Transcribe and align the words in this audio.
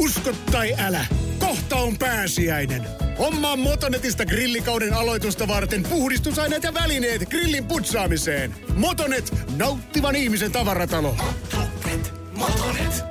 Usko 0.00 0.32
tai 0.52 0.74
älä, 0.78 1.06
kohta 1.38 1.76
on 1.76 1.98
pääsiäinen. 1.98 2.86
Hommaa 3.18 3.56
Motonetista 3.56 4.26
grillikauden 4.26 4.94
aloitusta 4.94 5.48
varten 5.48 5.82
puhdistusaineet 5.82 6.62
ja 6.62 6.74
välineet 6.74 7.28
grillin 7.28 7.64
putsaamiseen. 7.64 8.54
Motonet, 8.74 9.32
nauttivan 9.56 10.16
ihmisen 10.16 10.52
tavaratalo. 10.52 11.16
Motonet, 11.52 12.12
Motonet. 12.32 13.09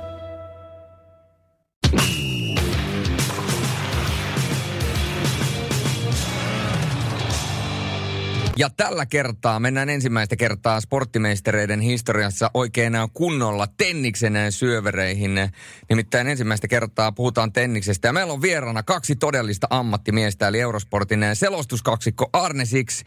Ja 8.60 8.70
tällä 8.70 9.06
kertaa 9.06 9.60
mennään 9.60 9.88
ensimmäistä 9.88 10.36
kertaa 10.36 10.80
sporttimeistereiden 10.80 11.80
historiassa 11.80 12.50
oikein 12.54 12.92
kunnolla 13.12 13.66
tenniksen 13.66 14.34
syövereihin. 14.50 15.50
Nimittäin 15.88 16.26
ensimmäistä 16.26 16.68
kertaa 16.68 17.12
puhutaan 17.12 17.52
tenniksestä. 17.52 18.08
Ja 18.08 18.12
meillä 18.12 18.32
on 18.32 18.42
vieraana 18.42 18.82
kaksi 18.82 19.16
todellista 19.16 19.66
ammattimiestä, 19.70 20.48
eli 20.48 20.60
Eurosportin 20.60 21.20
selostuskaksikko 21.34 22.30
Arne 22.32 22.64
Six 22.64 23.02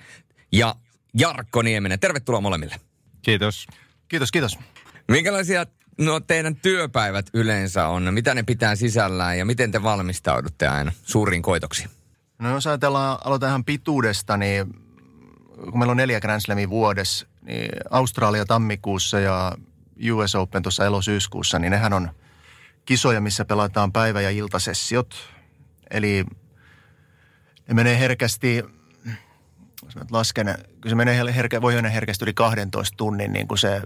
ja 0.51 0.75
Jarkko 1.13 1.61
Nieminen. 1.61 1.99
Tervetuloa 1.99 2.41
molemmille. 2.41 2.75
Kiitos. 3.21 3.67
Kiitos, 4.07 4.31
kiitos. 4.31 4.59
Minkälaisia 5.07 5.65
no, 5.97 6.19
teidän 6.19 6.55
työpäivät 6.55 7.25
yleensä 7.33 7.87
on? 7.87 8.13
Mitä 8.13 8.33
ne 8.33 8.43
pitää 8.43 8.75
sisällään 8.75 9.37
ja 9.37 9.45
miten 9.45 9.71
te 9.71 9.83
valmistaudutte 9.83 10.67
aina 10.67 10.91
suuriin 11.03 11.41
koitoksiin? 11.41 11.89
No 12.39 12.49
jos 12.53 12.67
ajatellaan, 12.67 13.17
aloitetaan 13.23 13.49
ihan 13.49 13.65
pituudesta, 13.65 14.37
niin 14.37 14.82
kun 15.55 15.79
meillä 15.79 15.91
on 15.91 15.97
neljä 15.97 16.19
Grand 16.19 16.41
Slamia 16.41 16.69
vuodessa, 16.69 17.27
niin 17.41 17.69
Australia 17.89 18.45
tammikuussa 18.45 19.19
ja 19.19 19.51
US 20.13 20.35
Open 20.35 20.63
tuossa 20.63 20.85
elosyyskuussa, 20.85 21.59
niin 21.59 21.71
nehän 21.71 21.93
on 21.93 22.09
kisoja, 22.85 23.21
missä 23.21 23.45
pelataan 23.45 23.91
päivä- 23.91 24.21
ja 24.21 24.29
iltasessiot. 24.29 25.15
Eli 25.91 26.25
ne 27.67 27.73
menee 27.73 27.99
herkästi, 27.99 28.63
jos 29.85 29.95
mä 29.95 30.01
lasken, 30.11 30.55
kun 30.81 30.89
se 30.89 30.95
menee 30.95 31.35
herkä, 31.35 31.61
voi 31.61 31.73
mennä 31.73 31.89
herkästi 31.89 32.25
yli 32.25 32.33
12 32.33 32.97
tunnin 32.97 33.33
niin 33.33 33.47
kuin 33.47 33.57
se 33.57 33.81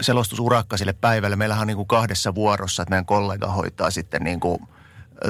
selostusurakka 0.00 0.76
sille 0.76 0.92
päivälle. 0.92 1.36
Meillähän 1.36 1.62
on 1.62 1.66
niin 1.66 1.76
kuin 1.76 1.88
kahdessa 1.88 2.34
vuorossa, 2.34 2.82
että 2.82 2.90
meidän 2.90 3.06
kollega 3.06 3.46
hoitaa 3.46 3.90
sitten 3.90 4.22
niin 4.22 4.40
kuin 4.40 4.58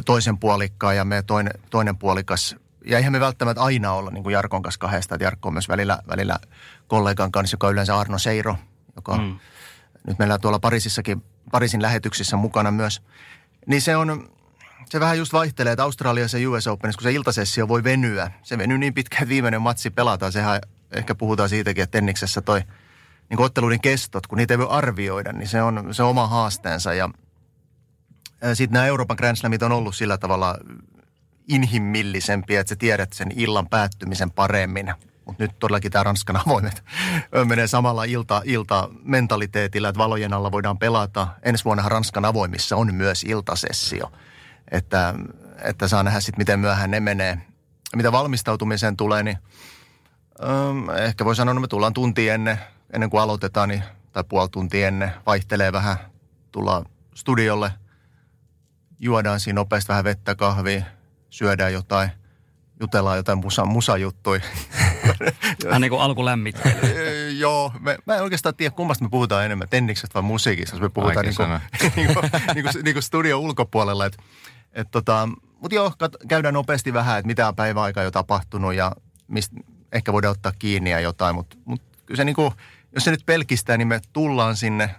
toisen 0.07 0.39
puolikkaan 0.39 0.97
ja 0.97 1.05
me 1.05 1.23
toinen, 1.23 1.53
toinen 1.71 1.97
puolikas– 1.97 2.57
ja 2.85 2.97
eihän 2.97 3.13
me 3.13 3.21
välttämättä 3.21 3.63
aina 3.63 3.93
olla 3.93 4.11
niin 4.11 4.23
kuin 4.23 4.33
Jarkon 4.33 4.63
kanssa 4.63 4.79
kahdesta. 4.81 5.15
Että 5.15 5.25
Jarkko 5.25 5.49
on 5.49 5.53
myös 5.53 5.69
välillä, 5.69 5.99
välillä 6.09 6.39
kollegan 6.87 7.33
kanssa, 7.33 7.55
joka 7.55 7.67
on 7.67 7.73
yleensä 7.73 7.99
Arno 7.99 8.19
Seiro, 8.19 8.57
joka 8.97 9.17
mm. 9.17 9.39
nyt 10.07 10.19
meillä 10.19 10.35
on 10.35 10.41
tuolla 10.41 10.59
Pariisissakin, 10.59 11.23
Pariisin 11.51 11.83
lähetyksissä 11.83 12.37
mukana 12.37 12.71
myös. 12.71 13.03
Niin 13.67 13.83
se 13.83 13.97
on, 13.97 14.31
se 14.91 15.01
vähän 15.01 15.19
just 15.19 15.33
vaihtelee, 15.33 15.73
että 15.73 15.83
Australiassa 15.83 16.39
ja 16.39 16.51
US 16.51 16.67
Openissa, 16.67 16.99
kun 16.99 17.03
se 17.03 17.13
iltasessio 17.13 17.69
voi 17.69 17.85
venyä. 17.85 18.31
Se 18.43 18.59
venyy 18.59 18.79
niin 18.79 18.95
pitkään, 18.95 19.23
että 19.23 19.29
viimeinen 19.29 19.63
matsi 19.63 19.91
pelataan. 19.91 20.33
Sehän 20.33 20.61
ehkä 20.93 21.15
puhutaan 21.15 21.49
siitäkin, 21.49 21.85
että 21.85 21.99
tenniksessä 21.99 22.41
toi 22.41 22.63
niin 23.31 23.41
otteluiden 23.41 23.81
kestot, 23.81 24.27
kun 24.27 24.39
niitä 24.39 24.55
ei 24.55 24.59
voi 24.59 24.67
arvioida, 24.71 25.33
niin 25.33 25.49
se 25.49 25.63
on, 25.63 25.95
se 25.95 26.03
on 26.03 26.09
oma 26.09 26.27
haasteensa. 26.27 26.95
Ja 26.95 27.11
sitten 28.55 28.73
nämä 28.73 28.87
Euroopan 28.87 29.17
Grand 29.17 29.37
Slamit 29.37 29.63
on 29.63 29.73
ollut 29.73 29.97
sillä 29.97 30.19
tavalla 30.19 30.59
inhimillisempi, 31.49 32.57
että 32.57 32.69
sä 32.69 32.77
tiedät 32.77 33.13
sen 33.13 33.29
illan 33.37 33.69
päättymisen 33.69 34.31
paremmin. 34.31 34.95
Mutta 35.25 35.43
nyt 35.43 35.59
todellakin 35.59 35.93
tämä 35.93 36.03
Ranskan 36.03 36.37
avoimet 36.47 36.85
menee 37.45 37.67
samalla 37.67 38.05
ilta, 38.05 38.43
ilta 38.45 38.89
mentaliteetillä, 39.03 39.89
että 39.89 39.99
valojen 39.99 40.33
alla 40.33 40.53
voidaan 40.53 40.79
pelata. 40.79 41.29
Ensi 41.43 41.65
vuonna 41.65 41.89
Ranskan 41.89 42.25
avoimissa 42.25 42.77
on 42.77 42.95
myös 42.95 43.25
iltasessio. 43.25 44.13
Että, 44.71 45.15
että 45.65 45.89
saa 45.89 46.03
nähdä 46.03 46.21
sitten, 46.21 46.41
miten 46.41 46.61
myöhään 46.61 46.91
ne 46.91 47.01
menee. 47.01 47.39
Mitä 47.97 48.13
valmistautumiseen 48.13 48.97
tulee, 48.97 49.23
niin 49.23 49.39
ähm, 50.43 50.91
ehkä 50.91 51.25
voi 51.25 51.37
sanoa, 51.37 51.53
että 51.53 51.61
me 51.61 51.69
tullaan 51.69 51.95
tunti 51.95 52.29
ennen, 52.29 52.59
ennen 52.93 53.11
kuin 53.11 53.21
aloitetaan, 53.21 53.69
niin, 53.69 53.83
tai 54.13 54.25
puoli 54.29 54.49
tuntia 54.49 54.89
ennen, 54.89 55.13
vaihtelee 55.27 55.73
vähän, 55.73 55.97
tullaan 56.53 56.85
studiolle, 57.15 57.73
juodaan 58.99 59.41
siinä 59.41 59.55
nopeasti 59.55 59.89
vähän 59.89 60.05
vettä, 60.05 60.35
kahvia, 60.35 60.83
syödään 61.31 61.73
jotain, 61.73 62.11
jutellaan 62.81 63.17
jotain 63.17 63.39
musa, 63.39 63.65
musajuttuja. 63.65 64.41
Hän 65.71 65.81
niin 65.81 65.91
kuin 65.91 66.01
alkulämmittely. 66.01 67.31
Joo, 67.39 67.73
me, 67.81 67.99
mä 68.07 68.17
en 68.17 68.23
oikeastaan 68.23 68.55
tiedä, 68.55 68.75
kummasta 68.75 69.05
me 69.05 69.11
puhutaan 69.11 69.45
enemmän, 69.45 69.69
tenniksestä 69.69 70.15
vai 70.15 70.23
musiikista, 70.23 70.77
jos 70.77 70.83
me 70.83 70.89
puhutaan 70.89 71.27
niin 71.27 71.37
kuin, 71.37 71.49
niin 71.97 72.15
kuin, 72.15 72.31
niin 72.55 72.65
kuin, 72.65 72.85
niin 72.85 72.95
kuin 72.95 73.03
studio 73.03 73.39
ulkopuolella. 73.39 74.07
Et, 74.07 74.19
et 74.73 74.89
tota, 74.91 75.29
Mutta 75.61 75.75
joo, 75.75 75.93
kat, 75.99 76.17
käydään 76.29 76.55
nopeasti 76.55 76.93
vähän, 76.93 77.19
että 77.19 77.27
mitä 77.27 77.53
päiväaikaa 77.53 78.05
jo 78.05 78.11
tapahtunut 78.11 78.75
ja 78.75 78.93
mistä 79.29 79.57
ehkä 79.93 80.13
voidaan 80.13 80.33
ottaa 80.33 80.53
kiinni 80.59 80.91
ja 80.91 81.01
jotain. 81.01 81.35
Mutta 81.35 81.57
mut 81.65 81.83
kyllä 82.07 82.17
se 82.17 82.25
niin 82.25 82.37
kuin, 82.37 82.53
jos 82.93 83.05
se 83.05 83.11
nyt 83.11 83.27
pelkistää, 83.27 83.77
niin 83.77 83.89
me 83.89 84.01
tullaan 84.13 84.57
sinne 84.57 84.95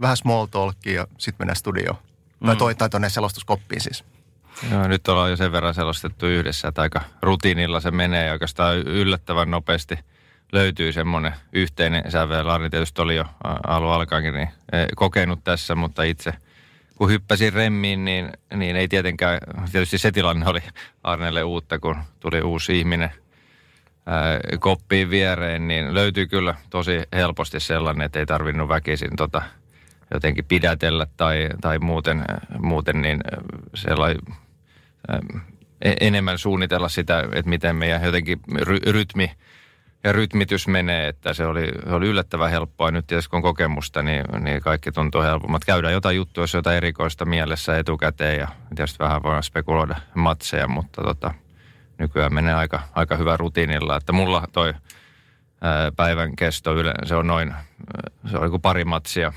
vähän 0.00 0.16
small 0.16 0.46
talkia 0.46 0.92
ja 0.92 1.06
sitten 1.18 1.44
mennään 1.44 1.56
studioon. 1.56 1.96
Mm. 2.40 2.46
Tai, 2.46 2.56
toi, 2.56 2.74
tai 2.74 2.90
tuonne 2.90 3.10
selostuskoppiin 3.10 3.80
siis. 3.80 4.04
Joo, 4.70 4.88
nyt 4.88 5.08
ollaan 5.08 5.30
jo 5.30 5.36
sen 5.36 5.52
verran 5.52 5.74
selostettu 5.74 6.26
yhdessä, 6.26 6.68
että 6.68 6.82
aika 6.82 7.00
rutiinilla 7.22 7.80
se 7.80 7.90
menee 7.90 8.26
ja 8.26 8.32
oikeastaan 8.32 8.76
yllättävän 8.76 9.50
nopeasti 9.50 9.98
löytyy 10.52 10.92
semmoinen 10.92 11.34
yhteinen 11.52 12.10
sävel. 12.10 12.48
Arni 12.48 12.70
tietysti 12.70 13.02
oli 13.02 13.16
jo 13.16 13.24
alun 13.66 13.92
alkaenkin 13.92 14.34
niin 14.34 14.48
e, 14.72 14.86
kokenut 14.96 15.44
tässä, 15.44 15.74
mutta 15.74 16.02
itse 16.02 16.32
kun 16.98 17.10
hyppäsin 17.10 17.52
remmiin, 17.52 18.04
niin, 18.04 18.32
niin 18.54 18.76
ei 18.76 18.88
tietenkään, 18.88 19.38
tietysti 19.72 19.98
se 19.98 20.12
tilanne 20.12 20.46
oli 20.46 20.60
Arnelle 21.02 21.42
uutta, 21.42 21.78
kun 21.78 21.96
tuli 22.20 22.42
uusi 22.42 22.78
ihminen 22.78 23.10
koppiin 24.60 25.10
viereen, 25.10 25.68
niin 25.68 25.94
löytyy 25.94 26.26
kyllä 26.26 26.54
tosi 26.70 27.02
helposti 27.12 27.60
sellainen, 27.60 28.06
että 28.06 28.18
ei 28.18 28.26
tarvinnut 28.26 28.68
väkisin 28.68 29.16
tota, 29.16 29.42
jotenkin 30.14 30.44
pidätellä 30.44 31.06
tai, 31.16 31.48
tai 31.60 31.78
muuten, 31.78 32.24
muuten 32.58 33.02
niin 33.02 33.20
sellainen 33.74 34.18
E-, 35.82 35.94
enemmän 36.00 36.38
suunnitella 36.38 36.88
sitä, 36.88 37.24
että 37.32 37.48
miten 37.48 37.76
meidän 37.76 38.04
jotenkin 38.04 38.40
ry- 38.54 38.92
rytmi 38.92 39.30
ja 40.04 40.12
rytmitys 40.12 40.68
menee, 40.68 41.08
että 41.08 41.34
se 41.34 41.46
oli, 41.46 41.72
se 41.84 41.94
oli 41.94 42.06
yllättävän 42.06 42.50
helppoa. 42.50 42.90
Nyt 42.90 43.06
tietysti 43.06 43.30
kun 43.30 43.36
on 43.36 43.42
kokemusta, 43.42 44.02
niin, 44.02 44.24
niin 44.40 44.60
kaikki 44.60 44.92
tuntuu 44.92 45.22
helpommat. 45.22 45.64
Käydään 45.64 45.92
jotain 45.92 46.16
juttua, 46.16 46.42
jos 46.42 46.54
jotain 46.54 46.76
erikoista 46.76 47.24
mielessä 47.24 47.78
etukäteen 47.78 48.38
ja 48.38 48.48
tietysti 48.74 48.98
vähän 48.98 49.22
voidaan 49.22 49.42
spekuloida 49.42 49.96
matseja, 50.14 50.68
mutta 50.68 51.02
tota, 51.02 51.34
nykyään 51.98 52.34
menee 52.34 52.54
aika, 52.54 52.80
aika 52.94 53.16
hyvä 53.16 53.36
rutiinilla. 53.36 53.96
Että 53.96 54.12
mulla 54.12 54.44
toi 54.52 54.74
päivän 55.96 56.36
kesto 56.36 56.74
yle, 56.74 56.94
se 57.04 57.14
on 57.14 57.26
noin, 57.26 57.54
se 58.30 58.38
on 58.38 58.50
kuin 58.50 58.62
pari 58.62 58.84
matsia 58.84 59.32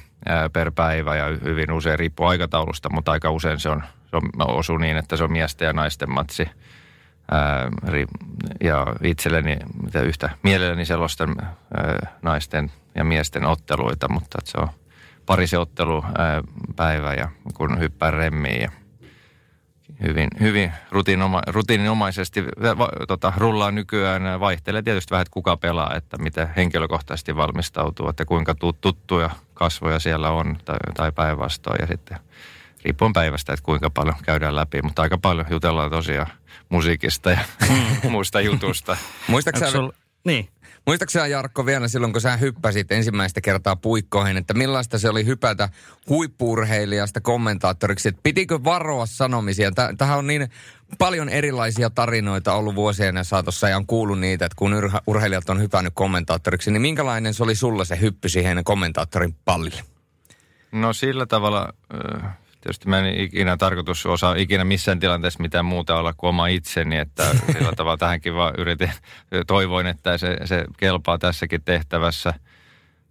per 0.53 0.71
päivä 0.71 1.15
ja 1.15 1.25
hyvin 1.43 1.71
usein 1.71 1.99
riippuu 1.99 2.25
aikataulusta, 2.25 2.89
mutta 2.89 3.11
aika 3.11 3.31
usein 3.31 3.59
se 3.59 3.69
on 3.69 3.83
se 4.11 4.17
on, 4.17 4.29
osuu 4.37 4.77
niin, 4.77 4.97
että 4.97 5.17
se 5.17 5.23
on 5.23 5.31
miesten 5.31 5.65
ja 5.65 5.73
naisten 5.73 6.11
matsi. 6.11 6.49
Ja 8.63 8.87
itselleni 9.03 9.57
mitä 9.83 10.01
yhtä 10.01 10.29
mielelläni 10.43 10.85
selostan 10.85 11.35
naisten 12.21 12.71
ja 12.95 13.03
miesten 13.03 13.45
otteluita, 13.45 14.09
mutta 14.09 14.38
se 14.43 14.57
on 14.57 14.67
pari 15.25 15.47
se 15.47 15.57
ottelu 15.57 16.05
päivä 16.75 17.13
ja 17.13 17.29
kun 17.53 17.79
hyppää 17.79 18.11
remmiin 18.11 18.61
ja 18.61 18.71
hyvin, 20.01 20.28
hyvin 20.39 20.73
rutiinoma, 20.91 21.41
rutiininomaisesti 21.47 22.45
va, 22.78 22.89
tota, 23.07 23.34
rullaa 23.38 23.72
nykyään. 23.72 24.39
Vaihtelee 24.39 24.81
tietysti 24.81 25.12
vähän, 25.12 25.22
että 25.22 25.34
kuka 25.34 25.57
pelaa, 25.57 25.95
että 25.95 26.17
miten 26.17 26.47
henkilökohtaisesti 26.56 27.35
valmistautuu, 27.35 28.09
että 28.09 28.25
kuinka 28.25 28.56
tuttuja 28.81 29.29
kasvoja 29.53 30.00
siellä 30.00 30.29
on 30.29 30.57
tai, 30.66 30.78
tai 30.94 31.12
päinvastoin 31.12 31.78
ja 31.81 31.88
sitten– 31.88 32.17
riippuen 32.85 33.13
päivästä, 33.13 33.53
että 33.53 33.66
kuinka 33.66 33.89
paljon 33.89 34.16
käydään 34.23 34.56
läpi, 34.56 34.81
mutta 34.81 35.01
aika 35.01 35.18
paljon 35.18 35.45
jutellaan 35.50 35.92
tosiaan 35.92 36.27
musiikista 36.69 37.31
ja 37.31 37.39
mm. 37.69 38.12
muista 38.12 38.42
jutusta. 38.42 38.98
Muistaakseni, 39.27 39.71
sul... 39.71 39.92
niin. 40.24 40.50
Muistaakseni 40.88 41.31
Jarkko 41.31 41.66
vielä 41.66 41.88
silloin, 41.88 42.13
kun 42.13 42.22
sä 42.22 42.38
hyppäsit 42.38 42.92
ensimmäistä 42.92 43.42
kertaa 43.42 43.75
puikkoihin, 43.75 44.38
että 44.38 44.54
millaista 44.54 45.00
se 45.00 45.10
oli 45.10 45.25
hypätä 45.25 45.69
huippurheilijasta 46.10 47.22
kommentaattoriksi, 47.22 48.10
että 48.10 48.22
pitikö 48.24 48.63
varoa 48.63 49.06
sanomisia? 49.06 49.72
Tähän 49.98 50.18
on 50.18 50.28
niin 50.28 50.50
paljon 50.98 51.30
erilaisia 51.30 51.89
tarinoita 51.89 52.54
ollut 52.54 52.75
vuosien 52.75 53.25
saatossa 53.25 53.69
ja 53.69 53.78
on 53.78 53.88
kuullut 53.88 54.19
niitä, 54.19 54.45
että 54.45 54.56
kun 54.56 54.74
urheilijat 55.07 55.50
on 55.50 55.62
hypännyt 55.62 55.94
kommentaattoriksi, 55.95 56.72
niin 56.72 56.81
minkälainen 56.81 57.34
se 57.34 57.44
oli 57.44 57.56
sulla 57.56 57.86
se 57.86 58.00
hyppy 58.01 58.30
siihen 58.30 58.63
kommentaattorin 58.63 59.36
pallille? 59.45 59.81
No 60.72 60.94
sillä 60.94 61.25
tavalla 61.25 61.74
Tietysti 62.62 62.90
mä 62.90 63.00
en 63.00 63.19
ikinä 63.19 63.58
tarkoitus 63.58 64.06
osaa 64.06 64.36
ikinä 64.36 64.63
missään 64.63 65.00
tilanteessa 65.00 65.42
mitään 65.42 65.66
muuta 65.66 65.96
olla 65.96 66.13
kuin 66.13 66.30
oma 66.30 66.48
itseni, 66.48 66.98
että 66.98 67.24
sillä 67.54 67.72
tavalla 67.75 67.98
tähänkin 67.98 68.36
vaan 68.36 68.54
yritin, 68.58 68.92
toivoin, 69.48 69.88
että 69.88 70.18
se, 70.18 70.38
se 70.46 70.66
kelpaa 70.78 71.18
tässäkin 71.18 71.62
tehtävässä. 71.66 72.34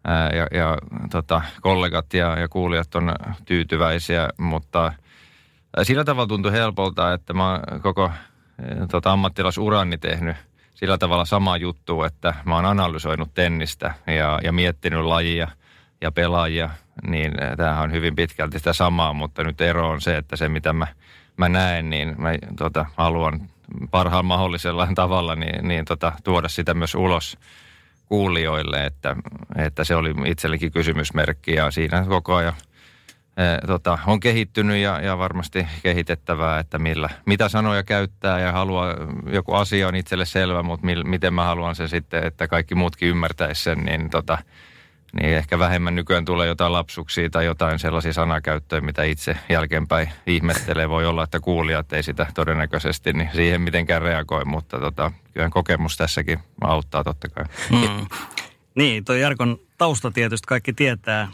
Ää, 0.05 0.31
ja, 0.31 0.47
ja 0.59 0.79
tota, 1.11 1.43
kollegat 1.61 2.15
ja, 2.15 2.39
ja 2.41 2.49
kuulijat 2.49 2.95
on 2.95 3.15
tyytyväisiä, 3.45 4.29
mutta 4.39 4.93
Sillä 5.83 6.05
tavalla 6.05 6.27
tuntui 6.27 6.53
helpolta, 6.53 7.13
että 7.13 7.33
mä 7.33 7.51
oon 7.51 7.81
koko 7.83 8.11
tota, 8.91 9.13
ammattilaisurani 9.13 9.99
tehnyt 9.99 10.37
sillä 10.75 10.99
tavalla 10.99 11.25
sama 11.25 11.57
juttu, 11.57 12.03
että 12.03 12.35
mä 12.45 12.55
oon 12.55 12.65
analysoinut 12.65 13.35
tennistä 13.35 13.95
ja, 14.07 14.39
ja 14.43 14.53
miettinyt 14.53 15.05
lajia 15.05 15.49
ja 16.01 16.13
pelaajia, 16.13 16.71
niin 17.07 17.33
tämähän 17.57 17.85
on 17.85 17.93
hyvin 17.93 18.17
pitkälti 18.17 18.59
sitä 18.59 18.73
samaa, 18.73 19.13
mutta 19.13 19.45
nyt 19.45 19.61
ero 19.61 19.89
on 19.89 20.01
se, 20.01 20.17
että 20.17 20.37
se 20.37 20.49
mitä 20.49 20.73
mä, 20.73 20.87
mä 21.37 21.49
näen, 21.49 21.91
niin 21.91 22.15
mä 22.19 22.31
tota, 22.59 22.87
haluan 22.97 23.41
parhaan 23.91 24.25
mahdollisella 24.25 24.89
tavalla 24.95 25.35
niin, 25.35 25.69
niin 25.69 25.85
tota, 25.85 26.13
tuoda 26.25 26.49
sitä 26.49 26.75
myös 26.75 26.95
ulos 26.95 27.39
kuulijoille, 28.07 28.87
että, 28.87 29.17
että 29.57 29.85
se 29.85 29.97
oli 29.97 30.15
itsellekin 30.27 30.73
kysymysmerkki 30.73 31.55
ja 31.55 31.71
siinä 31.71 32.05
koko 32.09 32.35
ajan 32.35 32.55
e, 33.37 33.67
tota, 33.67 33.99
on 34.07 34.21
kehittynyt 34.21 34.77
ja, 34.77 35.01
ja 35.01 35.19
varmasti 35.19 35.67
kehitettävää, 35.83 36.59
että 36.59 36.79
millä, 36.79 37.09
mitä 37.27 37.49
sanoja 37.49 37.83
käyttää 37.83 38.41
ja 38.41 38.53
haluaa, 38.53 38.95
joku 39.33 39.55
asia 39.55 39.89
on 39.89 39.95
itselle 39.95 40.25
selvä, 40.25 40.63
mutta 40.63 40.87
mil, 40.87 41.05
miten 41.05 41.35
mä 41.35 41.45
haluan 41.45 41.75
sen 41.75 41.89
sitten, 41.89 42.25
että 42.25 42.49
kaikki 42.49 42.75
muutkin 42.75 43.09
ymmärtäisi 43.09 43.63
sen, 43.63 43.79
niin 43.79 44.11
tota, 44.11 44.39
niin 45.21 45.35
ehkä 45.35 45.59
vähemmän 45.59 45.95
nykyään 45.95 46.25
tulee 46.25 46.47
jotain 46.47 46.73
lapsuksia 46.73 47.31
tai 47.31 47.45
jotain 47.45 47.79
sellaisia 47.79 48.13
sanakäyttöjä, 48.13 48.81
mitä 48.81 49.03
itse 49.03 49.37
jälkeenpäin 49.49 50.09
ihmettelee. 50.27 50.89
Voi 50.89 51.07
olla, 51.07 51.25
että 51.25 51.41
kuulijat 51.41 51.93
ei 51.93 52.03
sitä 52.03 52.27
todennäköisesti 52.35 53.13
niin 53.13 53.31
siihen 53.35 53.61
mitenkään 53.61 54.03
reagoi, 54.03 54.45
mutta 54.45 54.81
tota, 54.81 55.13
kyllä 55.35 55.49
kokemus 55.49 55.97
tässäkin 55.97 56.39
auttaa 56.61 57.05
totta 57.05 57.29
kai. 57.29 57.45
Mm. 57.71 58.07
Niin, 58.75 59.05
tuo 59.05 59.15
Jarkon 59.15 59.59
tausta 59.79 60.11
tietysti 60.11 60.47
kaikki 60.47 60.73
tietää. 60.73 61.29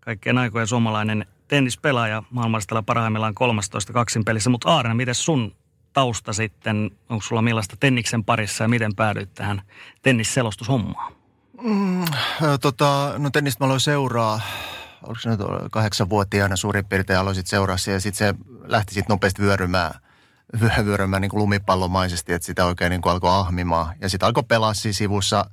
Kaikkien 0.00 0.38
aikojen 0.38 0.66
suomalainen 0.66 1.26
tennispelaaja 1.48 2.22
maailmalla 2.30 2.82
parhaimmillaan 2.82 3.34
13 3.34 3.92
kaksin 3.92 4.24
pelissä. 4.24 4.50
Mutta 4.50 4.70
Aarna, 4.70 4.94
miten 4.94 5.14
sun 5.14 5.54
tausta 5.92 6.32
sitten, 6.32 6.90
onko 7.08 7.22
sulla 7.22 7.42
millaista 7.42 7.76
tenniksen 7.80 8.24
parissa 8.24 8.64
ja 8.64 8.68
miten 8.68 8.94
päädyit 8.94 9.34
tähän 9.34 9.62
tennisselostushommaan? 10.02 11.12
Mm, 11.64 12.04
tota, 12.60 13.14
no 13.18 13.30
tennistä 13.30 13.64
mä 13.64 13.66
aloin 13.66 13.80
seuraa, 13.80 14.40
oliko 15.02 15.20
se 15.20 15.30
nyt 15.30 15.40
kahdeksanvuotiaana 15.70 16.56
suurin 16.56 16.84
piirtein 16.84 17.18
aloisit 17.18 17.46
seuraa 17.46 17.76
ja 17.92 18.00
sitten 18.00 18.18
se 18.18 18.34
lähti 18.64 18.94
sitten 18.94 19.14
nopeasti 19.14 19.42
vyörymään, 19.42 19.94
vyörymään 20.84 21.22
niin 21.22 21.30
kuin 21.30 21.38
lumipallomaisesti, 21.38 22.32
että 22.32 22.46
sitä 22.46 22.64
oikein 22.64 22.90
niin 22.90 23.00
kuin 23.00 23.12
alkoi 23.12 23.30
ahmimaan. 23.30 23.96
Ja 24.00 24.08
sitten 24.08 24.26
alkoi 24.26 24.42
pelaa 24.48 24.74
siinä 24.74 24.92
sivussa 24.92 25.50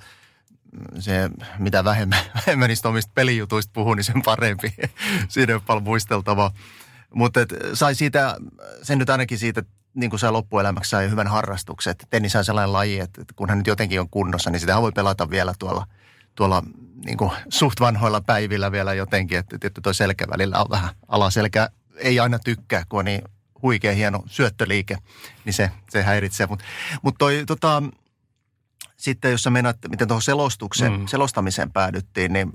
se, 0.99 1.29
mitä 1.59 1.83
vähemmän, 1.83 2.19
vähemmän 2.47 2.67
niistä 2.67 2.89
omista 2.89 3.11
pelijutuista 3.15 3.71
puhuu, 3.73 3.93
niin 3.93 4.03
sen 4.03 4.21
parempi. 4.21 4.73
Siinä 5.29 5.55
on 5.55 5.61
paljon 5.61 5.83
muisteltavaa. 5.83 6.51
Mutta 7.13 7.39
sai 7.73 7.95
siitä, 7.95 8.35
sen 8.83 8.97
nyt 8.97 9.09
ainakin 9.09 9.39
siitä, 9.39 9.63
niin 9.93 10.09
kuin 10.09 10.19
sai 10.19 10.31
loppuelämäksi 10.31 10.89
sai 10.89 11.09
hyvän 11.09 11.27
harrastuksen. 11.27 11.95
Tennis 12.09 12.35
on 12.35 12.45
sellainen 12.45 12.73
laji, 12.73 12.99
että 12.99 13.21
kun 13.35 13.49
hän 13.49 13.57
nyt 13.57 13.67
jotenkin 13.67 13.99
on 13.99 14.09
kunnossa, 14.09 14.49
niin 14.49 14.59
sitä 14.59 14.81
voi 14.81 14.91
pelata 14.91 15.29
vielä 15.29 15.53
tuolla– 15.59 15.85
tuolla 16.35 16.63
niin 17.05 17.17
kuin 17.17 17.31
suht 17.49 17.79
vanhoilla 17.79 18.21
päivillä 18.21 18.71
vielä 18.71 18.93
jotenkin, 18.93 19.37
että 19.37 19.59
tietty 19.59 19.81
toi 19.81 19.95
selkä 19.95 20.27
välillä 20.29 20.59
on 20.59 20.69
vähän 20.69 20.95
alaselkä. 21.07 21.69
Ei 21.95 22.19
aina 22.19 22.39
tykkää, 22.39 22.83
kun 22.89 22.99
on 22.99 23.05
niin 23.05 23.21
huikea 23.61 23.93
hieno 23.93 24.23
syöttöliike, 24.25 24.97
niin 25.45 25.53
se, 25.53 25.71
se 25.89 26.03
häiritsee. 26.03 26.47
Mutta 26.47 26.65
mut 27.01 27.15
toi 27.17 27.43
tota, 27.47 27.83
sitten 28.97 29.31
jos 29.31 29.43
sä 29.43 29.49
mennät, 29.49 29.77
miten 29.89 30.07
tuohon 30.07 30.21
selostuksen, 30.21 30.99
mm. 30.99 31.07
selostamiseen 31.07 31.71
päädyttiin, 31.71 32.33
niin 32.33 32.53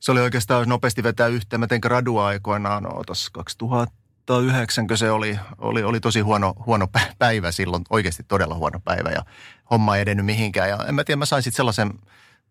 se 0.00 0.12
oli 0.12 0.20
oikeastaan 0.20 0.68
nopeasti 0.68 1.02
vetää 1.02 1.26
yhteen. 1.26 1.60
Mä 1.60 1.66
tein 1.66 1.80
gradua 1.82 2.26
aikoinaan, 2.26 2.82
no, 2.82 3.02
2009, 3.32 4.86
se 4.94 5.10
oli, 5.10 5.38
oli, 5.58 5.82
oli 5.82 6.00
tosi 6.00 6.20
huono, 6.20 6.54
huono 6.66 6.88
päivä 7.18 7.52
silloin, 7.52 7.84
oikeasti 7.90 8.22
todella 8.22 8.54
huono 8.54 8.80
päivä 8.84 9.10
ja 9.10 9.22
homma 9.70 9.96
ei 9.96 10.02
edennyt 10.02 10.26
mihinkään. 10.26 10.68
Ja 10.68 10.78
en 10.88 10.94
mä 10.94 11.04
tiedä, 11.04 11.16
mä 11.16 11.26
sain 11.26 11.42
sitten 11.42 11.56
sellaisen 11.56 11.90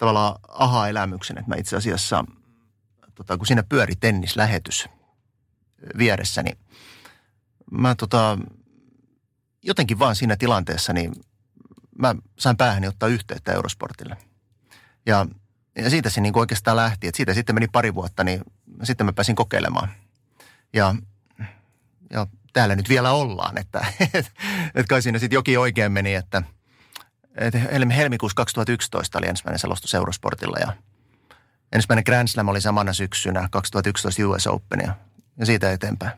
tavallaan 0.02 0.36
aha-elämyksen, 0.48 1.38
että 1.38 1.50
mä 1.50 1.56
itse 1.56 1.76
asiassa, 1.78 2.26
tota, 3.16 3.38
kun 3.38 3.48
siinä 3.48 3.64
pyöri 3.64 3.96
tennislähetys 3.96 4.90
vieressä, 5.98 6.44
niin 6.44 6.58
mä 7.72 7.96
tota, 7.96 8.38
jotenkin 9.64 10.00
vaan 10.00 10.16
siinä 10.16 10.36
tilanteessa, 10.36 10.94
niin 10.94 11.12
mä 11.98 12.16
sain 12.40 12.58
päähäni 12.58 12.88
ottaa 12.88 13.10
yhteyttä 13.10 13.54
Eurosportille. 13.54 14.18
Ja, 15.06 15.26
ja 15.76 15.90
siitä 15.90 16.10
se 16.10 16.22
niin 16.22 16.38
oikeastaan 16.38 16.78
lähti, 16.78 17.08
että 17.08 17.18
siitä 17.18 17.34
sitten 17.34 17.56
meni 17.56 17.68
pari 17.68 17.96
vuotta, 17.96 18.24
niin 18.24 18.42
sitten 18.84 19.06
mä 19.06 19.14
pääsin 19.14 19.36
kokeilemaan. 19.36 19.90
Ja, 20.74 20.96
ja 22.10 22.28
täällä 22.54 22.76
nyt 22.76 22.90
vielä 22.90 23.12
ollaan, 23.12 23.58
että 23.58 23.86
et, 24.14 24.32
et 24.76 24.88
kai 24.88 25.02
siinä 25.02 25.20
sitten 25.20 25.38
jokin 25.38 25.60
oikein 25.60 25.92
meni, 25.92 26.16
että– 26.16 26.44
helmikuussa 27.96 28.36
2011 28.36 29.18
oli 29.18 29.28
ensimmäinen 29.28 29.60
selostus 29.60 29.94
Eurosportilla 29.94 30.58
ja 30.60 30.74
ensimmäinen 31.72 32.04
Grand 32.06 32.28
Slam 32.28 32.48
oli 32.48 32.62
samana 32.62 32.94
syksynä 32.94 33.48
2011 33.52 34.28
US 34.28 34.48
Open 34.48 34.80
ja, 34.84 34.96
ja 35.38 35.46
siitä 35.46 35.72
eteenpäin. 35.72 36.12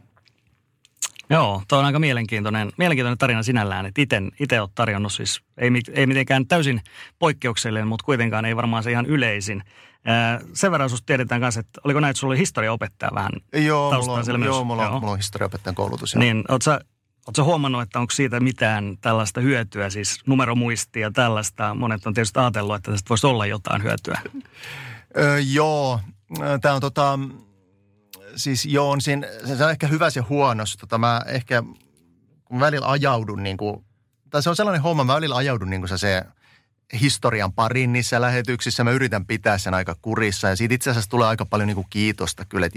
Joo, 1.30 1.64
tuo 1.68 1.80
on 1.80 1.86
aika 1.86 2.00
mielenkiintoinen, 2.00 2.72
mielenkiintoinen 2.78 3.18
tarina 3.18 3.44
sinällään, 3.44 3.86
että 3.86 4.02
itse 4.40 4.62
olet 4.62 4.72
tarjonnut 4.76 5.14
siis, 5.14 5.42
ei, 5.58 5.70
ei 5.94 6.08
mitenkään 6.08 6.48
täysin 6.48 6.82
poikkeuksellinen, 7.20 7.88
mutta 7.88 8.06
kuitenkaan 8.06 8.46
ei 8.46 8.56
varmaan 8.56 8.84
se 8.84 8.92
ihan 8.92 9.06
yleisin. 9.06 9.64
Ää, 10.06 10.40
sen 10.54 10.72
verran 10.72 10.90
sinusta 10.90 11.06
tiedetään 11.06 11.42
kanssa, 11.42 11.60
että 11.60 11.82
oliko 11.84 12.00
näin, 12.00 12.10
että 12.10 12.20
sulla 12.20 12.32
oli 12.32 12.40
historiaopettaja 12.40 13.12
vähän 13.16 13.32
Joo, 13.54 13.94
mulla 13.94 14.14
on, 14.14 14.44
joo, 14.44 14.64
mulla, 14.64 14.90
on, 14.90 15.02
mulla 15.02 15.12
on 15.12 15.18
historiaopettajan 15.18 15.76
koulutus. 15.76 16.14
Joo. 16.14 16.20
Niin, 16.20 16.44
oletko 16.50 16.80
Oletko 17.28 17.44
huomannut, 17.44 17.82
että 17.82 18.00
onko 18.00 18.12
siitä 18.12 18.40
mitään 18.40 18.98
tällaista 19.02 19.42
hyötyä, 19.42 19.90
siis 19.90 20.20
numeromuistia 20.28 21.12
tällaista? 21.12 21.74
Monet 21.76 22.08
on 22.08 22.14
tietysti 22.14 22.40
ajatellut, 22.40 22.76
että 22.76 22.92
tästä 22.92 23.10
voisi 23.10 23.28
olla 23.28 23.46
jotain 23.46 23.84
hyötyä. 23.84 24.22
Öö, 25.18 25.40
joo, 25.40 26.00
tämä 26.62 26.76
on 26.76 26.82
tota, 26.82 27.20
siis 28.36 28.66
joo, 28.66 28.90
on 28.90 29.02
siinä, 29.02 29.28
se 29.58 29.66
on 29.66 29.72
ehkä 29.72 29.88
hyvä 29.88 30.08
ja 30.16 30.24
huono. 30.30 30.64
Tota, 30.80 30.98
mä 30.98 31.22
ehkä, 31.28 31.64
kun 32.46 32.60
välillä 32.60 32.88
ajaudun 32.88 33.44
niin 33.44 33.58
kuin, 33.58 33.86
tai 34.30 34.44
se 34.44 34.50
on 34.50 34.56
sellainen 34.56 34.82
homma, 34.82 35.04
mä 35.04 35.16
välillä 35.16 35.36
ajaudun 35.36 35.70
niin 35.70 35.82
kuin 35.82 36.00
se 36.00 36.24
historian 37.02 37.54
parin 37.54 37.94
niissä 37.94 38.22
lähetyksissä. 38.22 38.84
Mä 38.84 38.92
yritän 38.92 39.26
pitää 39.26 39.58
sen 39.58 39.74
aika 39.74 39.96
kurissa 40.02 40.48
ja 40.48 40.56
siitä 40.56 40.76
itse 40.76 40.90
asiassa 40.90 41.10
tulee 41.10 41.28
aika 41.28 41.46
paljon 41.46 41.68
niin 41.68 41.76
kuin 41.76 41.88
kiitosta 41.90 42.46
kyllä, 42.46 42.70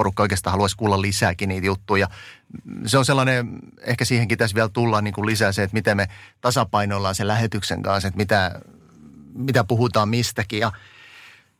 porukka 0.00 0.22
oikeastaan 0.22 0.52
haluaisi 0.52 0.76
kuulla 0.76 1.02
lisääkin 1.02 1.48
niitä 1.48 1.66
juttuja. 1.66 2.08
Se 2.86 2.98
on 2.98 3.04
sellainen, 3.04 3.58
ehkä 3.80 4.04
siihenkin 4.04 4.38
tässä 4.38 4.54
vielä 4.54 4.68
tullaan 4.68 5.04
niin 5.04 5.14
kuin 5.14 5.26
lisää 5.26 5.52
se, 5.52 5.62
että 5.62 5.74
miten 5.74 5.96
me 5.96 6.08
tasapainoillaan 6.40 7.14
sen 7.14 7.28
lähetyksen 7.28 7.82
kanssa, 7.82 8.08
että 8.08 8.16
mitä, 8.16 8.60
mitä 9.34 9.64
puhutaan 9.64 10.08
mistäkin. 10.08 10.58
Ja 10.58 10.72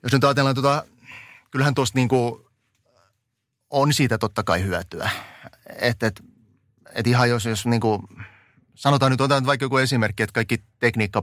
jos 0.03 0.13
nyt 0.13 0.25
ajatellaan 0.25 0.55
tuota, 0.55 0.85
kyllähän 1.51 1.75
tuosta 1.75 1.99
niin 1.99 2.09
kuin 2.09 2.41
on 3.71 3.93
siitä 3.93 4.19
totta 4.19 4.43
kai 4.43 4.63
hyötyä. 4.63 5.11
Että 5.81 6.07
et, 6.07 6.23
et 6.95 7.07
ihan 7.07 7.31
jos, 7.31 7.45
jos 7.45 7.67
niin 7.67 7.81
kuin, 7.81 8.03
sanotaan 8.75 9.13
nyt, 9.13 9.21
otetaan 9.21 9.47
vaikka 9.47 9.65
joku 9.65 9.77
esimerkki, 9.77 10.23
että 10.23 10.35
kaikki 10.35 10.63
tekniikka 10.79 11.23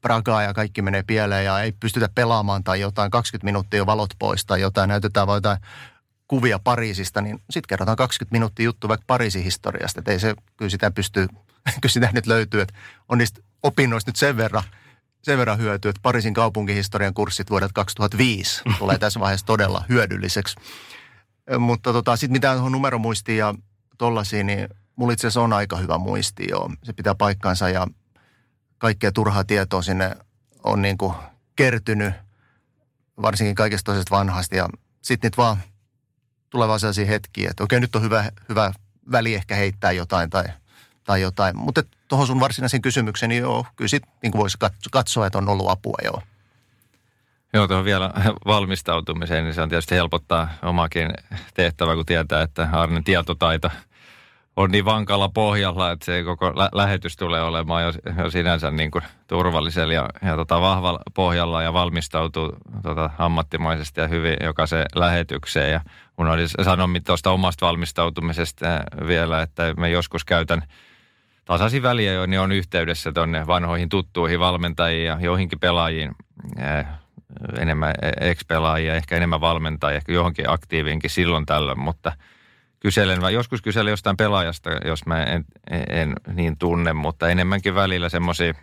pragaa 0.00 0.42
ja 0.42 0.54
kaikki 0.54 0.82
menee 0.82 1.02
pieleen 1.02 1.44
ja 1.44 1.60
ei 1.60 1.72
pystytä 1.72 2.08
pelaamaan 2.14 2.64
tai 2.64 2.80
jotain, 2.80 3.10
20 3.10 3.44
minuuttia 3.44 3.86
valot 3.86 4.10
pois 4.18 4.46
tai 4.46 4.60
jotain, 4.60 4.88
näytetään 4.88 5.26
vain 5.26 5.36
jotain 5.36 5.58
kuvia 6.32 6.58
Pariisista, 6.58 7.20
niin 7.20 7.38
sitten 7.50 7.68
kerrotaan 7.68 7.96
20 7.96 8.34
minuuttia 8.34 8.64
juttu 8.64 8.88
vaikka 8.88 9.04
Pariisin 9.06 9.42
historiasta. 9.42 10.00
Että 10.00 10.12
ei 10.12 10.20
se, 10.20 10.34
kyllä 10.56 10.70
sitä 10.70 10.90
pystyy, 10.90 11.26
kyllä 11.80 11.92
sitä 11.92 12.10
nyt 12.12 12.26
löytyy, 12.26 12.60
että 12.60 12.74
on 13.08 13.18
niistä 13.18 13.40
opinnoista 13.62 14.08
nyt 14.08 14.16
sen 14.16 14.36
verran, 14.36 14.62
sen 15.22 15.38
verran 15.38 15.58
hyötyä, 15.58 15.90
että 15.90 16.00
Pariisin 16.02 16.34
kaupunkihistorian 16.34 17.14
kurssit 17.14 17.50
vuodelta 17.50 17.72
2005 17.72 18.62
tulee 18.78 18.98
tässä 18.98 19.20
vaiheessa 19.20 19.46
todella 19.46 19.84
hyödylliseksi. 19.88 20.56
Mutta 21.58 21.92
tota, 21.92 22.16
sitten 22.16 22.32
mitä 22.32 22.52
on 22.52 22.72
numeromuistiin 22.72 23.38
ja 23.38 23.54
tollaisiin, 23.98 24.46
niin 24.46 24.68
mulla 24.96 25.12
itse 25.12 25.26
asiassa 25.26 25.40
on 25.40 25.52
aika 25.52 25.76
hyvä 25.76 25.98
muisti 25.98 26.46
jo. 26.50 26.70
Se 26.82 26.92
pitää 26.92 27.14
paikkansa 27.14 27.68
ja 27.68 27.86
kaikkea 28.78 29.12
turhaa 29.12 29.44
tietoa 29.44 29.82
sinne 29.82 30.16
on 30.64 30.82
niin 30.82 30.98
kuin 30.98 31.14
kertynyt, 31.56 32.14
varsinkin 33.22 33.54
kaikesta 33.54 33.92
toisesta 33.92 34.16
vanhasta. 34.16 34.56
Ja 34.56 34.68
sitten 35.02 35.28
niitä 35.28 35.36
vaan 35.36 35.58
tulee 36.52 36.68
vaan 36.68 36.80
sellaisia 36.80 37.06
hetkiä, 37.06 37.50
että 37.50 37.64
okei, 37.64 37.80
nyt 37.80 37.96
on 37.96 38.02
hyvä, 38.02 38.24
hyvä 38.48 38.72
väli 39.12 39.34
ehkä 39.34 39.54
heittää 39.54 39.92
jotain 39.92 40.30
tai, 40.30 40.44
tai 41.04 41.20
jotain. 41.20 41.56
Mutta 41.56 41.82
tuohon 42.08 42.26
sun 42.26 42.40
varsinaisen 42.40 42.82
kysymykseen, 42.82 43.28
niin 43.28 43.42
joo, 43.42 43.66
kyllä 43.76 43.88
sit 43.88 44.02
niin 44.22 44.32
voisi 44.32 44.58
katsoa, 44.90 45.26
että 45.26 45.38
on 45.38 45.48
ollut 45.48 45.70
apua, 45.70 45.96
joo. 46.04 46.22
Joo, 47.52 47.68
tuohon 47.68 47.84
vielä 47.84 48.10
valmistautumiseen, 48.46 49.44
niin 49.44 49.54
se 49.54 49.62
on 49.62 49.68
tietysti 49.68 49.94
helpottaa 49.94 50.48
omakin 50.62 51.14
tehtävä, 51.54 51.94
kun 51.94 52.06
tietää, 52.06 52.42
että 52.42 52.68
Arnen 52.72 53.04
tietotaito 53.04 53.70
on 54.56 54.70
niin 54.70 54.84
vankalla 54.84 55.28
pohjalla, 55.28 55.90
että 55.90 56.04
se 56.04 56.22
koko 56.22 56.52
lä- 56.56 56.70
lähetys 56.72 57.16
tulee 57.16 57.42
olemaan 57.42 57.84
jo, 57.84 57.92
jo 58.18 58.30
sinänsä 58.30 58.70
niin 58.70 58.90
kuin 58.90 59.04
turvallisella 59.26 59.94
ja, 59.94 60.08
ja 60.22 60.36
tota 60.36 60.60
vahvalla 60.60 61.00
pohjalla 61.14 61.62
ja 61.62 61.72
valmistautuu 61.72 62.56
tota 62.82 63.10
ammattimaisesti 63.18 64.00
ja 64.00 64.06
hyvin 64.06 64.36
jokaiseen 64.42 64.86
lähetykseen. 64.94 65.72
Ja 65.72 65.80
mun 66.16 66.28
oli 66.28 66.48
sanoa 66.48 66.88
tuosta 67.06 67.30
omasta 67.30 67.66
valmistautumisesta 67.66 68.66
vielä, 69.06 69.42
että 69.42 69.74
me 69.76 69.90
joskus 69.90 70.24
käytän 70.24 70.62
tasaisin 71.44 71.82
väliä, 71.82 72.26
niin 72.26 72.40
on 72.40 72.52
yhteydessä 72.52 73.12
tuonne 73.12 73.46
vanhoihin 73.46 73.88
tuttuihin 73.88 74.40
valmentajiin 74.40 75.06
ja 75.06 75.18
joihinkin 75.20 75.60
pelaajiin, 75.60 76.12
enemmän 77.58 77.94
ex-pelaajia, 78.20 78.94
ehkä 78.94 79.16
enemmän 79.16 79.40
valmentajia, 79.40 79.96
ehkä 79.96 80.12
johonkin 80.12 80.50
aktiiviinkin 80.50 81.10
silloin 81.10 81.46
tällöin, 81.46 81.80
mutta– 81.80 82.12
kyselen, 82.82 83.20
vai 83.20 83.34
joskus 83.34 83.62
kyselen 83.62 83.90
jostain 83.90 84.16
pelaajasta, 84.16 84.70
jos 84.84 85.06
mä 85.06 85.22
en, 85.22 85.44
en 85.88 86.14
niin 86.32 86.58
tunne, 86.58 86.92
mutta 86.92 87.28
enemmänkin 87.28 87.74
välillä 87.74 88.08
semmoisia, 88.08 88.54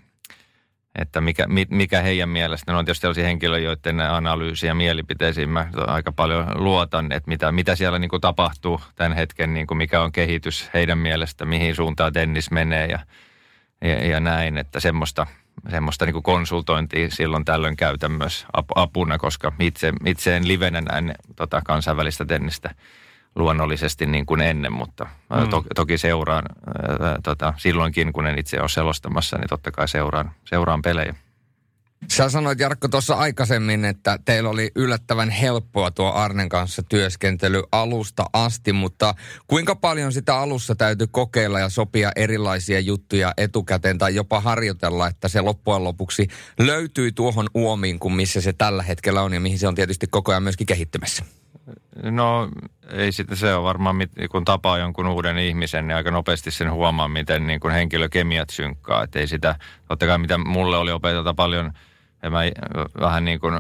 että 0.96 1.22
mikä, 1.22 1.46
mikä 1.70 2.02
heidän 2.02 2.30
mielestä, 2.30 2.72
ne 2.72 2.78
on 2.78 2.86
tietysti 2.86 3.02
sellaisia 3.02 3.26
henkilöitä, 3.26 3.66
joiden 3.66 4.00
analyysi 4.00 4.68
ja 4.68 4.76
mielipiteisiin 4.76 5.50
mä 5.50 5.68
aika 5.88 6.12
paljon 6.12 6.64
luotan, 6.64 7.12
että 7.12 7.30
mitä, 7.30 7.52
mitä 7.52 7.76
siellä 7.76 8.00
niin 8.00 8.10
kuin 8.10 8.22
tapahtuu 8.22 8.82
tämän 8.96 9.18
hetken, 9.18 9.54
niin 9.54 9.68
kuin 9.68 9.78
mikä 9.78 10.02
on 10.02 10.12
kehitys 10.12 10.70
heidän 10.74 10.98
mielestä, 10.98 11.46
mihin 11.46 11.76
suuntaan 11.76 12.14
tennis 12.14 12.52
menee 12.52 12.88
ja, 12.88 13.00
ja, 13.82 14.08
ja 14.08 14.20
näin, 14.20 14.58
että 14.58 14.80
semmoista, 14.80 15.28
semmoista 15.70 16.06
niin 16.06 16.24
konsultointia 16.24 17.10
silloin 17.10 17.46
tällöin 17.46 17.76
käytän 17.76 18.12
myös 18.12 18.46
apuna, 18.76 19.18
koska 19.18 19.52
itse, 19.60 19.94
itse 20.06 20.38
en 20.38 20.48
livenä 20.48 20.82
näin 20.82 21.14
tota 21.36 21.62
kansainvälistä 21.66 22.26
tennistä 22.26 22.76
luonnollisesti 23.36 24.06
niin 24.06 24.26
kuin 24.26 24.42
ennen, 24.42 24.74
mutta 24.74 25.04
mm. 25.06 25.50
to, 25.50 25.64
toki 25.76 25.98
seuraan 25.98 26.44
ää, 27.02 27.20
tota, 27.24 27.54
silloinkin, 27.58 28.14
kun 28.14 28.28
en 28.28 28.40
itse 28.40 28.62
ole 28.62 28.70
selostamassa, 28.70 29.38
niin 29.38 29.50
totta 29.50 29.72
kai 29.72 29.88
seuraan, 29.88 30.32
seuraan 30.46 30.82
pelejä. 30.82 31.16
Sä 32.08 32.30
sanoit 32.30 32.60
Jarkko 32.60 32.88
tuossa 32.88 33.16
aikaisemmin, 33.16 33.86
että 33.86 34.20
teillä 34.26 34.50
oli 34.50 34.72
yllättävän 34.76 35.30
helppoa 35.30 35.92
tuo 35.92 36.12
Arnen 36.12 36.50
kanssa 36.50 36.84
työskentely 36.84 37.64
alusta 37.72 38.26
asti, 38.34 38.74
mutta 38.74 39.16
kuinka 39.48 39.76
paljon 39.76 40.14
sitä 40.14 40.38
alussa 40.38 40.76
täytyy 40.76 41.08
kokeilla 41.12 41.60
ja 41.60 41.70
sopia 41.70 42.12
erilaisia 42.16 42.80
juttuja 42.80 43.34
etukäteen 43.38 43.98
tai 43.98 44.16
jopa 44.16 44.40
harjoitella, 44.40 45.08
että 45.08 45.28
se 45.28 45.42
loppujen 45.42 45.84
lopuksi 45.84 46.28
löytyy 46.60 47.12
tuohon 47.12 47.50
uomiin 47.54 48.00
kuin 48.00 48.14
missä 48.14 48.42
se 48.42 48.54
tällä 48.54 48.84
hetkellä 48.84 49.22
on 49.22 49.34
ja 49.34 49.40
mihin 49.40 49.60
se 49.60 49.68
on 49.68 49.76
tietysti 49.76 50.08
koko 50.08 50.32
ajan 50.32 50.44
myöskin 50.44 50.68
kehittymässä? 50.68 51.26
No 52.04 52.50
ei 52.92 53.12
sitten 53.12 53.38
se 53.38 53.56
on 53.56 53.64
varmaan, 53.64 53.96
kun 54.32 54.46
tapaa 54.46 54.78
jonkun 54.78 55.08
uuden 55.08 55.38
ihmisen, 55.38 55.88
niin 55.88 55.96
aika 55.96 56.12
nopeasti 56.12 56.52
sen 56.52 56.72
huomaa, 56.72 57.08
miten 57.08 57.48
niin 57.48 57.60
kuin 57.60 57.74
henkilökemiat 57.74 58.50
synkkaa. 58.50 59.04
Että 59.04 59.20
ei 59.20 59.28
sitä, 59.28 59.56
totta 59.88 60.06
kai 60.06 60.18
mitä 60.18 60.38
mulle 60.38 60.78
oli 60.78 60.92
opeteta 60.92 61.34
paljon, 61.34 61.72
ja 62.24 62.30
mä 62.30 62.40
vähän 63.00 63.26
niin 63.26 63.40
kuin 63.40 63.60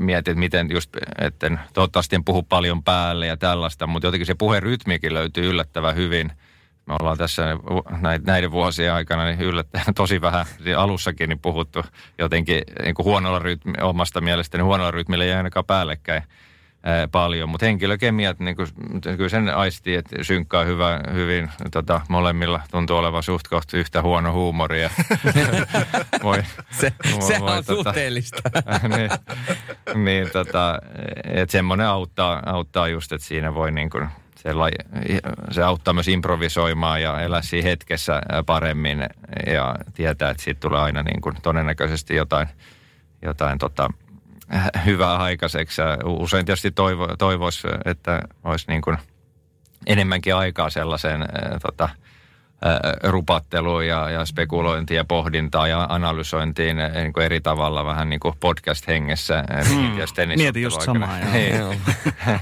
mietin, 0.00 0.32
että 0.32 0.40
miten 0.40 0.70
just, 0.70 0.96
että 1.18 1.50
toivottavasti 1.72 2.16
en 2.16 2.24
puhu 2.24 2.42
paljon 2.42 2.82
päälle 2.82 3.26
ja 3.26 3.36
tällaista, 3.36 3.86
mutta 3.86 4.06
jotenkin 4.06 4.26
se 4.26 4.34
puherytmikin 4.34 5.14
löytyy 5.14 5.50
yllättävän 5.50 5.96
hyvin. 5.96 6.32
Me 6.86 6.96
ollaan 7.00 7.18
tässä 7.18 7.42
näiden 8.26 8.50
vuosien 8.50 8.92
aikana 8.92 9.24
niin 9.24 9.40
yllättävän 9.40 9.94
tosi 9.94 10.20
vähän 10.20 10.46
alussakin 10.76 11.28
niin 11.28 11.38
puhuttu 11.38 11.82
jotenkin 12.18 12.62
niin 12.82 12.94
kuin 12.94 13.06
huonolla 13.06 13.38
rytmi, 13.38 13.72
omasta 13.80 14.20
mielestäni 14.20 14.62
huonolla 14.62 14.90
rytmillä 14.90 15.24
ei 15.24 15.32
ainakaan 15.32 15.64
päällekkäin 15.64 16.22
paljon, 17.12 17.48
mutta 17.48 17.66
henkilökemiat, 17.66 18.38
niin 18.38 18.56
kyllä 19.16 19.28
sen 19.28 19.56
aistii, 19.56 19.94
että 19.94 20.16
synkkää 20.22 20.64
hyvä, 20.64 21.00
hyvin, 21.12 21.50
tota, 21.70 22.00
molemmilla 22.08 22.60
tuntuu 22.70 22.96
olevan 22.96 23.22
suht 23.22 23.48
kohta 23.48 23.76
yhtä 23.76 24.02
huono 24.02 24.32
huumoria. 24.32 24.90
voi, 26.22 26.42
se 26.70 26.92
se 27.20 27.40
voi, 27.40 27.50
on 27.50 27.64
tota, 27.64 27.82
suhteellista. 27.82 28.42
niin, 28.96 29.10
niin 30.04 30.30
tota, 30.30 30.78
että 31.24 31.52
semmoinen 31.52 31.86
auttaa, 31.86 32.42
auttaa 32.46 32.88
just, 32.88 33.12
että 33.12 33.26
siinä 33.26 33.54
voi 33.54 33.72
niin 33.72 33.90
kuin, 33.90 34.08
se, 34.36 34.50
se 35.50 35.62
auttaa 35.62 35.94
myös 35.94 36.08
improvisoimaan 36.08 37.02
ja 37.02 37.20
elää 37.20 37.42
siinä 37.42 37.68
hetkessä 37.68 38.22
paremmin 38.46 39.06
ja 39.46 39.74
tietää, 39.94 40.30
että 40.30 40.42
siitä 40.42 40.60
tulee 40.60 40.80
aina 40.80 41.02
niin 41.02 41.20
kuin 41.20 41.36
todennäköisesti 41.42 42.14
jotain, 42.16 42.48
jotain 43.22 43.58
tota, 43.58 43.90
hyvää 44.86 45.16
aikaiseksi. 45.16 45.82
Usein 46.04 46.46
tietysti 46.46 46.70
toivo, 46.70 47.08
toivoisi, 47.18 47.68
että 47.84 48.22
olisi 48.44 48.64
niin 48.68 48.82
kuin 48.82 48.96
enemmänkin 49.86 50.34
aikaa 50.34 50.70
sellaiseen 50.70 51.20
tota, 51.62 51.88
rupatteluun 53.02 53.86
ja, 53.86 54.10
ja 54.10 54.24
spekulointiin 54.24 54.96
ja 54.96 55.04
pohdintaa 55.04 55.68
ja 55.68 55.86
analysointiin 55.88 56.76
niin 56.94 57.12
kuin 57.12 57.24
eri 57.24 57.40
tavalla 57.40 57.84
vähän 57.84 58.10
niin 58.10 58.20
kuin 58.20 58.34
podcast-hengessä. 58.40 59.44
Hmm. 59.68 60.36
Mietin 60.36 60.62
just 60.62 60.82
samaa. 60.82 61.18
Niin. 61.32 61.54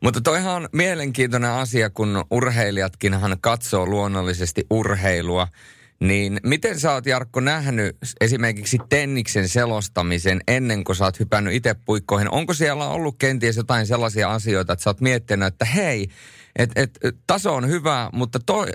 Mutta 0.00 0.20
toihan 0.20 0.54
on 0.54 0.68
mielenkiintoinen 0.72 1.50
asia, 1.50 1.90
kun 1.90 2.24
urheilijatkinhan 2.30 3.36
katsoo 3.40 3.86
luonnollisesti 3.86 4.66
urheilua– 4.70 5.48
niin 6.02 6.40
miten 6.42 6.80
sä 6.80 6.92
oot 6.92 7.06
Jarkko 7.06 7.40
nähnyt 7.40 7.96
esimerkiksi 8.20 8.78
Tenniksen 8.88 9.48
selostamisen 9.48 10.40
ennen 10.48 10.84
kuin 10.84 10.96
sä 10.96 11.04
oot 11.04 11.20
hypännyt 11.20 11.54
itse 11.54 11.74
puikkoihin? 11.84 12.30
Onko 12.30 12.54
siellä 12.54 12.88
ollut 12.88 13.14
kenties 13.18 13.56
jotain 13.56 13.86
sellaisia 13.86 14.30
asioita, 14.30 14.72
että 14.72 14.82
sä 14.82 14.90
oot 14.90 15.00
miettinyt, 15.00 15.46
että 15.46 15.64
hei, 15.64 16.08
et, 16.56 16.70
et, 16.76 16.98
taso 17.26 17.54
on 17.54 17.68
hyvä, 17.68 18.10
mutta 18.12 18.38
to, 18.46 18.66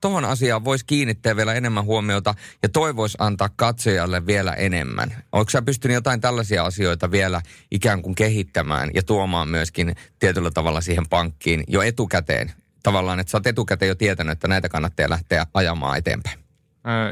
to, 0.00 0.16
asiaan 0.28 0.64
voisi 0.64 0.86
kiinnittää 0.86 1.36
vielä 1.36 1.54
enemmän 1.54 1.84
huomiota 1.84 2.34
ja 2.62 2.68
toivoisi 2.68 3.16
antaa 3.20 3.48
katsojalle 3.56 4.26
vielä 4.26 4.52
enemmän. 4.52 5.14
Onko 5.32 5.50
sä 5.50 5.62
pystynyt 5.62 5.94
jotain 5.94 6.20
tällaisia 6.20 6.64
asioita 6.64 7.10
vielä 7.10 7.42
ikään 7.70 8.02
kuin 8.02 8.14
kehittämään 8.14 8.90
ja 8.94 9.02
tuomaan 9.02 9.48
myöskin 9.48 9.94
tietyllä 10.18 10.50
tavalla 10.50 10.80
siihen 10.80 11.08
pankkiin 11.08 11.64
jo 11.68 11.82
etukäteen? 11.82 12.52
Tavallaan, 12.82 13.20
että 13.20 13.30
sä 13.30 13.36
oot 13.36 13.46
etukäteen 13.46 13.88
jo 13.88 13.94
tietänyt, 13.94 14.32
että 14.32 14.48
näitä 14.48 14.68
kannattaa 14.68 15.10
lähteä 15.10 15.46
ajamaan 15.54 15.98
eteenpäin. 15.98 16.41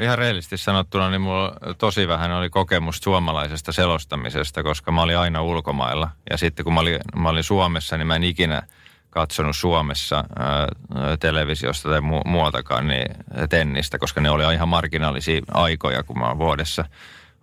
Ihan 0.02 0.18
reellisesti 0.18 0.56
sanottuna, 0.56 1.10
niin 1.10 1.20
mulla 1.20 1.52
tosi 1.78 2.08
vähän 2.08 2.32
oli 2.32 2.50
kokemus 2.50 2.98
suomalaisesta 2.98 3.72
selostamisesta, 3.72 4.62
koska 4.62 4.92
mä 4.92 5.02
olin 5.02 5.18
aina 5.18 5.42
ulkomailla. 5.42 6.10
Ja 6.30 6.36
sitten 6.36 6.64
kun 6.64 6.74
mä 6.74 6.80
olin, 6.80 7.00
mä 7.16 7.28
olin 7.28 7.44
Suomessa, 7.44 7.96
niin 7.96 8.06
mä 8.06 8.16
en 8.16 8.24
ikinä 8.24 8.62
katsonut 9.10 9.56
Suomessa 9.56 10.24
televisiosta 11.20 11.88
tai 11.88 12.00
mu- 12.00 12.28
muualtakaan 12.28 12.88
niin 12.88 13.06
tennistä, 13.48 13.98
koska 13.98 14.20
ne 14.20 14.30
oli 14.30 14.54
ihan 14.54 14.68
marginaalisia 14.68 15.40
aikoja, 15.54 16.02
kun 16.02 16.18
mä 16.18 16.38
vuodessa 16.38 16.84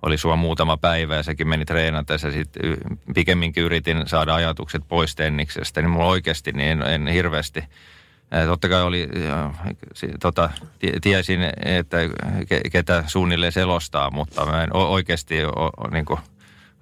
oli 0.02 0.18
sua 0.18 0.36
muutama 0.36 0.78
päivä 0.78 1.16
ja 1.16 1.24
sekin 1.24 1.48
meni 1.48 1.66
treenata 1.66 2.14
ja 2.14 2.20
sitten 2.20 2.78
pikemminkin 3.16 3.64
yritin 3.64 4.08
saada 4.08 4.36
ajatukset 4.36 4.84
pois 4.88 5.16
tenniksestä, 5.16 5.82
niin 5.82 5.90
mulla 5.90 6.06
oikeasti 6.06 6.52
niin 6.52 6.70
en, 6.70 6.82
en 6.82 7.08
hirveästi– 7.08 7.64
Totta 8.46 8.70
kai 8.70 8.84
oli, 8.84 9.10
tota, 10.22 10.50
tiesin, 11.02 11.40
että 11.66 11.98
ketä 12.72 13.04
suunnilleen 13.08 13.52
selostaa, 13.52 14.12
mutta 14.12 14.46
mä 14.46 14.64
en 14.64 14.76
oikeasti 14.76 15.46
ole 15.46 15.92
niin 15.92 16.06
kuin, 16.06 16.20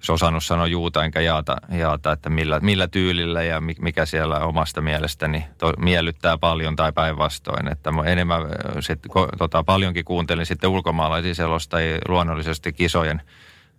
osannut 0.08 0.44
sanoa 0.44 0.66
juuta 0.66 1.04
enkä 1.04 1.20
jaata, 1.20 1.56
jaata 1.70 2.12
että 2.12 2.30
millä, 2.30 2.60
millä 2.60 2.88
tyylillä 2.88 3.42
ja 3.42 3.60
mikä 3.60 4.06
siellä 4.06 4.38
omasta 4.38 4.80
mielestäni 4.80 5.44
to, 5.58 5.72
miellyttää 5.78 6.38
paljon 6.38 6.76
tai 6.76 6.92
päinvastoin. 6.92 7.72
Että 7.72 7.92
mä 7.92 8.02
enemmän 8.02 8.42
sit, 8.80 9.00
ko, 9.08 9.28
tota, 9.38 9.64
paljonkin 9.64 10.04
kuuntelin 10.04 10.46
sitten 10.46 10.70
ulkomaalaisia 10.70 11.34
selostajia 11.34 11.98
luonnollisesti 12.08 12.72
kisojen 12.72 13.22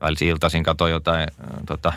välisiin 0.01 0.31
iltaisin 0.31 0.63
katsoin 0.63 0.91
jotain 0.91 1.27
tota, 1.65 1.93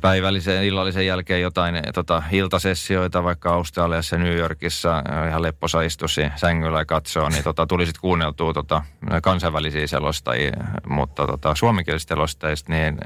päivällisen 0.00 0.64
illallisen 0.64 1.06
jälkeen 1.06 1.42
jotain 1.42 1.74
tota, 1.94 2.22
iltasessioita 2.32 3.24
vaikka 3.24 3.54
Australiassa 3.54 4.18
New 4.18 4.36
Yorkissa 4.36 5.02
ihan 5.28 5.42
lepposa 5.42 5.82
istusi 5.82 6.22
sängyllä 6.36 6.78
ja 6.78 6.84
katsoo, 6.84 7.28
niin 7.28 7.44
tota, 7.44 7.66
tuli 7.66 7.86
sitten 7.86 8.00
kuunneltua 8.00 8.52
tota, 8.52 8.82
kansainvälisiä 9.22 9.86
selostajia, 9.86 10.52
mutta 10.88 11.26
tota, 11.26 11.54
suomenkielisistä 11.54 12.14
selostajista 12.14 12.72
niin 12.72 12.98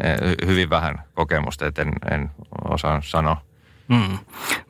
hyvin 0.47 0.71
vähän 0.71 1.03
kokemusta, 1.14 1.67
että 1.67 1.83
en, 1.83 1.93
en 2.11 2.31
osaa 2.71 3.03
sanoa. 3.05 3.37
Mm. 3.88 4.19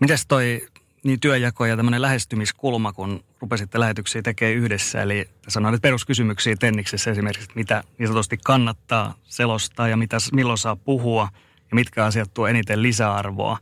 Mitäs 0.00 0.26
toi 0.26 0.66
niin 1.04 1.20
työjako 1.20 1.66
ja 1.66 1.76
tämmöinen 1.76 2.02
lähestymiskulma, 2.02 2.92
kun 2.92 3.24
rupesitte 3.40 3.80
lähetyksiä 3.80 4.22
tekemään 4.22 4.56
yhdessä. 4.56 5.02
Eli 5.02 5.28
sanoit 5.48 5.82
peruskysymyksiä 5.82 6.56
Tenniksessä 6.60 7.10
esimerkiksi, 7.10 7.44
että 7.44 7.58
mitä 7.58 7.84
niin 7.98 8.06
sanotusti 8.06 8.38
kannattaa 8.44 9.14
selostaa 9.24 9.88
ja 9.88 9.96
mitä, 9.96 10.16
milloin 10.32 10.58
saa 10.58 10.76
puhua– 10.76 11.28
mitkä 11.74 12.04
asiat 12.04 12.34
tuo 12.34 12.46
eniten 12.46 12.82
lisäarvoa. 12.82 13.58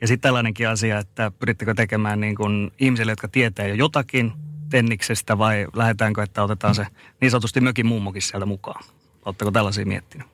Ja 0.00 0.06
sitten 0.06 0.28
tällainenkin 0.28 0.68
asia, 0.68 0.98
että 0.98 1.30
pyrittekö 1.38 1.74
tekemään 1.74 2.20
niin 2.20 2.34
kuin 2.34 2.72
ihmisille, 2.78 3.12
jotka 3.12 3.28
tietää 3.28 3.66
jo 3.66 3.74
jotakin 3.74 4.32
tenniksestä 4.70 5.38
vai 5.38 5.66
lähdetäänkö, 5.72 6.22
että 6.22 6.42
otetaan 6.42 6.74
se 6.74 6.86
niin 7.20 7.30
sanotusti 7.30 7.60
mökin 7.60 7.86
mummokin 7.86 8.22
sieltä 8.22 8.46
mukaan? 8.46 8.84
Oletteko 9.24 9.50
tällaisia 9.50 9.86
miettinyt? 9.86 10.26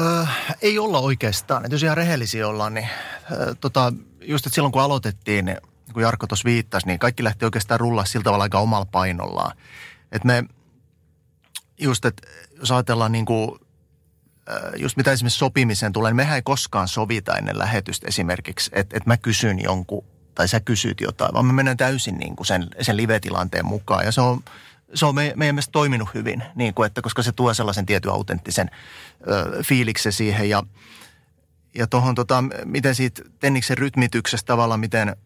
Öö, 0.00 0.24
ei 0.62 0.78
olla 0.78 0.98
oikeastaan. 0.98 1.64
Että 1.64 1.74
jos 1.74 1.82
ihan 1.82 1.96
rehellisiä 1.96 2.48
ollaan, 2.48 2.74
niin 2.74 2.88
öö, 3.32 3.54
tota, 3.60 3.92
just 4.20 4.46
että 4.46 4.54
silloin 4.54 4.72
kun 4.72 4.82
aloitettiin, 4.82 5.56
kuin 5.92 6.02
Jarkko 6.02 6.26
tuossa 6.26 6.44
viittasi, 6.44 6.86
niin 6.86 6.98
kaikki 6.98 7.24
lähti 7.24 7.44
oikeastaan 7.44 7.80
rullaa 7.80 8.04
sillä 8.04 8.24
tavalla 8.24 8.42
aika 8.42 8.58
omalla 8.58 8.86
painollaan. 8.86 9.56
Että 10.12 10.26
me 10.26 10.44
just, 11.78 12.04
että 12.04 12.28
jos 12.58 12.72
ajatellaan 12.72 13.12
niin 13.12 13.24
kuin, 13.24 13.60
just 14.76 14.96
mitä 14.96 15.12
esimerkiksi 15.12 15.38
sopimiseen 15.38 15.92
tulee, 15.92 16.10
niin 16.10 16.16
mehän 16.16 16.36
ei 16.36 16.42
koskaan 16.42 16.88
sovita 16.88 17.36
ennen 17.36 17.58
lähetystä 17.58 18.08
esimerkiksi, 18.08 18.70
että, 18.74 18.96
että 18.96 19.10
mä 19.10 19.16
kysyn 19.16 19.62
jonkun 19.62 20.04
tai 20.34 20.48
sä 20.48 20.60
kysyt 20.60 21.00
jotain, 21.00 21.34
vaan 21.34 21.46
me 21.46 21.52
mennään 21.52 21.76
täysin 21.76 22.18
niin 22.18 22.36
kuin 22.36 22.46
sen, 22.46 22.68
sen 22.80 22.96
live-tilanteen 22.96 23.66
mukaan. 23.66 24.04
Ja 24.04 24.12
se 24.12 24.20
on, 24.20 24.40
se 24.94 25.06
on 25.06 25.14
me, 25.14 25.32
meidän 25.36 25.54
mielestä 25.54 25.72
toiminut 25.72 26.08
hyvin, 26.14 26.42
niin 26.54 26.74
kuin, 26.74 26.86
että 26.86 27.02
koska 27.02 27.22
se 27.22 27.32
tuo 27.32 27.54
sellaisen 27.54 27.86
tietyn 27.86 28.12
autenttisen 28.12 28.70
ö, 29.28 29.62
fiiliksen 29.62 30.12
siihen. 30.12 30.48
Ja, 30.48 30.62
ja 31.74 31.86
tuohon, 31.86 32.14
tota, 32.14 32.44
miten 32.64 32.94
siitä 32.94 33.22
Tenniksen 33.40 33.78
rytmityksestä 33.78 34.46
tavallaan, 34.46 34.80
miten, 34.80 35.16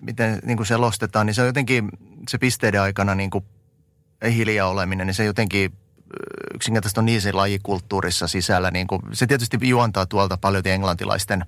miten 0.00 0.38
niin 0.44 0.56
kuin 0.56 0.66
selostetaan, 0.66 1.26
niin 1.26 1.34
se 1.34 1.40
on 1.40 1.46
jotenkin 1.46 1.88
se 2.28 2.38
pisteiden 2.38 2.80
aikana 2.80 3.14
niin 3.14 3.30
kuin 3.30 3.44
hiljaa 4.34 4.68
oleminen, 4.68 5.06
niin 5.06 5.14
se 5.14 5.24
jotenkin 5.24 5.72
yksinkertaisesti 6.54 7.00
on 7.00 7.06
niin 7.06 7.22
se 7.22 7.32
lajikulttuurissa 7.32 8.28
sisällä. 8.28 8.70
Niin 8.70 8.86
kuin, 8.86 9.02
se 9.12 9.26
tietysti 9.26 9.58
juontaa 9.62 10.06
tuolta 10.06 10.36
paljon 10.36 10.62
englantilaisten, 10.66 11.44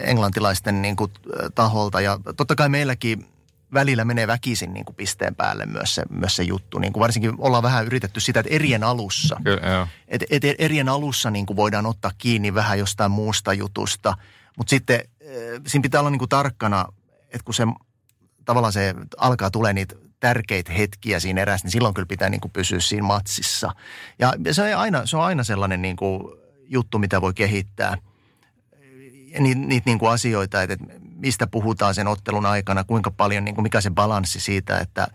englantilaisten 0.00 0.82
niin 0.82 0.96
kuin, 0.96 1.12
taholta. 1.54 2.00
Ja 2.00 2.18
totta 2.36 2.54
kai 2.54 2.68
meilläkin 2.68 3.26
välillä 3.72 4.04
menee 4.04 4.26
väkisin 4.26 4.74
niin 4.74 4.84
kuin 4.84 4.96
pisteen 4.96 5.34
päälle 5.34 5.66
myös 5.66 5.94
se, 5.94 6.02
myös 6.10 6.36
se 6.36 6.42
juttu. 6.42 6.78
Niin 6.78 6.92
kuin 6.92 7.00
varsinkin 7.00 7.34
ollaan 7.38 7.62
vähän 7.62 7.86
yritetty 7.86 8.20
sitä, 8.20 8.40
että 8.40 8.54
erien 8.54 8.84
alussa. 8.84 9.36
Kyllä, 9.44 9.88
et, 10.08 10.24
et 10.30 10.42
erien 10.58 10.88
alussa 10.88 11.30
niin 11.30 11.46
kuin 11.46 11.56
voidaan 11.56 11.86
ottaa 11.86 12.12
kiinni 12.18 12.54
vähän 12.54 12.78
jostain 12.78 13.10
muusta 13.10 13.52
jutusta. 13.52 14.16
Mutta 14.56 14.70
sitten 14.70 15.00
siinä 15.66 15.82
pitää 15.82 16.00
olla 16.00 16.10
niin 16.10 16.18
kuin 16.18 16.28
tarkkana, 16.28 16.86
että 17.20 17.44
kun 17.44 17.54
se 17.54 17.64
tavallaan 18.44 18.72
se 18.72 18.94
alkaa 19.16 19.50
tulee 19.50 19.72
niitä 19.72 19.96
tärkeitä 20.20 20.72
hetkiä 20.72 21.20
siinä 21.20 21.42
erässä, 21.42 21.64
niin 21.64 21.72
silloin 21.72 21.94
kyllä 21.94 22.06
pitää 22.06 22.28
niin 22.28 22.40
kuin 22.40 22.52
pysyä 22.52 22.80
siinä 22.80 23.06
matsissa. 23.06 23.72
Ja 24.18 24.32
se 24.52 24.62
on 24.62 24.80
aina, 24.80 25.06
se 25.06 25.16
on 25.16 25.24
aina 25.24 25.44
sellainen 25.44 25.82
niin 25.82 25.96
kuin 25.96 26.22
juttu, 26.64 26.98
mitä 26.98 27.20
voi 27.20 27.34
kehittää. 27.34 27.98
Niitä, 29.38 29.60
niitä 29.60 29.90
niin 29.90 29.98
kuin 29.98 30.12
asioita, 30.12 30.62
että 30.62 30.76
mistä 31.16 31.46
puhutaan 31.46 31.94
sen 31.94 32.08
ottelun 32.08 32.46
aikana, 32.46 32.84
kuinka 32.84 33.10
paljon, 33.10 33.44
niin 33.44 33.54
kuin 33.54 33.62
mikä 33.62 33.80
se 33.80 33.90
balanssi 33.90 34.40
siitä, 34.40 34.78
että 34.78 35.08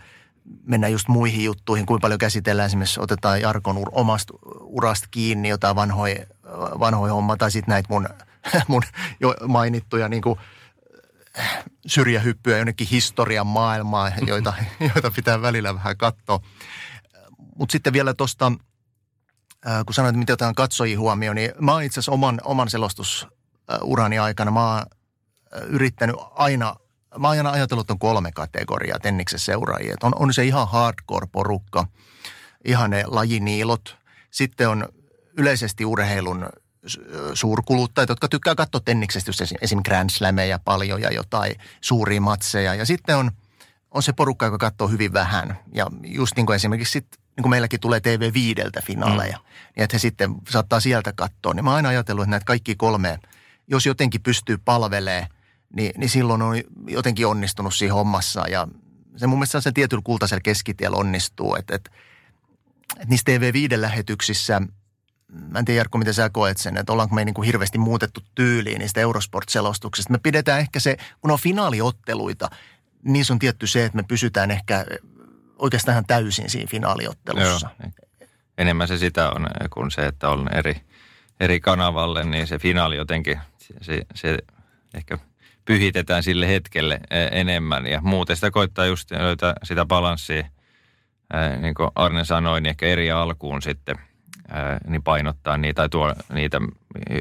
mennään 0.63 0.91
just 0.91 1.07
muihin 1.07 1.43
juttuihin, 1.43 1.85
kuinka 1.85 2.01
paljon 2.01 2.17
käsitellään 2.17 2.67
esimerkiksi, 2.67 2.99
otetaan 2.99 3.41
Jarkon 3.41 3.77
ur, 3.77 3.89
omasta 3.91 4.33
urasta 4.59 5.07
kiinni 5.11 5.49
jotain 5.49 5.75
vanhoja 5.75 6.25
vanhoi 6.79 7.09
homma, 7.09 7.37
tai 7.37 7.51
sitten 7.51 7.71
näitä 7.71 7.87
mun, 7.89 8.09
mun 8.67 8.83
jo 9.19 9.35
mainittuja 9.47 10.09
niin 10.09 10.21
kuin– 10.21 10.39
syrjähyppyä 11.87 12.57
jonnekin 12.57 12.87
historian 12.87 13.47
maailmaa, 13.47 14.11
joita, 14.27 14.53
joita 14.79 15.11
pitää 15.15 15.41
välillä 15.41 15.75
vähän 15.75 15.97
katsoa. 15.97 16.39
Mutta 17.55 17.71
sitten 17.71 17.93
vielä 17.93 18.13
tuosta, 18.13 18.51
kun 19.85 19.93
sanoit, 19.93 20.15
mitä 20.15 20.33
otetaan 20.33 20.55
katsojia 20.55 20.99
huomioon, 20.99 21.35
niin 21.35 21.51
mä 21.59 21.71
oon 21.71 21.83
itse 21.83 21.99
asiassa 21.99 22.11
oman, 22.11 22.41
oman 22.43 22.69
selostusurani 22.69 24.19
aikana, 24.19 24.51
mä 24.51 24.73
oon 24.73 24.85
yrittänyt 25.67 26.15
aina, 26.31 26.75
mä 27.19 27.27
oon 27.27 27.37
aina 27.37 27.51
ajatellut, 27.51 27.83
että 27.83 27.93
on 27.93 27.99
kolme 27.99 28.31
kategoriaa 28.31 28.99
Tenniksen 28.99 29.39
seuraajia. 29.39 29.95
On, 30.03 30.13
on 30.15 30.33
se 30.33 30.43
ihan 30.43 30.67
hardcore-porukka, 30.67 31.87
ihan 32.65 32.89
ne 32.89 33.03
lajiniilot. 33.07 33.97
Sitten 34.31 34.69
on 34.69 34.89
yleisesti 35.37 35.85
urheilun 35.85 36.49
suurkuluttajat, 37.33 38.09
jotka 38.09 38.27
tykkää 38.27 38.55
katsoa 38.55 38.81
tenniksestä 38.85 39.29
just 39.29 39.41
esim. 39.41 39.57
esim. 39.61 39.79
Grand 39.83 40.09
Slameja 40.09 40.59
paljon 40.59 41.01
ja 41.01 41.13
jotain 41.13 41.55
suuria 41.81 42.21
matseja. 42.21 42.75
Ja 42.75 42.85
sitten 42.85 43.17
on, 43.17 43.31
on 43.91 44.03
se 44.03 44.13
porukka, 44.13 44.45
joka 44.45 44.57
katsoo 44.57 44.87
hyvin 44.87 45.13
vähän. 45.13 45.59
Ja 45.73 45.87
just 46.03 46.35
niin 46.35 46.45
kuin 46.45 46.55
esimerkiksi 46.55 46.91
sit, 46.91 47.07
niin 47.11 47.41
kuin 47.41 47.49
meilläkin 47.49 47.79
tulee 47.79 47.99
TV5 47.99 48.81
finaaleja, 48.85 49.37
mm. 49.37 49.43
niin 49.75 49.83
että 49.83 49.95
he 49.95 49.99
sitten 49.99 50.35
saattaa 50.49 50.79
sieltä 50.79 51.13
katsoa. 51.13 51.53
Niin 51.53 51.63
mä 51.63 51.69
oon 51.69 51.75
aina 51.75 51.89
ajatellut, 51.89 52.23
että 52.23 52.31
näitä 52.31 52.45
kaikki 52.45 52.75
kolme, 52.75 53.19
jos 53.67 53.85
jotenkin 53.85 54.23
pystyy 54.23 54.57
palvelee, 54.57 55.27
niin, 55.75 55.91
niin 55.97 56.09
silloin 56.09 56.41
on 56.41 56.55
jotenkin 56.87 57.27
onnistunut 57.27 57.75
siinä 57.75 57.93
hommassa. 57.93 58.47
Ja 58.49 58.67
se 59.15 59.27
mun 59.27 59.39
mielestä 59.39 59.61
se 59.61 59.71
tietyllä 59.71 60.01
kultaisella 60.05 60.41
keskitiellä 60.41 60.97
onnistuu, 60.97 61.55
että, 61.55 61.75
että, 61.75 61.91
että 62.95 63.05
niissä 63.07 63.31
TV5-lähetyksissä– 63.31 64.61
mä 65.31 65.59
en 65.59 65.65
tiedä 65.65 65.79
Jarkko, 65.79 65.97
miten 65.97 66.13
sä 66.13 66.29
koet 66.29 66.57
sen, 66.57 66.77
että 66.77 66.93
ollaanko 66.93 67.15
me 67.15 67.25
niin 67.25 67.33
kuin 67.33 67.45
hirveästi 67.45 67.77
muutettu 67.77 68.21
tyyliin 68.35 68.79
niistä 68.79 69.01
Eurosport-selostuksista. 69.01 70.11
Me 70.11 70.17
pidetään 70.23 70.59
ehkä 70.59 70.79
se, 70.79 70.97
kun 71.21 71.31
on 71.31 71.39
finaaliotteluita, 71.39 72.49
niin 73.03 73.25
on 73.31 73.39
tietty 73.39 73.67
se, 73.67 73.85
että 73.85 73.95
me 73.95 74.03
pysytään 74.03 74.51
ehkä 74.51 74.85
oikeastaan 75.57 76.05
täysin 76.05 76.49
siinä 76.49 76.67
finaaliottelussa. 76.67 77.69
Joo. 77.83 77.91
Enemmän 78.57 78.87
se 78.87 78.97
sitä 78.97 79.31
on 79.31 79.47
kuin 79.73 79.91
se, 79.91 80.05
että 80.05 80.29
on 80.29 80.53
eri, 80.53 80.81
eri 81.39 81.59
kanavalle, 81.59 82.23
niin 82.23 82.47
se 82.47 82.59
finaali 82.59 82.95
jotenkin, 82.95 83.39
se, 83.81 84.01
se 84.15 84.37
ehkä 84.93 85.17
pyhitetään 85.65 86.23
sille 86.23 86.47
hetkelle 86.47 86.99
e, 87.09 87.27
enemmän. 87.31 87.87
Ja 87.87 88.01
muuten 88.01 88.35
sitä 88.35 88.51
koittaa 88.51 88.85
just 88.85 89.11
löytää 89.11 89.53
sitä 89.63 89.85
balanssia, 89.85 90.43
niin 91.61 91.73
kuin 91.73 91.89
Arne 91.95 92.25
sanoi, 92.25 92.61
niin 92.61 92.69
ehkä 92.69 92.85
eri 92.85 93.11
alkuun 93.11 93.61
sitten– 93.61 93.95
niin 94.87 95.03
painottaa 95.03 95.57
niitä 95.57 95.75
tai 95.75 95.89
tuo 95.89 96.13
niitä 96.33 96.61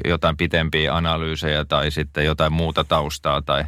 jotain 0.05 0.37
pitempiä 0.37 0.95
analyysejä 0.95 1.65
tai 1.65 1.91
sitten 1.91 2.25
jotain 2.25 2.53
muuta 2.53 2.83
taustaa 2.83 3.41
tai, 3.41 3.63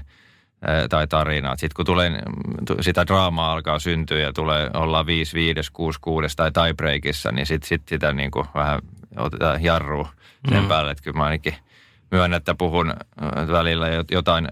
tai 0.89 1.08
tarinaa. 1.08 1.56
Sitten 1.56 1.76
kun 1.76 1.86
tulee, 1.86 2.12
sitä 2.82 3.08
draamaa 3.08 3.52
alkaa 3.52 3.80
syntyä 3.80 4.19
ja 4.19 4.34
tulee 4.34 4.69
olla 4.73 5.06
5, 5.06 5.34
5, 5.34 5.71
6, 5.73 5.99
6 6.02 6.36
tai 6.36 6.52
tiebreakissa, 6.52 7.32
niin 7.32 7.45
sitten 7.45 7.67
sit 7.67 7.88
sitä 7.88 8.13
niin 8.13 8.32
kuin 8.32 8.45
vähän 8.56 8.80
otetaan 9.17 9.63
jarru 9.63 10.08
sen 10.49 10.62
mm. 10.62 10.67
päälle. 10.67 10.91
Että 10.91 11.04
kyllä 11.04 11.17
mä 11.17 11.23
ainakin 11.23 11.56
myönnän, 12.12 12.38
että 12.38 12.56
puhun 12.56 12.93
välillä 13.52 13.88
jotain 14.12 14.47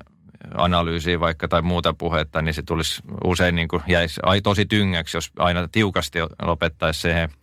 analyysiä 0.56 1.20
vaikka 1.20 1.48
tai 1.48 1.62
muuta 1.62 1.94
puhetta, 1.94 2.42
niin 2.42 2.54
se 2.54 2.62
tulisi 2.62 3.02
usein 3.24 3.56
niin 3.56 3.68
kuin 3.68 3.84
jäisi 3.88 4.20
ai 4.24 4.42
tosi 4.42 4.66
tyngäksi, 4.66 5.18
jos 5.18 5.32
aina 5.40 5.68
tiukasti 5.68 6.20
lopettaisi 6.42 7.02
siihen– 7.02 7.30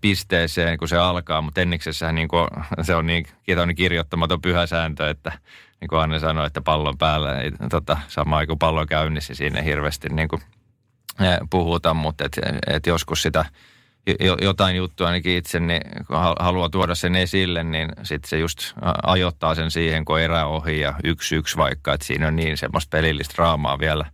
pisteeseen, 0.00 0.78
kun 0.78 0.88
se 0.88 0.96
alkaa, 0.96 1.40
mutta 1.40 1.60
Tenniksessähän 1.60 2.14
niin 2.14 2.28
kuin, 2.28 2.48
se 2.82 2.94
on 2.94 3.06
niin, 3.06 3.26
on 3.62 3.74
kirjoittamaton 3.74 4.40
pyhä 4.40 4.66
sääntö, 4.66 5.10
että 5.10 5.32
niin 5.80 5.88
kuin 5.88 6.00
Anne 6.00 6.18
sanoi, 6.18 6.46
että 6.46 6.60
pallon 6.60 6.98
päällä 6.98 7.40
ei 7.40 7.50
tota, 7.70 7.96
sama 8.08 8.46
kuin 8.46 8.58
pallo 8.58 8.86
käynnissä 8.86 9.34
siinä 9.34 9.62
hirveästi 9.62 10.08
niin 10.08 10.28
kuin, 10.28 10.42
puhuta, 11.50 11.94
mutta 11.94 12.24
et, 12.24 12.38
et 12.66 12.86
joskus 12.86 13.22
sitä 13.22 13.44
jotain 14.40 14.76
juttua 14.76 15.06
ainakin 15.06 15.36
itse, 15.36 15.60
niin 15.60 15.82
kun 16.06 16.16
haluaa 16.40 16.68
tuoda 16.68 16.94
sen 16.94 17.16
esille, 17.16 17.64
niin 17.64 17.88
sitten 18.02 18.28
se 18.28 18.38
just 18.38 18.58
ajoittaa 19.02 19.54
sen 19.54 19.70
siihen, 19.70 20.04
kun 20.04 20.20
erä 20.20 20.46
ohi 20.46 20.80
ja 20.80 20.94
yksi 21.04 21.36
yksi 21.36 21.56
vaikka, 21.56 21.92
että 21.92 22.06
siinä 22.06 22.26
on 22.26 22.36
niin 22.36 22.56
semmoista 22.56 22.96
pelillistä 22.96 23.34
draamaa 23.34 23.78
vielä, 23.78 24.04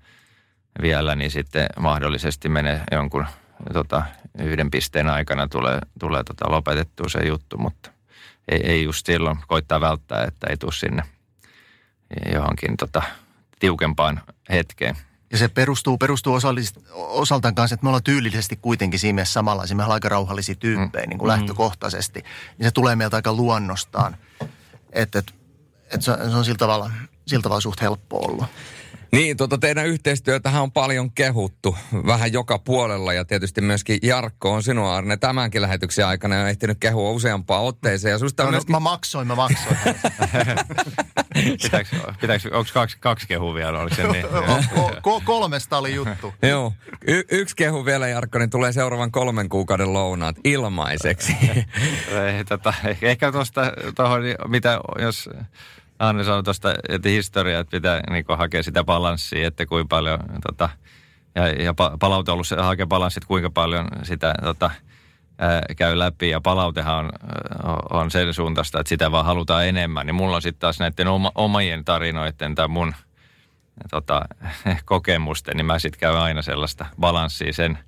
vielä 0.83 1.15
niin 1.15 1.31
sitten 1.31 1.67
mahdollisesti 1.77 2.49
menee 2.49 2.81
jonkun 2.93 3.27
tota, 3.73 4.03
yhden 4.39 4.71
pisteen 4.71 5.09
aikana 5.09 5.49
tulee, 5.49 5.79
tulee 5.99 6.25
tota 6.25 6.51
lopetettua 6.51 7.09
se 7.09 7.27
juttu, 7.27 7.59
mutta 7.59 7.91
ei, 8.49 8.61
ei 8.65 8.85
just 8.85 9.07
silloin 9.07 9.39
koittaa 9.47 9.81
välttää, 9.81 10.25
että 10.25 10.47
ei 10.51 10.57
tule 10.57 10.73
sinne 10.73 11.03
johonkin 12.33 12.77
tota, 12.77 13.03
tiukempaan 13.59 14.21
hetkeen. 14.51 14.97
Ja 15.31 15.39
se 15.39 15.49
perustuu, 15.49 15.99
perustuu 15.99 16.39
osaltaan 16.95 17.55
kanssa, 17.55 17.75
että 17.75 17.85
me 17.85 17.89
ollaan 17.89 18.03
tyylillisesti 18.03 18.57
kuitenkin 18.57 19.01
siinä 19.01 19.15
mielessä 19.15 19.33
samanlaisia. 19.33 19.77
Me 19.77 19.83
ollaan 19.83 19.97
aika 19.97 20.09
rauhallisia 20.09 20.55
tyyppejä 20.55 21.05
mm. 21.05 21.09
niin 21.09 21.19
kuin 21.19 21.27
mm. 21.27 21.39
lähtökohtaisesti. 21.39 22.23
Niin 22.59 22.67
se 22.67 22.71
tulee 22.71 22.97
meiltä 22.97 23.17
aika 23.17 23.33
luonnostaan. 23.33 24.17
Että 24.93 25.19
et, 25.19 25.35
et 25.95 26.03
se, 26.03 26.13
se 26.13 26.37
on 26.37 26.45
sillä 26.45 26.59
tavalla, 26.59 26.91
sillä 27.27 27.43
tavalla 27.43 27.61
suht 27.61 27.81
helppo 27.81 28.27
ollut. 28.27 28.45
Niin, 29.15 29.37
tuota 29.37 29.59
teidän 29.59 29.87
yhteistyötähän 29.87 30.63
on 30.63 30.73
paljon 30.73 31.11
kehuttu 31.13 31.77
vähän 32.07 32.33
joka 32.33 32.59
puolella 32.59 33.13
ja 33.13 33.25
tietysti 33.25 33.61
myöskin 33.61 33.99
Jarkko 34.03 34.53
on 34.53 34.63
sinua 34.63 34.97
Arne 34.97 35.17
tämänkin 35.17 35.63
lähetyksen 35.63 36.07
aikana 36.07 36.35
ja 36.35 36.49
ehtinyt 36.49 36.79
kehua 36.81 37.11
useampaan 37.11 37.65
otteeseen. 37.65 38.13
Ja 38.13 38.19
susta 38.19 38.45
no, 38.45 38.51
myöskin... 38.51 38.73
Mä 38.73 38.81
maksoin, 38.81 39.27
mä 39.27 39.35
maksoin. 39.35 39.77
pitääkö, 41.63 41.97
pitääkö, 42.21 42.49
onko 42.53 42.71
kaksi, 42.75 42.97
kaksi 43.01 43.29
kehua 43.29 43.55
vielä, 43.55 43.81
oliko 43.81 43.97
se 43.97 44.07
niin? 44.09 44.27
ko, 45.03 45.23
kolmesta 45.25 45.79
oli 45.79 45.95
juttu. 45.95 46.35
Joo, 46.43 46.73
y- 47.07 47.25
yksi 47.31 47.57
kehu 47.57 47.85
vielä 47.85 48.09
Jarkko, 48.09 48.39
niin 48.39 48.51
tulee 48.51 48.73
seuraavan 48.73 49.11
kolmen 49.11 49.49
kuukauden 49.49 49.93
lounaat 49.93 50.37
ilmaiseksi. 50.45 51.37
Ei, 52.27 52.45
tota, 52.49 52.75
ehkä 53.03 53.33
tuosta 53.33 53.73
tuohon, 53.97 54.23
mitä 54.49 54.81
jos 54.99 55.31
Anne 56.09 56.25
sanoi 56.25 56.43
tuosta, 56.43 56.75
että 56.89 57.09
historia, 57.09 57.59
että 57.59 57.71
pitää 57.71 58.01
niin 58.11 58.25
hakea 58.29 58.63
sitä 58.63 58.85
balanssia, 58.85 59.49
että 59.49 59.67
kuinka 59.67 59.89
paljon, 59.89 60.19
tota, 60.47 60.69
ja, 61.35 61.49
ja 61.49 61.75
palaute 62.01 62.31
on 62.31 62.33
ollut 62.33 62.47
se, 62.47 62.57
hakea 62.57 62.87
balanssia, 62.87 63.19
että 63.19 63.29
kuinka 63.29 63.51
paljon 63.51 63.89
sitä 64.03 64.35
tota, 64.43 64.71
ää, 65.39 65.63
käy 65.77 65.99
läpi. 65.99 66.31
Ja 66.31 66.41
palautehan 66.41 67.13
on, 67.65 67.79
on 67.91 68.11
sen 68.11 68.35
suuntaista, 68.35 68.81
että 68.81 68.89
sitä 68.89 69.13
vaan 69.13 69.25
halutaan 69.25 69.67
enemmän. 69.67 70.07
Niin 70.07 70.15
mulla 70.15 70.37
on 70.37 70.43
sitten 70.43 70.61
taas 70.61 70.79
näiden 70.79 71.09
oma, 71.09 71.33
omien 71.35 71.85
tarinoiden 71.85 72.55
tai 72.55 72.69
mun 72.69 72.95
tota, 73.91 74.23
kokemusten, 74.85 75.57
niin 75.57 75.67
mä 75.67 75.79
sitten 75.79 76.01
käyn 76.01 76.19
aina 76.19 76.43
sellaista 76.43 76.87
balanssia 77.01 77.53
sen, 77.53 77.79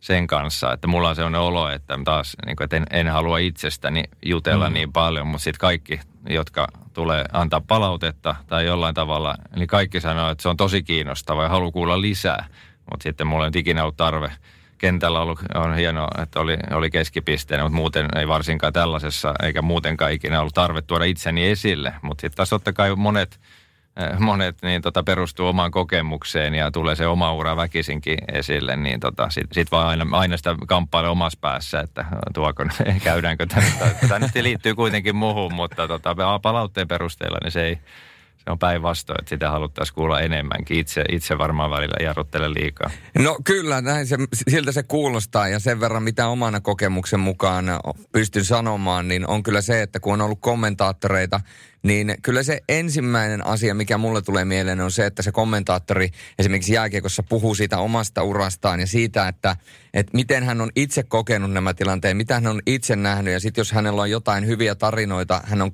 sen 0.00 0.26
kanssa, 0.26 0.72
että 0.72 0.86
mulla 0.86 1.08
on 1.08 1.16
sellainen 1.16 1.40
olo, 1.40 1.68
että 1.68 1.98
taas 2.04 2.36
niin 2.46 2.56
kuin, 2.56 2.64
että 2.64 2.76
en, 2.76 2.86
en 2.90 3.08
halua 3.08 3.38
itsestäni 3.38 4.04
jutella 4.24 4.68
mm. 4.68 4.74
niin 4.74 4.92
paljon, 4.92 5.26
mutta 5.26 5.44
sitten 5.44 5.60
kaikki, 5.60 6.00
jotka 6.28 6.68
tulee 6.92 7.24
antaa 7.32 7.60
palautetta 7.60 8.34
tai 8.46 8.66
jollain 8.66 8.94
tavalla, 8.94 9.34
niin 9.56 9.68
kaikki 9.68 10.00
sanoo, 10.00 10.30
että 10.30 10.42
se 10.42 10.48
on 10.48 10.56
tosi 10.56 10.82
kiinnostava 10.82 11.42
ja 11.42 11.48
haluaa 11.48 11.72
kuulla 11.72 12.00
lisää, 12.00 12.46
mutta 12.90 13.02
sitten 13.02 13.26
mulla 13.26 13.44
on 13.44 13.52
ikinä 13.56 13.82
ollut 13.82 13.96
tarve 13.96 14.32
kentällä 14.82 15.20
ollut, 15.20 15.40
on 15.54 15.74
hienoa, 15.74 16.08
että 16.22 16.40
oli, 16.40 16.56
oli 16.70 16.90
keskipisteenä, 16.90 17.62
mutta 17.62 17.76
muuten 17.76 18.08
ei 18.16 18.28
varsinkaan 18.28 18.72
tällaisessa, 18.72 19.34
eikä 19.42 19.62
muutenkaan 19.62 20.12
ikinä 20.12 20.40
ollut 20.40 20.54
tarve 20.54 20.82
tuoda 20.82 21.04
itseni 21.04 21.48
esille. 21.48 21.94
Mutta 22.02 22.20
sitten 22.20 22.36
taas 22.36 22.50
totta 22.50 22.72
kai 22.72 22.96
monet, 22.96 23.40
monet 24.18 24.56
niin 24.62 24.82
tota, 24.82 25.02
perustuu 25.02 25.46
omaan 25.46 25.70
kokemukseen 25.70 26.54
ja 26.54 26.70
tulee 26.70 26.96
se 26.96 27.06
oma 27.06 27.32
ura 27.32 27.56
väkisinkin 27.56 28.18
esille, 28.32 28.76
niin 28.76 29.00
tota, 29.00 29.30
sitten 29.30 29.54
sit 29.54 29.72
vaan 29.72 29.88
aina, 29.88 30.06
aina 30.18 30.36
sitä 30.36 30.56
kamppailla 30.66 31.10
omassa 31.10 31.38
päässä, 31.40 31.80
että 31.80 32.04
tuoko, 32.34 32.64
käydäänkö 33.04 33.46
tämä. 33.46 33.66
Tämä 34.08 34.18
nyt 34.18 34.34
liittyy 34.34 34.74
kuitenkin 34.74 35.16
muuhun, 35.16 35.54
mutta 35.54 35.88
tota, 35.88 36.16
palautteen 36.42 36.88
perusteella 36.88 37.38
niin 37.42 37.52
se 37.52 37.64
ei, 37.64 37.78
se 38.44 38.50
on 38.50 38.58
päinvastoin, 38.58 39.20
että 39.20 39.28
sitä 39.28 39.50
haluttaisiin 39.50 39.94
kuulla 39.94 40.20
enemmänkin. 40.20 40.78
Itse, 40.78 41.04
itse 41.08 41.38
varmaan 41.38 41.70
välillä 41.70 41.96
jarruttele 42.00 42.54
liikaa. 42.54 42.90
No 43.18 43.36
kyllä, 43.44 43.80
näin 43.80 44.06
se, 44.06 44.16
siltä 44.48 44.72
se 44.72 44.82
kuulostaa 44.82 45.48
ja 45.48 45.58
sen 45.58 45.80
verran 45.80 46.02
mitä 46.02 46.28
omana 46.28 46.60
kokemuksen 46.60 47.20
mukaan 47.20 47.64
pystyn 48.12 48.44
sanomaan, 48.44 49.08
niin 49.08 49.28
on 49.28 49.42
kyllä 49.42 49.60
se, 49.60 49.82
että 49.82 50.00
kun 50.00 50.12
on 50.12 50.20
ollut 50.20 50.40
kommentaattoreita, 50.40 51.40
niin 51.82 52.14
kyllä 52.22 52.42
se 52.42 52.60
ensimmäinen 52.68 53.46
asia, 53.46 53.74
mikä 53.74 53.98
mulle 53.98 54.22
tulee 54.22 54.44
mieleen, 54.44 54.80
on 54.80 54.90
se, 54.90 55.06
että 55.06 55.22
se 55.22 55.32
kommentaattori 55.32 56.10
esimerkiksi 56.38 56.72
jääkiekossa 56.72 57.22
puhuu 57.22 57.54
siitä 57.54 57.78
omasta 57.78 58.22
urastaan 58.22 58.80
ja 58.80 58.86
siitä, 58.86 59.28
että, 59.28 59.56
että 59.94 60.10
miten 60.14 60.44
hän 60.44 60.60
on 60.60 60.70
itse 60.76 61.02
kokenut 61.02 61.52
nämä 61.52 61.74
tilanteet, 61.74 62.16
mitä 62.16 62.34
hän 62.34 62.46
on 62.46 62.60
itse 62.66 62.96
nähnyt. 62.96 63.32
Ja 63.32 63.40
sitten 63.40 63.60
jos 63.60 63.72
hänellä 63.72 64.02
on 64.02 64.10
jotain 64.10 64.46
hyviä 64.46 64.74
tarinoita, 64.74 65.40
hän 65.44 65.62
on 65.62 65.72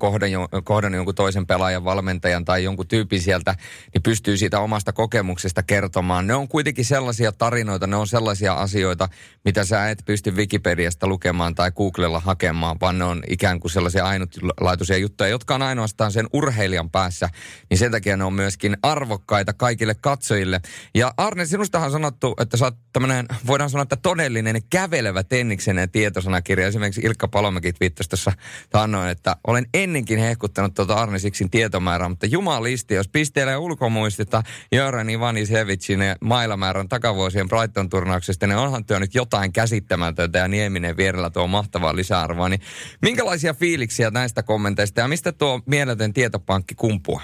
kohdannut 0.63 0.97
jonkun 0.97 1.15
toisen 1.15 1.47
pelaajan, 1.47 1.83
valmentajan 1.83 2.45
tai 2.45 2.63
jonkun 2.63 2.87
tyypin 2.87 3.21
sieltä, 3.21 3.55
niin 3.93 4.03
pystyy 4.03 4.37
siitä 4.37 4.59
omasta 4.59 4.93
kokemuksesta 4.93 5.63
kertomaan. 5.63 6.27
Ne 6.27 6.35
on 6.35 6.47
kuitenkin 6.47 6.85
sellaisia 6.85 7.31
tarinoita, 7.31 7.87
ne 7.87 7.95
on 7.95 8.07
sellaisia 8.07 8.53
asioita, 8.53 9.09
mitä 9.45 9.65
sä 9.65 9.89
et 9.89 9.99
pysty 10.05 10.31
Wikipediasta 10.31 11.07
lukemaan 11.07 11.55
tai 11.55 11.71
Googlella 11.71 12.19
hakemaan, 12.19 12.77
vaan 12.81 12.97
ne 12.97 13.05
on 13.05 13.23
ikään 13.27 13.59
kuin 13.59 13.71
sellaisia 13.71 14.05
ainutlaatuisia 14.05 14.97
juttuja, 14.97 15.29
jotka 15.29 15.55
on 15.55 15.61
ainoastaan 15.61 15.98
ainoastaan 16.03 16.11
sen 16.11 16.27
urheilijan 16.33 16.89
päässä, 16.89 17.29
niin 17.69 17.77
sen 17.77 17.91
takia 17.91 18.17
ne 18.17 18.23
on 18.23 18.33
myöskin 18.33 18.77
arvokkaita 18.81 19.53
kaikille 19.53 19.95
katsojille. 19.95 20.61
Ja 20.95 21.13
Arne, 21.17 21.45
sinustahan 21.45 21.85
on 21.85 21.91
sanottu, 21.91 22.35
että 22.39 22.57
sä 22.57 22.65
oot 22.65 22.75
tämmöinen, 22.93 23.25
voidaan 23.47 23.69
sanoa, 23.69 23.83
että 23.83 23.95
todellinen 23.95 24.61
kävelevä 24.69 25.23
tenniksen 25.23 25.89
tietosanakirja. 25.91 26.67
Esimerkiksi 26.67 27.01
Ilkka 27.01 27.27
Palomäki 27.27 27.73
viittasi 27.79 28.09
tuossa 28.09 28.31
taannoin, 28.69 29.09
että 29.09 29.35
olen 29.47 29.65
ennenkin 29.73 30.19
hehkuttanut 30.19 30.73
tuota 30.73 30.93
Arne 30.93 31.19
Siksin 31.19 31.49
tietomäärää, 31.49 32.09
mutta 32.09 32.25
jumalisti, 32.25 32.93
jos 32.93 33.07
pistelee 33.07 33.57
ulkomuistista 33.57 34.43
Jöran 34.71 35.09
Ivanisevicin 35.09 35.99
mailamäärän 36.21 36.89
takavuosien 36.89 37.49
Brighton-turnauksesta, 37.49 38.47
niin 38.47 38.57
onhan 38.57 38.85
työ 38.85 38.99
nyt 38.99 39.15
jotain 39.15 39.53
käsittämätöntä 39.53 40.39
ja 40.39 40.47
Nieminen 40.47 40.97
vierellä 40.97 41.29
tuo 41.29 41.47
mahtavaa 41.47 41.95
lisäarvoa. 41.95 42.49
Niin 42.49 42.61
minkälaisia 43.01 43.53
fiiliksiä 43.53 44.11
näistä 44.11 44.43
kommenteista 44.43 45.01
ja 45.01 45.07
mistä 45.07 45.31
tuo 45.31 45.61
miele 45.65 45.88
mieletön 45.89 46.13
tietopankki 46.13 46.75
kumpua? 46.75 47.21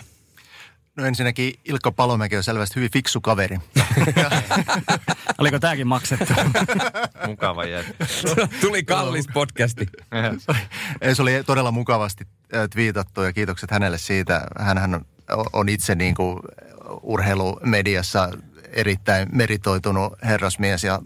No 0.95 1.05
ensinnäkin 1.05 1.53
Ilkka 1.65 1.91
Palomäki 1.91 2.37
on 2.37 2.43
selvästi 2.43 2.75
hyvin 2.75 2.91
fiksu 2.91 3.21
kaveri. 3.21 3.57
Oliko 5.37 5.59
tämäkin 5.59 5.87
maksettu? 5.87 6.33
Mukava 7.27 7.65
jättä. 7.65 8.05
Tuli 8.61 8.83
kallis 8.83 9.25
podcasti. 9.33 9.85
se 11.13 11.21
oli 11.21 11.43
todella 11.45 11.71
mukavasti 11.71 12.27
twiitattu 12.73 13.21
ja 13.21 13.33
kiitokset 13.33 13.71
hänelle 13.71 13.97
siitä. 13.97 14.47
Hänhän 14.59 15.05
on 15.53 15.69
itse 15.69 15.95
niin 15.95 16.15
kuin 16.15 16.39
urheilumediassa 17.01 18.29
erittäin 18.71 19.27
meritoitunut 19.31 20.13
herrasmies 20.23 20.83
ja 20.83 21.01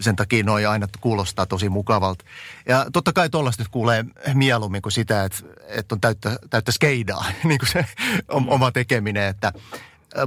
sen 0.00 0.16
takia 0.16 0.44
noi 0.44 0.66
aina 0.66 0.86
kuulostaa 1.00 1.46
tosi 1.46 1.68
mukavalta. 1.68 2.24
Ja 2.68 2.86
totta 2.92 3.12
kai 3.12 3.30
tuollaista 3.30 3.62
nyt 3.62 3.68
kuulee 3.68 4.04
mieluummin 4.34 4.82
kuin 4.82 4.92
sitä, 4.92 5.24
että, 5.24 5.38
että 5.68 5.94
on 5.94 6.00
täyttä, 6.00 6.38
täyttä 6.50 6.72
skeidaa, 6.72 7.24
niin 7.44 7.58
kuin 7.58 7.68
se 7.68 7.86
oma 8.28 8.72
tekeminen. 8.72 9.26
Että, 9.28 9.52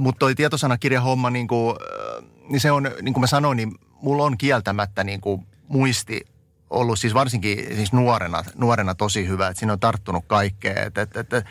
mutta 0.00 0.18
toi 0.18 0.34
tietosanakirjahomma, 0.34 1.30
niin, 1.30 1.48
kuin, 1.48 1.76
niin 2.48 2.60
se 2.60 2.72
on, 2.72 2.90
niin 3.02 3.14
kuin 3.14 3.20
mä 3.20 3.26
sanoin, 3.26 3.56
niin 3.56 3.72
mulla 4.02 4.24
on 4.24 4.38
kieltämättä 4.38 5.04
niin 5.04 5.20
kuin 5.20 5.46
muisti 5.68 6.26
ollut 6.70 6.98
siis 6.98 7.14
varsinkin 7.14 7.58
siis 7.76 7.92
nuorena, 7.92 8.44
nuorena 8.54 8.94
tosi 8.94 9.28
hyvä, 9.28 9.48
että 9.48 9.58
siinä 9.58 9.72
on 9.72 9.80
tarttunut 9.80 10.24
kaikkea. 10.26 10.84
Että, 10.84 11.02
että, 11.02 11.20
että, 11.20 11.44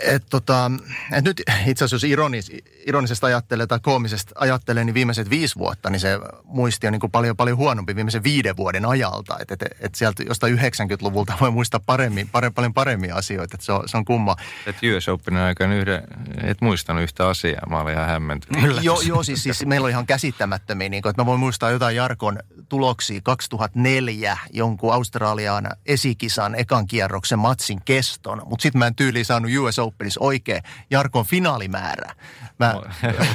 et 0.00 0.24
tota, 0.30 0.70
et 1.12 1.24
nyt 1.24 1.42
itse 1.66 1.84
asiassa 1.84 2.06
jos 2.06 2.12
ironis, 2.12 2.52
ironisesta 2.86 3.26
ajattelee 3.26 3.66
tai 3.66 3.78
koomisesta 3.82 4.32
ajattelee, 4.38 4.84
niin 4.84 4.94
viimeiset 4.94 5.30
viisi 5.30 5.58
vuotta, 5.58 5.90
niin 5.90 6.00
se 6.00 6.18
muisti 6.44 6.86
on 6.86 6.92
niin 6.92 7.00
kuin 7.00 7.10
paljon, 7.10 7.36
paljon 7.36 7.56
huonompi 7.56 7.96
viimeisen 7.96 8.24
viiden 8.24 8.56
vuoden 8.56 8.86
ajalta. 8.86 9.36
Että 9.40 9.54
et, 9.54 9.76
et 9.80 9.94
sieltä 9.94 10.22
jostain 10.22 10.58
90-luvulta 10.58 11.32
voi 11.40 11.50
muistaa 11.50 11.80
paremmin, 11.86 12.28
pare, 12.28 12.50
paljon 12.50 12.74
paremmin 12.74 13.14
asioita, 13.14 13.54
että 13.54 13.66
se 13.66 13.72
on, 13.72 13.88
se 13.88 13.96
on 13.96 14.04
kumma. 14.04 14.36
Et 14.66 14.76
US 14.96 15.08
Openin 15.08 15.40
aikana 15.40 15.74
yhden, 15.74 16.02
et 16.42 16.60
muistanut 16.60 17.02
yhtä 17.02 17.28
asiaa, 17.28 17.66
mä 17.68 17.80
olin 17.80 17.94
ihan 17.94 18.06
hämmentynyt. 18.06 18.82
Joo, 18.82 19.00
jo, 19.00 19.22
siis, 19.22 19.42
siis 19.42 19.66
meillä 19.66 19.84
on 19.84 19.90
ihan 19.90 20.06
käsittämättömiä, 20.06 20.88
niin 20.88 21.02
kuin, 21.02 21.10
että 21.10 21.22
mä 21.22 21.26
voin 21.26 21.40
muistaa 21.40 21.70
jotain 21.70 21.96
Jarkon 21.96 22.38
tuloksia 22.68 23.20
2004, 23.22 24.38
jonkun 24.52 24.94
Australian 24.94 25.66
esikisan 25.86 26.54
ekan 26.54 26.86
kierroksen 26.86 27.38
matsin 27.38 27.80
keston, 27.84 28.42
mutta 28.46 28.62
sitten 28.62 28.78
mä 28.78 28.86
en 28.86 28.94
tyyliin 28.94 29.24
saanut 29.24 29.50
US 29.58 29.78
Openissa 29.78 30.20
oikein 30.22 30.62
Jarkon 30.90 31.26
finaalimäärä. 31.26 32.14
Mä... 32.58 32.74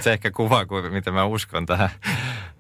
se 0.01 0.13
ehkä 0.13 0.31
kuvaa, 0.31 0.65
miten 0.91 1.13
mä 1.13 1.25
uskon 1.25 1.65
tähän 1.65 1.89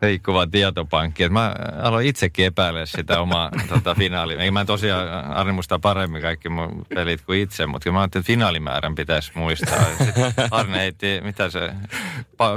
liikkuvaan 0.01 0.51
tietopankkiin. 0.51 1.33
Mä 1.33 1.55
aloin 1.81 2.07
itsekin 2.07 2.45
epäillä 2.45 2.85
sitä 2.85 3.21
omaa 3.21 3.51
tota, 3.69 3.95
finaalia. 3.95 4.39
Eikä 4.39 4.51
mä 4.51 4.65
tosiaan 4.65 5.25
Arni 5.31 5.53
muistaa 5.53 5.79
paremmin 5.79 6.21
kaikki 6.21 6.49
mun 6.49 6.85
pelit 6.89 7.21
kuin 7.21 7.39
itse, 7.39 7.65
mutta 7.65 7.91
mä 7.91 7.99
ajattelin, 7.99 8.21
että 8.21 8.27
finaalimäärän 8.27 8.95
pitäisi 8.95 9.31
muistaa. 9.35 9.85
Sitten 9.97 10.33
Arne 10.51 10.77
heitti, 10.77 11.21
mitä 11.23 11.49
se, 11.49 11.73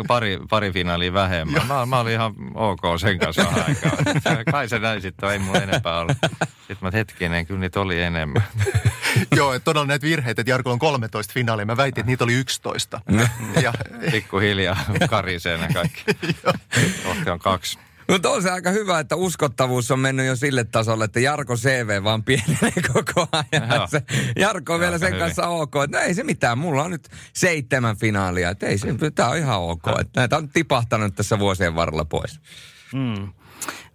pari, 0.07 0.39
pari 0.51 0.73
finaalia 0.73 1.13
vähemmän. 1.13 1.67
Mä, 1.67 1.87
mä 1.87 2.01
olin 2.01 2.13
ihan 2.13 2.35
ok 2.55 2.81
sen 3.01 3.19
kanssa 3.19 3.43
aikaa. 3.67 4.45
Kai 4.53 4.69
se 4.69 4.79
näin 4.79 5.03
sitten, 5.03 5.31
ei 5.31 5.39
mulla 5.39 5.61
enempää 5.61 5.99
ollut. 5.99 6.17
Sitten 6.59 6.79
mä 6.81 6.91
hetkinen, 6.93 7.47
kyllä 7.47 7.61
niitä 7.61 7.81
oli 7.81 8.03
enemmän. 8.03 8.43
Joo, 9.37 9.53
että 9.53 9.65
todella 9.65 9.87
näitä 9.87 10.07
virheitä, 10.07 10.41
että 10.41 10.51
Jarko 10.51 10.73
on 10.73 10.79
13 10.97 11.35
finaalia. 11.35 11.67
Mä 11.67 11.77
väitin, 11.77 12.01
että 12.01 12.11
niitä 12.11 12.25
oli 12.25 12.35
11. 12.35 13.01
ja... 13.63 13.73
Pikkuhiljaa 14.11 14.77
karisee 15.11 15.59
ne 15.59 15.69
kaikki. 15.75 16.05
Kohti 17.07 17.31
on 17.31 17.39
kaksi. 17.39 17.79
Mutta 18.09 18.31
on 18.31 18.43
se 18.43 18.51
aika 18.51 18.71
hyvä, 18.71 19.01
että 19.01 19.17
uskottavuus 19.17 19.91
on 19.91 19.99
mennyt 19.99 20.27
jo 20.27 20.37
sille 20.37 20.65
tasolle, 20.65 21.05
että 21.05 21.21
Jarko 21.21 21.57
CV 21.57 22.05
vaan 22.05 22.25
pienenee 22.25 22.73
koko 22.93 23.29
ajan. 23.33 23.89
Se, 23.89 24.03
Jarko 24.37 24.75
on 24.75 24.81
vielä 24.81 24.99
sen 24.99 25.09
hyvin. 25.09 25.21
kanssa 25.21 25.49
ok. 25.49 25.75
Että 25.85 25.99
no 25.99 26.05
ei 26.05 26.15
se 26.15 26.25
mitään, 26.25 26.59
mulla 26.59 26.83
on 26.83 26.91
nyt 26.91 27.09
seitsemän 27.33 27.97
finaalia. 27.97 28.51
Että 28.51 28.67
ei 28.67 28.79
se, 28.79 28.89
tämä 29.15 29.29
on 29.29 29.37
ihan 29.37 29.61
ok. 29.61 29.83
Että 30.01 30.21
näitä 30.21 30.37
on 30.37 30.49
tipahtanut 30.49 31.15
tässä 31.15 31.39
vuosien 31.39 31.75
varrella 31.75 32.05
pois. 32.05 32.41
Hmm. 32.93 33.33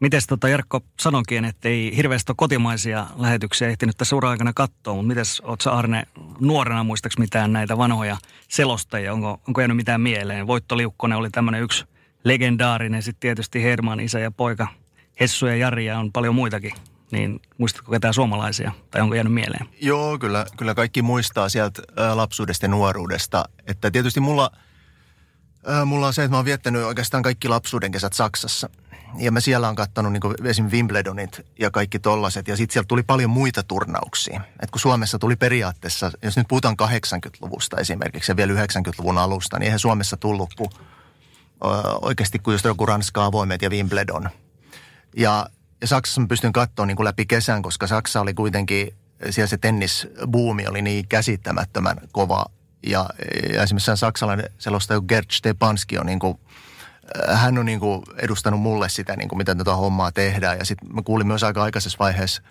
Mites 0.01 0.27
tota 0.27 0.49
Jarkko 0.49 0.81
sanonkin, 0.99 1.45
että 1.45 1.69
ei 1.69 1.95
hirveästi 1.95 2.33
kotimaisia 2.35 3.07
lähetyksiä 3.17 3.67
ehtinyt 3.67 3.97
tässä 3.97 4.15
ura-aikana 4.15 4.51
katsoa, 4.55 4.93
mutta 4.93 5.07
mites 5.07 5.41
oot 5.45 5.63
Arne 5.67 6.03
nuorena 6.39 6.83
muistaks 6.83 7.17
mitään 7.17 7.53
näitä 7.53 7.77
vanhoja 7.77 8.17
selostajia? 8.47 9.13
Onko, 9.13 9.41
onko 9.47 9.61
jäänyt 9.61 9.77
mitään 9.77 10.01
mieleen? 10.01 10.47
Voitto 10.47 10.77
Liukkonen 10.77 11.17
oli 11.17 11.29
tämmöinen 11.29 11.61
yksi 11.61 11.85
legendaarinen, 12.23 13.03
sitten 13.03 13.19
tietysti 13.19 13.63
Herman, 13.63 13.99
isä 13.99 14.19
ja 14.19 14.31
poika, 14.31 14.67
Hessu 15.19 15.45
ja 15.45 15.55
Jari 15.55 15.85
ja 15.85 15.99
on 15.99 16.11
paljon 16.11 16.35
muitakin. 16.35 16.73
Niin 17.11 17.39
muistatko 17.57 17.91
ketään 17.91 18.13
suomalaisia 18.13 18.71
tai 18.91 19.01
onko 19.01 19.15
jäänyt 19.15 19.33
mieleen? 19.33 19.65
Joo, 19.81 20.19
kyllä, 20.19 20.45
kyllä 20.57 20.75
kaikki 20.75 21.01
muistaa 21.01 21.49
sieltä 21.49 21.81
lapsuudesta 22.13 22.65
ja 22.65 22.69
nuoruudesta. 22.69 23.45
Että 23.67 23.91
tietysti 23.91 24.19
mulla, 24.19 24.51
mulla 25.85 26.07
on 26.07 26.13
se, 26.13 26.23
että 26.23 26.31
mä 26.31 26.37
oon 26.37 26.45
viettänyt 26.45 26.83
oikeastaan 26.83 27.23
kaikki 27.23 27.47
lapsuuden 27.47 27.91
kesät 27.91 28.13
Saksassa– 28.13 28.69
ja 29.17 29.31
mä 29.31 29.39
siellä 29.39 29.69
on 29.69 29.75
katsonut 29.75 30.13
niin 30.13 30.47
esim. 30.49 30.65
Wimbledonit 30.65 31.41
ja 31.59 31.71
kaikki 31.71 31.99
tollaset. 31.99 32.47
Ja 32.47 32.57
sitten 32.57 32.73
sieltä 32.73 32.87
tuli 32.87 33.03
paljon 33.03 33.29
muita 33.29 33.63
turnauksia. 33.63 34.41
Et 34.59 34.71
kun 34.71 34.79
Suomessa 34.79 35.19
tuli 35.19 35.35
periaatteessa, 35.35 36.11
jos 36.23 36.37
nyt 36.37 36.47
puhutaan 36.47 36.75
80-luvusta 36.81 37.77
esimerkiksi 37.77 38.31
ja 38.31 38.35
vielä 38.35 38.53
90-luvun 38.53 39.17
alusta, 39.17 39.59
niin 39.59 39.65
eihän 39.65 39.79
Suomessa 39.79 40.17
tullut 40.17 40.53
kuin 40.53 40.69
oikeasti 42.01 42.39
kuin 42.39 42.53
just 42.53 42.65
joku 42.65 42.85
Ranska 42.85 43.25
avoimet 43.25 43.61
ja 43.61 43.69
Wimbledon. 43.69 44.29
Ja, 45.17 45.47
ja 45.81 45.87
Saksassa 45.87 46.21
mä 46.21 46.27
pystyn 46.27 46.53
katsoa 46.53 46.85
niin 46.85 47.03
läpi 47.03 47.25
kesän, 47.25 47.61
koska 47.61 47.87
Saksa 47.87 48.21
oli 48.21 48.33
kuitenkin, 48.33 48.93
siellä 49.29 49.47
se 49.47 49.57
tennisbuumi 49.57 50.67
oli 50.67 50.81
niin 50.81 51.07
käsittämättömän 51.07 51.97
kova 52.11 52.45
Ja, 52.87 53.09
ja 53.53 53.63
esimerkiksi 53.63 53.91
saksalainen 53.95 54.49
selostaja 54.57 55.01
Gerd 55.01 55.25
Stepanski 55.31 55.97
on 55.97 56.05
niin 56.05 56.19
kuin, 56.19 56.39
hän 57.33 57.57
on 57.57 57.65
niin 57.65 57.79
kuin 57.79 58.03
edustanut 58.17 58.61
mulle 58.61 58.89
sitä, 58.89 59.15
niin 59.15 59.29
kuin 59.29 59.37
miten 59.37 59.57
tätä 59.57 59.75
hommaa 59.75 60.11
tehdään. 60.11 60.57
Ja 60.57 60.65
sitten 60.65 60.95
mä 60.95 61.01
kuulin 61.01 61.27
myös 61.27 61.43
aika 61.43 61.63
aikaisessa 61.63 61.99
vaiheessa 61.99 62.41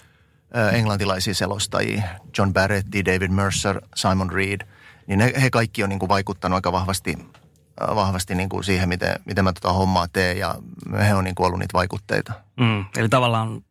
englantilaisia 0.72 1.34
selostajia, 1.34 2.02
John 2.38 2.52
Barretti, 2.52 3.04
David 3.04 3.30
Mercer, 3.30 3.80
Simon 3.94 4.32
Reed. 4.32 4.60
Niin 5.06 5.18
ne, 5.18 5.32
he 5.42 5.50
kaikki 5.50 5.82
on 5.82 5.88
niin 5.88 5.98
kuin 5.98 6.08
vaikuttanut 6.08 6.54
aika 6.54 6.72
vahvasti, 6.72 7.18
vahvasti 7.94 8.34
niin 8.34 8.48
kuin 8.48 8.64
siihen, 8.64 8.88
miten, 8.88 9.14
miten 9.24 9.44
mä 9.44 9.52
tätä 9.52 9.72
hommaa 9.72 10.08
teen. 10.08 10.38
Ja 10.38 10.54
he 10.98 11.14
on 11.14 11.24
niin 11.24 11.34
kuin 11.34 11.46
ollut 11.46 11.60
niitä 11.60 11.72
vaikutteita. 11.72 12.32
Mm, 12.60 12.84
eli 12.96 13.08
tavallaan 13.08 13.64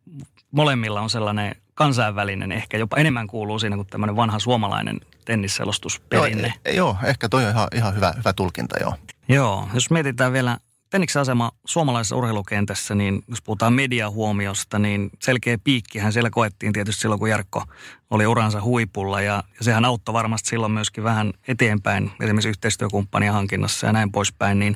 molemmilla 0.52 1.02
on 1.02 1.10
sellainen 1.10 1.56
kansainvälinen, 1.74 2.52
ehkä 2.52 2.78
jopa 2.78 2.98
enemmän 2.98 3.28
kuuluu 3.28 3.60
siinä 3.60 3.76
kuin 3.76 3.88
tämmöinen 3.88 4.16
vanha 4.16 4.40
suomalainen 4.40 5.00
tennisselostusperinne. 5.26 6.48
Joo, 6.48 6.62
e, 6.66 6.72
joo, 6.72 6.98
ehkä 7.04 7.30
toi 7.30 7.46
on 7.46 7.52
ihan, 7.52 7.68
ihan 7.74 7.96
hyvä, 7.96 8.14
hyvä 8.18 8.34
tulkinta, 8.34 8.76
joo. 8.82 8.94
Joo, 9.30 9.68
jos 9.74 9.92
mietitään 9.92 10.34
vielä 10.34 10.58
Tenniksen 10.90 11.22
asema 11.22 11.52
suomalaisessa 11.66 12.16
urheilukentässä, 12.16 12.96
niin 12.96 13.24
jos 13.28 13.42
puhutaan 13.42 13.74
mediahuomiosta, 13.74 14.80
niin 14.80 15.10
selkeä 15.20 15.58
piikkihän 15.64 16.14
siellä 16.14 16.30
koettiin 16.30 16.74
tietysti 16.74 17.02
silloin, 17.02 17.20
kun 17.20 17.30
Jarkko 17.30 17.64
oli 18.10 18.28
uransa 18.28 18.62
huipulla. 18.62 19.22
Ja, 19.22 19.44
ja 19.58 19.64
sehän 19.64 19.86
auttoi 19.86 20.14
varmasti 20.14 20.50
silloin 20.50 20.72
myöskin 20.72 21.04
vähän 21.04 21.34
eteenpäin, 21.48 22.12
esimerkiksi 22.22 22.50
yhteistyökumppania 22.50 23.34
hankinnassa 23.34 23.88
ja 23.88 23.94
näin 23.94 24.12
poispäin. 24.12 24.60
Niin, 24.60 24.76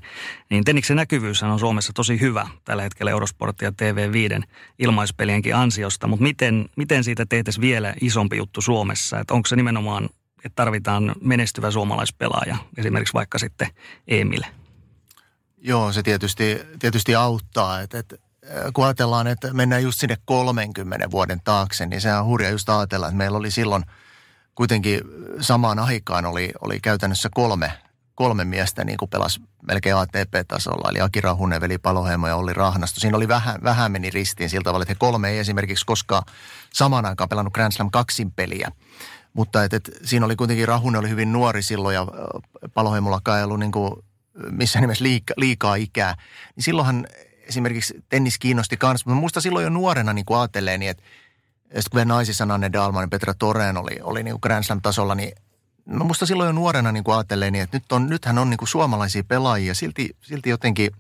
niin 0.49 0.63
Tenniksen 0.63 0.97
näkyvyys 0.97 1.43
on 1.43 1.59
Suomessa 1.59 1.93
tosi 1.93 2.19
hyvä 2.19 2.47
tällä 2.65 2.83
hetkellä 2.83 3.11
Eurosport 3.11 3.61
ja 3.61 3.69
TV5 3.69 4.43
ilmaispelienkin 4.79 5.55
ansiosta. 5.55 6.07
Mutta 6.07 6.23
miten, 6.23 6.69
miten 6.75 7.03
siitä 7.03 7.25
tehtäisiin 7.25 7.61
vielä 7.61 7.93
isompi 8.01 8.37
juttu 8.37 8.61
Suomessa? 8.61 9.19
Että 9.19 9.33
onko 9.33 9.47
se 9.47 9.55
nimenomaan, 9.55 10.05
että 10.37 10.55
tarvitaan 10.55 11.15
menestyvä 11.21 11.71
suomalaispelaaja, 11.71 12.57
esimerkiksi 12.77 13.13
vaikka 13.13 13.39
sitten 13.39 13.67
Emille? 14.07 14.62
Joo, 15.65 15.91
se 15.91 16.03
tietysti, 16.03 16.61
tietysti 16.79 17.15
auttaa. 17.15 17.81
että 17.81 17.99
et, 17.99 18.21
kun 18.73 18.85
ajatellaan, 18.85 19.27
että 19.27 19.53
mennään 19.53 19.83
just 19.83 19.99
sinne 19.99 20.17
30 20.25 21.11
vuoden 21.11 21.41
taakse, 21.43 21.85
niin 21.85 22.01
sehän 22.01 22.19
on 22.19 22.25
hurja 22.25 22.49
just 22.49 22.69
ajatella, 22.69 23.07
että 23.07 23.17
meillä 23.17 23.37
oli 23.37 23.51
silloin 23.51 23.83
kuitenkin 24.55 25.01
samaan 25.39 25.79
aikaan 25.79 26.25
oli, 26.25 26.51
oli 26.61 26.79
käytännössä 26.79 27.29
kolme, 27.33 27.71
kolme 28.15 28.45
miestä 28.45 28.83
niin 28.83 28.97
kuin 28.97 29.09
pelasi 29.09 29.41
melkein 29.67 29.95
ATP-tasolla, 29.95 30.89
eli 30.89 31.01
Aki 31.01 31.21
Rahunen, 31.21 31.61
Veli 31.61 31.77
Paloheimo 31.77 32.27
ja 32.27 32.35
Olli 32.35 32.53
Rahnasto. 32.53 32.99
Siinä 32.99 33.17
oli 33.17 33.27
vähän, 33.27 33.59
vähän 33.63 33.91
meni 33.91 34.09
ristiin 34.09 34.49
sillä 34.49 34.63
tavalla, 34.63 34.83
että 34.83 34.91
he 34.91 34.97
kolme 34.99 35.29
ei 35.29 35.39
esimerkiksi 35.39 35.85
koskaan 35.85 36.23
samaan 36.73 37.05
aikaan 37.05 37.29
pelannut 37.29 37.53
Grand 37.53 37.71
Slam 37.71 37.91
kaksin 37.91 38.31
peliä. 38.31 38.71
Mutta 39.33 39.63
et, 39.63 39.73
et, 39.73 39.89
siinä 40.03 40.25
oli 40.25 40.35
kuitenkin 40.35 40.67
Rahunen 40.67 40.99
oli 40.99 41.09
hyvin 41.09 41.31
nuori 41.31 41.61
silloin 41.61 41.95
ja 41.95 42.07
Paloheimollakaan 42.73 43.37
ei 43.37 43.43
ollut 43.43 43.59
niin 43.59 43.71
kuin 43.71 44.02
missä 44.51 44.81
nimessä 44.81 45.03
liika, 45.03 45.33
liikaa 45.37 45.75
ikää, 45.75 46.15
niin 46.55 46.63
silloinhan 46.63 47.07
esimerkiksi 47.47 48.03
tennis 48.09 48.39
kiinnosti 48.39 48.77
kanssa. 48.77 49.09
Mutta 49.09 49.19
muista 49.19 49.41
silloin 49.41 49.63
jo 49.63 49.69
nuorena 49.69 50.13
niin 50.13 50.25
kuin 50.25 50.39
ajattelee, 50.39 50.77
niin 50.77 50.91
että 50.91 51.03
sitten 51.63 52.01
kun 52.01 52.07
naisissa 52.07 52.43
Anne 52.43 52.69
Dalman 52.73 53.03
ja 53.03 53.07
Petra 53.07 53.33
Toreen 53.33 53.77
oli, 53.77 53.99
oli 54.01 54.23
niin 54.23 54.33
kuin 54.33 54.41
Grand 54.41 54.63
Slam-tasolla, 54.63 55.15
niin 55.15 55.31
mä 55.85 56.03
muista 56.03 56.25
silloin 56.25 56.47
jo 56.47 56.51
nuorena 56.51 56.91
niin 56.91 57.03
kuin 57.03 57.15
ajattelee, 57.15 57.51
niin 57.51 57.63
että 57.63 57.77
nyt 57.77 57.91
on, 57.91 58.09
nythän 58.09 58.37
on 58.37 58.49
niin 58.49 58.57
kuin 58.57 58.69
suomalaisia 58.69 59.23
pelaajia. 59.23 59.73
Silti, 59.75 60.09
silti 60.21 60.49
jotenkin 60.49 60.91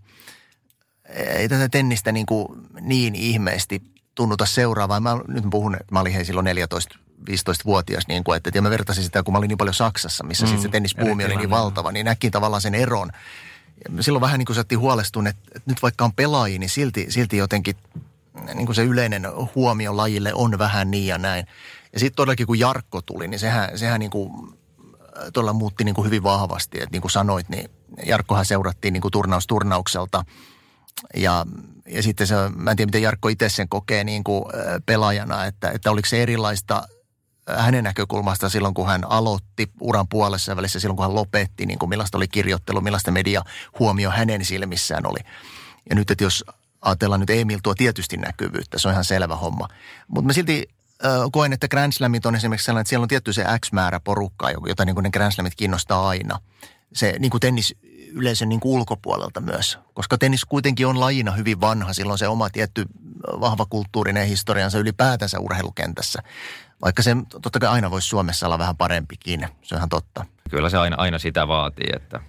ei 1.15 1.49
tätä 1.49 1.69
tennistä 1.69 2.11
niin, 2.11 2.25
kuin 2.25 2.47
niin 2.81 3.15
ihmeesti 3.15 3.81
tunnuta 4.15 4.45
seuraavaa. 4.45 4.99
Mä 4.99 5.17
nyt 5.27 5.43
puhun, 5.51 5.77
mä 5.91 5.99
olin 5.99 6.13
hei 6.13 6.25
silloin 6.25 6.43
14 6.43 6.99
15-vuotias, 7.29 8.07
niin 8.07 8.23
kuin, 8.23 8.37
että 8.37 8.51
ja 8.53 8.61
mä 8.61 8.69
vertasin 8.69 9.03
sitä, 9.03 9.23
kun 9.23 9.33
mä 9.33 9.37
olin 9.37 9.47
niin 9.47 9.57
paljon 9.57 9.73
Saksassa, 9.73 10.23
missä 10.23 10.45
mm, 10.45 10.47
sitten 10.47 10.61
se 10.61 10.69
tennispuumi 10.69 11.25
oli 11.25 11.35
niin 11.35 11.49
valtava, 11.49 11.91
niin 11.91 12.05
näki 12.05 12.31
tavallaan 12.31 12.61
sen 12.61 12.75
eron. 12.75 13.11
Ja 13.97 14.03
silloin 14.03 14.21
vähän 14.21 14.39
niin 14.39 14.45
kuin 14.45 14.55
sattiin 14.55 14.79
huolestun, 14.79 15.27
että, 15.27 15.41
että 15.55 15.71
nyt 15.71 15.81
vaikka 15.81 16.05
on 16.05 16.13
pelaajia, 16.13 16.59
niin 16.59 16.69
silti, 16.69 17.05
silti 17.09 17.37
jotenkin 17.37 17.75
niin 18.53 18.65
kuin 18.65 18.75
se 18.75 18.83
yleinen 18.83 19.27
huomio 19.55 19.97
lajille 19.97 20.33
on 20.33 20.57
vähän 20.57 20.91
niin 20.91 21.07
ja 21.07 21.17
näin. 21.17 21.47
Ja 21.93 21.99
sitten 21.99 22.15
todellakin 22.15 22.47
kun 22.47 22.59
Jarkko 22.59 23.01
tuli, 23.01 23.27
niin 23.27 23.39
sehän, 23.39 23.77
sehän 23.77 23.99
niin 23.99 24.11
kuin, 24.11 24.57
todella 25.33 25.53
muutti 25.53 25.83
niin 25.83 25.95
kuin 25.95 26.05
hyvin 26.05 26.23
vahvasti. 26.23 26.77
Että 26.77 26.91
niin 26.91 27.01
kuin 27.01 27.11
sanoit, 27.11 27.49
niin 27.49 27.69
Jarkkohan 28.05 28.45
seurattiin 28.45 28.93
niin 28.93 29.01
kuin 29.01 29.11
turnaus 29.11 29.47
turnaukselta. 29.47 30.25
Ja, 31.15 31.45
ja 31.85 32.03
sitten 32.03 32.27
se, 32.27 32.35
mä 32.55 32.71
en 32.71 32.77
tiedä 32.77 32.87
miten 32.87 33.01
Jarkko 33.01 33.27
itse 33.29 33.49
sen 33.49 33.69
kokee 33.69 34.03
niin 34.03 34.23
kuin 34.23 34.45
pelaajana, 34.85 35.45
että, 35.45 35.71
että 35.71 35.91
oliko 35.91 36.05
se 36.05 36.23
erilaista 36.23 36.87
hänen 37.47 37.83
näkökulmasta 37.83 38.49
silloin, 38.49 38.73
kun 38.73 38.87
hän 38.87 39.03
aloitti 39.03 39.71
uran 39.79 40.07
puolessa 40.07 40.55
välissä, 40.55 40.79
silloin 40.79 40.97
kun 40.97 41.05
hän 41.05 41.15
lopetti, 41.15 41.65
niin 41.65 41.79
kuin 41.79 41.89
millaista 41.89 42.17
oli 42.17 42.27
kirjoittelu, 42.27 42.81
millaista 42.81 43.11
media 43.11 43.41
huomio 43.79 44.11
hänen 44.11 44.45
silmissään 44.45 45.05
oli. 45.05 45.19
Ja 45.89 45.95
nyt, 45.95 46.11
että 46.11 46.23
jos 46.23 46.45
ajatellaan 46.81 47.19
nyt 47.19 47.29
Emil 47.29 47.59
tuo 47.63 47.75
tietysti 47.75 48.17
näkyvyyttä, 48.17 48.79
se 48.79 48.87
on 48.87 48.91
ihan 48.91 49.05
selvä 49.05 49.35
homma. 49.35 49.67
Mutta 50.07 50.27
mä 50.27 50.33
silti 50.33 50.69
äh, 51.05 51.11
koen, 51.31 51.53
että 51.53 51.67
Grand 51.67 51.93
Slamit 51.93 52.25
on 52.25 52.35
esimerkiksi 52.35 52.65
sellainen, 52.65 52.81
että 52.81 52.89
siellä 52.89 53.03
on 53.03 53.07
tietty 53.07 53.33
se 53.33 53.45
X-määrä 53.59 53.99
porukkaa, 53.99 54.51
jota 54.51 54.85
niin 54.85 54.95
kuin 54.95 55.03
ne 55.03 55.09
Grand 55.09 55.31
Slamit 55.31 55.55
kiinnostaa 55.55 56.07
aina. 56.07 56.39
Se 56.93 57.15
niin 57.19 57.29
kuin 57.31 57.41
tennis 57.41 57.75
yleisön 58.13 58.49
niin 58.49 58.59
kuin 58.59 58.73
ulkopuolelta 58.73 59.41
myös, 59.41 59.79
koska 59.93 60.17
tennis 60.17 60.45
kuitenkin 60.45 60.87
on 60.87 60.99
lajina 60.99 61.31
hyvin 61.31 61.61
vanha, 61.61 61.93
silloin 61.93 62.19
se 62.19 62.27
oma 62.27 62.49
tietty 62.49 62.85
vahva 63.39 63.65
kulttuurinen 63.65 64.27
historiansa 64.27 64.79
ylipäätänsä 64.79 65.39
urheilukentässä. 65.39 66.23
Vaikka 66.83 67.01
se 67.01 67.15
totta 67.41 67.59
kai 67.59 67.69
aina 67.69 67.91
voisi 67.91 68.07
Suomessa 68.07 68.45
olla 68.45 68.59
vähän 68.59 68.77
parempikin, 68.77 69.47
se 69.61 69.75
on 69.75 69.79
ihan 69.79 69.89
totta. 69.89 70.25
Kyllä 70.49 70.69
se 70.69 70.77
aina, 70.77 70.95
aina 70.99 71.19
sitä 71.19 71.47
vaatii, 71.47 71.89
että 71.95 72.19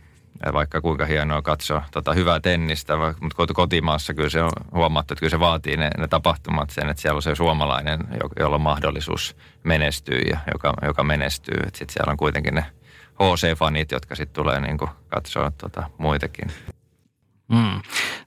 vaikka 0.53 0.81
kuinka 0.81 1.07
hienoa 1.07 1.43
katsoa 1.43 1.83
tota 1.91 2.13
hyvää 2.13 2.41
tennistä, 2.41 2.97
mutta 3.21 3.55
kotimaassa 3.55 4.15
kyllä 4.15 4.29
se 4.29 4.43
on 4.43 4.51
huomattu, 4.73 5.15
että 5.15 5.21
kyllä 5.21 5.31
se 5.31 5.41
vaatii 5.41 5.77
ne, 5.77 5.91
ne 5.99 6.09
tapahtumat 6.09 6.71
sen, 6.71 6.89
että 6.89 7.01
siellä 7.01 7.17
on 7.17 7.23
se 7.23 7.35
suomalainen, 7.35 8.01
jolla 8.39 8.55
on 8.55 8.63
mahdollisuus 8.63 9.37
menestyä 9.65 10.19
ja 10.31 10.39
joka, 10.53 10.75
joka 10.83 11.05
menestyy. 11.05 11.61
Sitten 11.65 11.93
siellä 11.93 12.11
on 12.11 12.17
kuitenkin 12.17 12.55
ne 12.55 12.65
HC-fanit, 13.15 13.93
jotka 13.93 14.15
sitten 14.15 14.43
tulee 14.43 14.61
niin 14.61 14.79
katsoa 15.09 15.51
tota 15.51 15.91
muitakin. 15.99 16.49
Mm. 17.49 17.81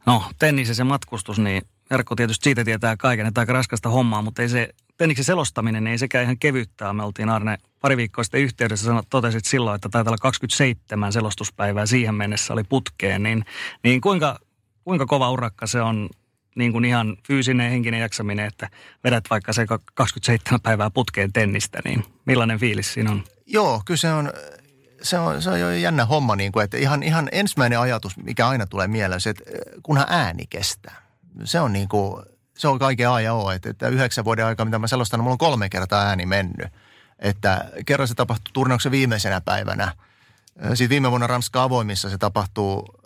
No 0.05 0.23
tennis 0.39 0.67
ja 0.69 0.75
se 0.75 0.83
matkustus, 0.83 1.39
niin 1.39 1.61
Jarkko 1.89 2.15
tietysti 2.15 2.43
siitä 2.43 2.63
tietää 2.63 2.97
kaiken, 2.97 3.25
että 3.25 3.41
aika 3.41 3.53
raskasta 3.53 3.89
hommaa, 3.89 4.21
mutta 4.21 4.41
ei 4.41 4.49
se 4.49 4.69
tenniksen 4.97 5.25
selostaminen 5.25 5.87
ei 5.87 5.97
sekään 5.97 6.23
ihan 6.23 6.37
kevyttää. 6.37 6.93
Me 6.93 7.03
oltiin 7.03 7.29
Arne 7.29 7.57
pari 7.81 7.97
viikkoa 7.97 8.23
sitten 8.23 8.41
yhteydessä, 8.41 8.85
sanot, 8.85 9.07
totesit 9.09 9.45
silloin, 9.45 9.75
että 9.75 9.89
taitaa 9.89 10.11
olla 10.11 10.17
27 10.17 11.13
selostuspäivää 11.13 11.85
siihen 11.85 12.15
mennessä 12.15 12.53
oli 12.53 12.63
putkeen, 12.63 13.23
niin, 13.23 13.45
niin 13.83 14.01
kuinka, 14.01 14.39
kuinka 14.83 15.05
kova 15.05 15.31
urakka 15.31 15.67
se 15.67 15.81
on 15.81 16.09
niin 16.55 16.71
kuin 16.71 16.85
ihan 16.85 17.17
fyysinen 17.27 17.63
ja 17.63 17.69
henkinen 17.69 17.99
jaksaminen, 17.99 18.45
että 18.45 18.69
vedät 19.03 19.23
vaikka 19.29 19.53
se 19.53 19.65
27 19.93 20.61
päivää 20.61 20.89
putkeen 20.89 21.33
tennistä, 21.33 21.79
niin 21.85 22.03
millainen 22.25 22.59
fiilis 22.59 22.93
siinä 22.93 23.11
on? 23.11 23.23
Joo, 23.45 23.81
kyllä 23.85 23.97
se 23.97 24.11
on, 24.13 24.33
se 25.01 25.19
on, 25.19 25.41
se 25.41 25.49
on 25.49 25.59
jo 25.59 25.71
jännä 25.71 26.05
homma, 26.05 26.35
niin 26.35 26.51
kuin, 26.51 26.63
että 26.63 26.77
ihan, 26.77 27.03
ihan 27.03 27.29
ensimmäinen 27.31 27.79
ajatus, 27.79 28.17
mikä 28.17 28.47
aina 28.47 28.67
tulee 28.67 28.87
mieleen, 28.87 29.21
se, 29.21 29.29
että 29.29 29.43
kunhan 29.83 30.07
ääni 30.09 30.47
kestää. 30.49 31.01
Se 31.43 31.59
on 31.59 31.73
niin 31.73 31.87
kuin, 31.87 32.25
se 32.57 32.67
on 32.67 32.79
kaiken 32.79 33.09
A 33.09 33.21
ja 33.21 33.33
O. 33.33 33.51
Että, 33.51 33.69
että 33.69 33.87
yhdeksän 33.87 34.25
vuoden 34.25 34.45
aikaa, 34.45 34.65
mitä 34.65 34.79
mä 34.79 34.87
selostan, 34.87 35.19
mulla 35.19 35.31
on 35.31 35.37
kolme 35.37 35.69
kertaa 35.69 36.01
ääni 36.01 36.25
mennyt. 36.25 36.67
Että 37.19 37.65
kerran 37.85 38.07
se 38.07 38.15
tapahtui 38.15 38.51
turnauksen 38.53 38.91
viimeisenä 38.91 39.41
päivänä. 39.41 39.93
Sitten 40.67 40.89
viime 40.89 41.09
vuonna 41.09 41.27
Ranska 41.27 41.63
avoimissa 41.63 42.09
se 42.09 42.17
tapahtuu 42.17 42.97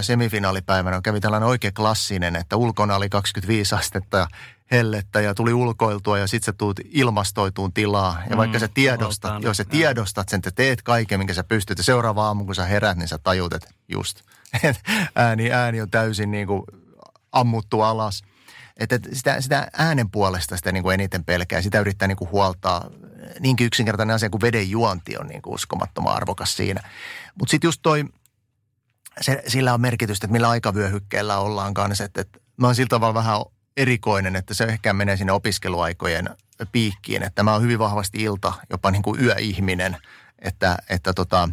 semifinaalipäivänä. 0.00 1.00
Kävi 1.00 1.20
tällainen 1.20 1.48
oikein 1.48 1.74
klassinen, 1.74 2.36
että 2.36 2.56
ulkona 2.56 2.96
oli 2.96 3.08
25 3.08 3.74
astetta 3.74 4.16
ja 4.16 4.26
hellettä 4.70 5.20
ja 5.20 5.34
tuli 5.34 5.52
ulkoiltua 5.52 6.18
ja 6.18 6.26
sitten 6.26 6.46
sä 6.46 6.52
tuut 6.52 6.80
ilmastoituun 6.84 7.72
tilaa. 7.72 8.22
Ja 8.24 8.30
mm, 8.30 8.36
vaikka 8.36 8.58
sä 8.58 8.68
tiedostat, 8.68 9.42
jos 9.42 9.56
sä 9.56 9.64
tiedostat 9.64 10.28
sen, 10.28 10.38
että 10.38 10.50
teet 10.50 10.82
kaiken, 10.82 11.20
minkä 11.20 11.34
sä 11.34 11.44
pystyt. 11.44 11.78
Ja 11.78 11.84
seuraava 11.84 12.26
aamu, 12.26 12.44
kun 12.44 12.54
sä 12.54 12.64
herät, 12.64 12.98
niin 12.98 13.08
sä 13.08 13.18
tajut, 13.18 13.52
että 13.52 13.68
just. 13.88 14.20
ääni, 15.14 15.52
ääni 15.52 15.80
on 15.80 15.90
täysin 15.90 16.30
niin 16.30 16.46
kuin 16.46 16.62
ammuttu 17.32 17.80
alas. 17.80 18.22
Että 18.76 18.98
sitä, 19.12 19.40
sitä 19.40 19.68
äänen 19.78 20.10
puolesta 20.10 20.56
sitä 20.56 20.72
niin 20.72 20.82
kuin 20.82 20.94
eniten 20.94 21.24
pelkää. 21.24 21.62
Sitä 21.62 21.80
yrittää 21.80 22.08
niin 22.08 22.16
kuin 22.16 22.30
huoltaa. 22.30 22.90
Niinkin 23.40 23.66
yksinkertainen 23.66 24.16
asia 24.16 24.30
kuin 24.30 24.40
veden 24.40 24.70
juonti 24.70 25.16
on 25.18 25.26
niin 25.26 25.42
kuin 25.42 25.54
uskomattoman 25.54 26.16
arvokas 26.16 26.56
siinä. 26.56 26.80
Mutta 27.38 27.50
sitten 27.50 27.68
just 27.68 27.80
toi, 27.82 28.04
se, 29.20 29.42
sillä 29.46 29.74
on 29.74 29.80
merkitystä, 29.80 30.26
että 30.26 30.32
millä 30.32 30.48
aikavyöhykkeellä 30.48 31.38
ollaan 31.38 31.74
kanssa. 31.74 32.04
Että, 32.04 32.20
että 32.20 32.38
mä 32.56 32.66
oon 32.66 32.74
sillä 32.74 32.88
tavalla 32.88 33.14
vähän 33.14 33.40
erikoinen, 33.76 34.36
että 34.36 34.54
se 34.54 34.64
ehkä 34.64 34.92
menee 34.92 35.16
sinne 35.16 35.32
opiskeluaikojen 35.32 36.30
piikkiin. 36.72 37.22
Että 37.22 37.42
mä 37.42 37.52
oon 37.52 37.62
hyvin 37.62 37.78
vahvasti 37.78 38.22
ilta, 38.22 38.52
jopa 38.70 38.90
niin 38.90 39.02
kuin 39.02 39.24
yöihminen. 39.24 39.96
Että, 40.38 40.78
että 40.88 41.12
tota, 41.12 41.48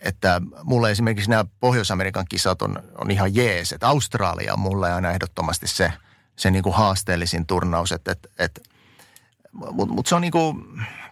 että 0.00 0.42
mulle 0.62 0.90
esimerkiksi 0.90 1.30
nämä 1.30 1.44
Pohjois-Amerikan 1.60 2.26
kisat 2.28 2.62
on, 2.62 2.82
on 2.98 3.10
ihan 3.10 3.34
jees. 3.34 3.72
Että 3.72 3.88
Australia 3.88 4.52
on 4.52 4.60
mulle 4.60 4.92
aina 4.92 5.10
ehdottomasti 5.10 5.66
se– 5.66 5.92
se 6.38 6.50
niin 6.50 6.62
kuin 6.62 6.74
haasteellisin 6.74 7.46
turnaus, 7.46 7.92
että, 7.92 8.12
että, 8.12 8.28
että 8.38 8.60
Mutta 9.52 9.94
mut 9.94 10.06
se 10.06 10.14
on 10.14 10.20
niinku 10.20 10.64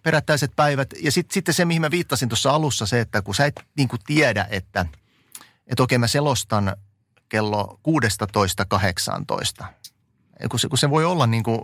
perättäiset 0.02 0.52
päivät. 0.56 0.94
Ja 1.02 1.12
sitten 1.12 1.34
sit 1.34 1.46
se, 1.50 1.64
mihin 1.64 1.80
mä 1.82 1.90
viittasin 1.90 2.28
tuossa 2.28 2.50
alussa, 2.50 2.86
se, 2.86 3.00
että 3.00 3.22
kun 3.22 3.34
sä 3.34 3.46
et 3.46 3.60
niinku 3.76 3.96
tiedä, 4.06 4.46
että 4.50 4.86
et 5.66 5.80
okei 5.80 5.98
mä 5.98 6.08
selostan 6.08 6.76
kello 7.28 7.80
16.18. 9.60 9.66
Kun 10.50 10.60
se, 10.60 10.68
kun 10.68 10.78
se 10.78 10.90
voi 10.90 11.04
olla 11.04 11.26
niin 11.26 11.42
kuin, 11.42 11.60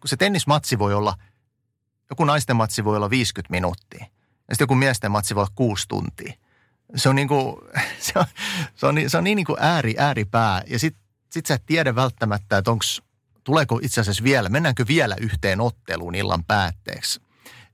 kun 0.00 0.08
se 0.08 0.16
tennismatsi 0.16 0.78
voi 0.78 0.94
olla, 0.94 1.14
joku 2.10 2.24
naisten 2.24 2.56
matsi 2.56 2.84
voi 2.84 2.96
olla 2.96 3.10
50 3.10 3.50
minuuttia. 3.50 4.06
Ja 4.48 4.54
sitten 4.54 4.64
joku 4.64 4.74
miesten 4.74 5.10
matsi 5.10 5.34
voi 5.34 5.40
olla 5.40 5.52
6 5.54 5.88
tuntia. 5.88 6.32
Se 6.96 7.08
on 7.08 7.16
niin 7.16 7.28
kuin, 7.28 7.56
se 8.06 8.12
on, 8.18 8.24
se 8.74 8.86
on, 8.86 8.96
se 9.06 9.18
on 9.18 9.24
niin, 9.24 9.36
niin 9.36 9.46
kuin 9.46 9.58
ääri, 9.60 9.94
ääripää. 9.98 10.62
Ja 10.66 10.78
sitten 10.78 11.07
sit 11.38 11.46
sä 11.46 11.54
et 11.54 11.66
tiedä 11.66 11.94
välttämättä, 11.94 12.58
että 12.58 12.70
onko, 12.70 12.84
tuleeko 13.44 13.80
itse 13.82 14.00
asiassa 14.00 14.24
vielä, 14.24 14.48
mennäänkö 14.48 14.84
vielä 14.88 15.16
yhteen 15.20 15.60
otteluun 15.60 16.14
illan 16.14 16.44
päätteeksi. 16.44 17.20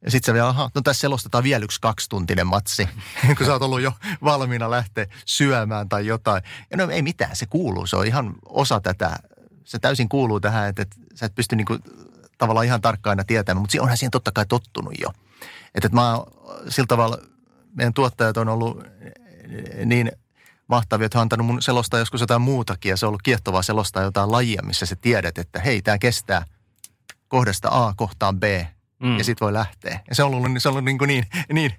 Ja 0.05 0.11
sitten 0.11 0.27
sä 0.27 0.35
vielä, 0.35 0.48
aha, 0.48 0.70
no 0.74 0.81
tässä 0.81 1.00
selostetaan 1.00 1.44
vielä 1.44 1.64
yksi 1.64 1.81
kaksituntinen 1.81 2.46
matsi, 2.46 2.88
kun 3.37 3.46
sä 3.46 3.53
oot 3.53 3.62
ollut 3.62 3.81
jo 3.81 3.92
valmiina 4.24 4.70
lähteä 4.70 5.07
syömään 5.27 5.88
tai 5.88 6.07
jotain. 6.07 6.42
Ja 6.70 6.77
no 6.77 6.90
ei 6.90 7.03
mitään, 7.03 7.37
se 7.37 7.46
kuuluu, 7.46 7.87
se 7.87 7.96
on 7.96 8.07
ihan 8.07 8.35
osa 8.46 8.81
tätä, 8.81 9.16
se 9.64 9.79
täysin 9.79 10.09
kuuluu 10.09 10.40
tähän, 10.40 10.68
että, 10.68 10.83
että 10.83 10.96
sä 11.14 11.27
et 11.27 11.35
pysty 11.35 11.57
niinku 11.57 11.79
tavallaan 12.38 12.66
ihan 12.66 12.81
tarkkaan 12.81 13.24
tietämään, 13.27 13.62
mutta 13.62 13.83
onhan 13.83 13.96
siihen 13.96 14.11
totta 14.11 14.33
kai 14.33 14.46
tottunut 14.46 14.94
jo. 15.00 15.09
Että, 15.74 15.87
että 15.87 15.94
mä 15.94 16.18
sillä 16.68 16.87
tavalla, 16.87 17.18
meidän 17.74 17.94
tuottajat 17.94 18.37
on 18.37 18.48
ollut 18.48 18.85
niin 19.85 20.12
mahtavia, 20.68 21.07
että 21.07 21.18
on 21.18 21.22
antanut 21.22 21.46
mun 21.46 21.62
selostaa 21.62 22.00
joskus 22.00 22.20
jotain 22.20 22.42
muutakin 22.42 22.90
ja 22.90 22.96
se 22.96 23.07
on 23.07 23.09
ollut 23.09 23.22
kiehtovaa 23.22 23.62
selostaa 23.62 24.03
jotain 24.03 24.33
lajia, 24.33 24.62
missä 24.62 24.87
sä 24.87 24.96
tiedät, 24.96 25.38
että 25.38 25.61
hei, 25.61 25.83
tämä 25.83 25.98
kestää 25.98 26.44
kohdasta 27.29 27.68
A 27.72 27.94
kohtaan 27.96 28.40
B 28.40 28.42
mm. 29.03 29.18
ja 29.18 29.24
sitten 29.24 29.46
voi 29.46 29.53
lähteä. 29.53 30.00
Ja 30.09 30.14
se 30.14 30.22
on 30.22 30.35
ollut, 30.35 30.50
se 30.59 30.68
on 30.68 30.72
ollut 30.72 30.85
niin, 30.85 30.98
kuin 30.98 31.09
niin, 31.09 31.27
niin 31.53 31.72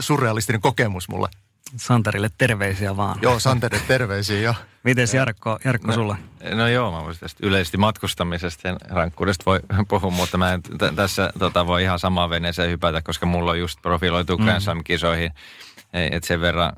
surrealistinen 0.00 0.60
kokemus 0.60 1.08
mulle. 1.08 1.28
Santerille 1.76 2.30
terveisiä 2.38 2.96
vaan. 2.96 3.18
Joo, 3.22 3.38
Santerille 3.38 3.84
terveisiä 3.88 4.40
jo. 4.40 4.54
Miten 4.84 5.08
Jarkko, 5.14 5.58
Jarkko 5.64 5.88
no, 5.88 5.94
sulla? 5.94 6.16
No 6.54 6.68
joo, 6.68 6.92
mä 6.92 7.04
voisin 7.04 7.20
tästä 7.20 7.46
yleisesti 7.46 7.76
matkustamisesta 7.76 8.68
ja 8.68 8.76
rankkuudesta 8.88 9.42
voi 9.46 9.60
puhua, 9.88 10.10
mutta 10.10 10.38
mä 10.38 10.52
en 10.52 10.62
t- 10.62 10.96
tässä 10.96 11.32
tota, 11.38 11.66
voi 11.66 11.82
ihan 11.82 11.98
samaan 11.98 12.30
veneeseen 12.30 12.70
hypätä, 12.70 13.02
koska 13.02 13.26
mulla 13.26 13.50
on 13.50 13.58
just 13.58 13.82
profiloitu 13.82 14.38
mm. 14.38 14.44
Grand 14.44 14.60
Slam-kisoihin. 14.60 15.30
Et 15.92 16.24
sen 16.24 16.40
verran, 16.40 16.72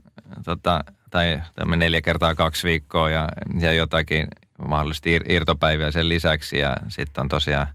tota, 0.44 0.84
tai 1.10 1.42
neljä 1.76 2.00
kertaa 2.00 2.34
kaksi 2.34 2.68
viikkoa 2.68 3.10
ja, 3.10 3.28
ja 3.60 3.72
jotakin 3.72 4.28
mahdollisesti 4.68 5.18
ir- 5.18 5.32
irtopäiviä 5.32 5.90
sen 5.90 6.08
lisäksi. 6.08 6.58
Ja 6.58 6.76
sitten 6.88 7.22
on 7.22 7.28
tosiaan 7.28 7.66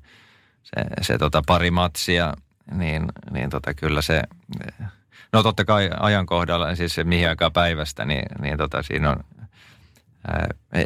se, 0.63 0.85
se 1.01 1.17
tota 1.17 1.41
pari 1.47 1.71
matsia, 1.71 2.33
niin, 2.71 3.05
niin 3.31 3.49
tota, 3.49 3.73
kyllä 3.73 4.01
se, 4.01 4.23
no 5.33 5.43
totta 5.43 5.65
kai 5.65 5.89
ajankohdalla, 5.99 6.75
siis 6.75 6.95
se 6.95 7.03
mihin 7.03 7.29
aikaa 7.29 7.51
päivästä, 7.51 8.05
niin, 8.05 8.25
niin 8.41 8.57
tota, 8.57 8.83
siinä 8.83 9.09
on 9.09 9.23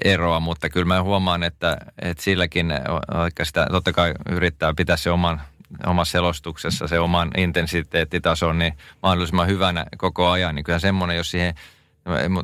eroa, 0.06 0.40
mutta 0.40 0.70
kyllä 0.70 0.86
mä 0.86 1.04
huomaan, 1.04 1.44
että, 1.44 1.78
että 2.02 2.24
silläkin, 2.24 2.74
vaikka 3.14 3.46
sitä 3.46 3.68
totta 3.72 3.94
kai 3.94 4.14
yrittää 4.30 4.74
pitää 4.74 4.98
se 4.98 5.12
oman 5.12 5.42
omassa 5.86 6.12
selostuksessa 6.12 6.88
se 6.88 7.00
oman 7.00 7.32
intensiteettitason 7.38 8.60
niin 8.60 8.74
mahdollisimman 9.04 9.48
hyvänä 9.48 9.86
koko 9.98 10.30
ajan, 10.30 10.56
niin 10.56 10.64
kyllä 10.64 10.80
semmoinen, 10.80 11.18
jos 11.18 11.32
siihen 11.32 11.56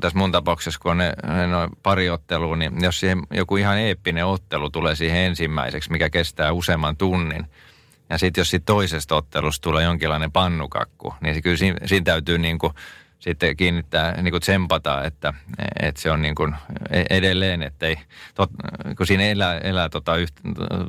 tässä 0.01 0.19
mun 0.19 0.31
tapauksessa, 0.31 0.79
kun 0.79 0.91
on 0.91 0.97
ne, 0.97 1.13
ne 1.27 1.75
pari 1.83 2.09
ottelua, 2.09 2.55
niin 2.55 2.83
jos 2.83 2.99
siihen 2.99 3.21
joku 3.31 3.57
ihan 3.57 3.77
eeppinen 3.77 4.25
ottelu 4.25 4.69
tulee 4.69 4.95
siihen 4.95 5.17
ensimmäiseksi, 5.17 5.91
mikä 5.91 6.09
kestää 6.09 6.51
useamman 6.51 6.97
tunnin, 6.97 7.47
ja 8.09 8.17
sitten 8.17 8.41
jos 8.41 8.49
siitä 8.49 8.65
toisesta 8.65 9.15
ottelusta 9.15 9.63
tulee 9.63 9.83
jonkinlainen 9.83 10.31
pannukakku, 10.31 11.13
niin 11.21 11.35
se 11.35 11.41
kyllä 11.41 11.57
siinä, 11.57 11.77
siinä 11.85 12.03
täytyy 12.03 12.37
niin 12.37 12.59
kuin 12.59 12.73
sitten 13.19 13.57
kiinnittää, 13.57 14.21
niin 14.21 14.31
kuin 14.31 14.41
tsempata, 14.41 15.03
että, 15.03 15.33
että 15.79 16.01
se 16.01 16.11
on 16.11 16.21
niin 16.21 16.35
kuin 16.35 16.55
e-, 16.89 17.17
edelleen, 17.17 17.63
että 17.63 17.85
ei, 17.85 17.97
tot, 18.35 18.49
kun 18.97 19.07
siinä 19.07 19.23
elää, 19.23 19.57
elää 19.57 19.89
tota 19.89 20.15
yht, 20.15 20.35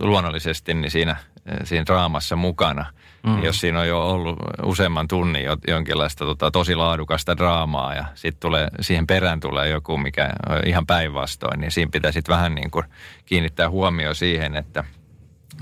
luonnollisesti, 0.00 0.74
niin 0.74 0.90
siinä, 0.90 1.16
siinä 1.64 1.86
draamassa 1.86 2.36
mukana– 2.36 2.86
Mm. 3.26 3.44
Jos 3.44 3.60
siinä 3.60 3.80
on 3.80 3.88
jo 3.88 4.08
ollut 4.08 4.38
useamman 4.62 5.08
tunnin 5.08 5.44
jonkinlaista 5.68 6.24
tota, 6.24 6.50
tosi 6.50 6.74
laadukasta 6.74 7.36
draamaa 7.36 7.94
ja 7.94 8.04
sitten 8.14 8.40
tulee, 8.40 8.68
siihen 8.80 9.06
perään 9.06 9.40
tulee 9.40 9.68
joku, 9.68 9.98
mikä 9.98 10.30
on 10.48 10.60
ihan 10.66 10.86
päinvastoin, 10.86 11.60
niin 11.60 11.70
siinä 11.70 11.90
pitää 11.90 12.12
sitten 12.12 12.34
vähän 12.34 12.54
niin 12.54 12.70
kuin 12.70 12.84
kiinnittää 13.24 13.70
huomio 13.70 14.14
siihen, 14.14 14.56
että, 14.56 14.84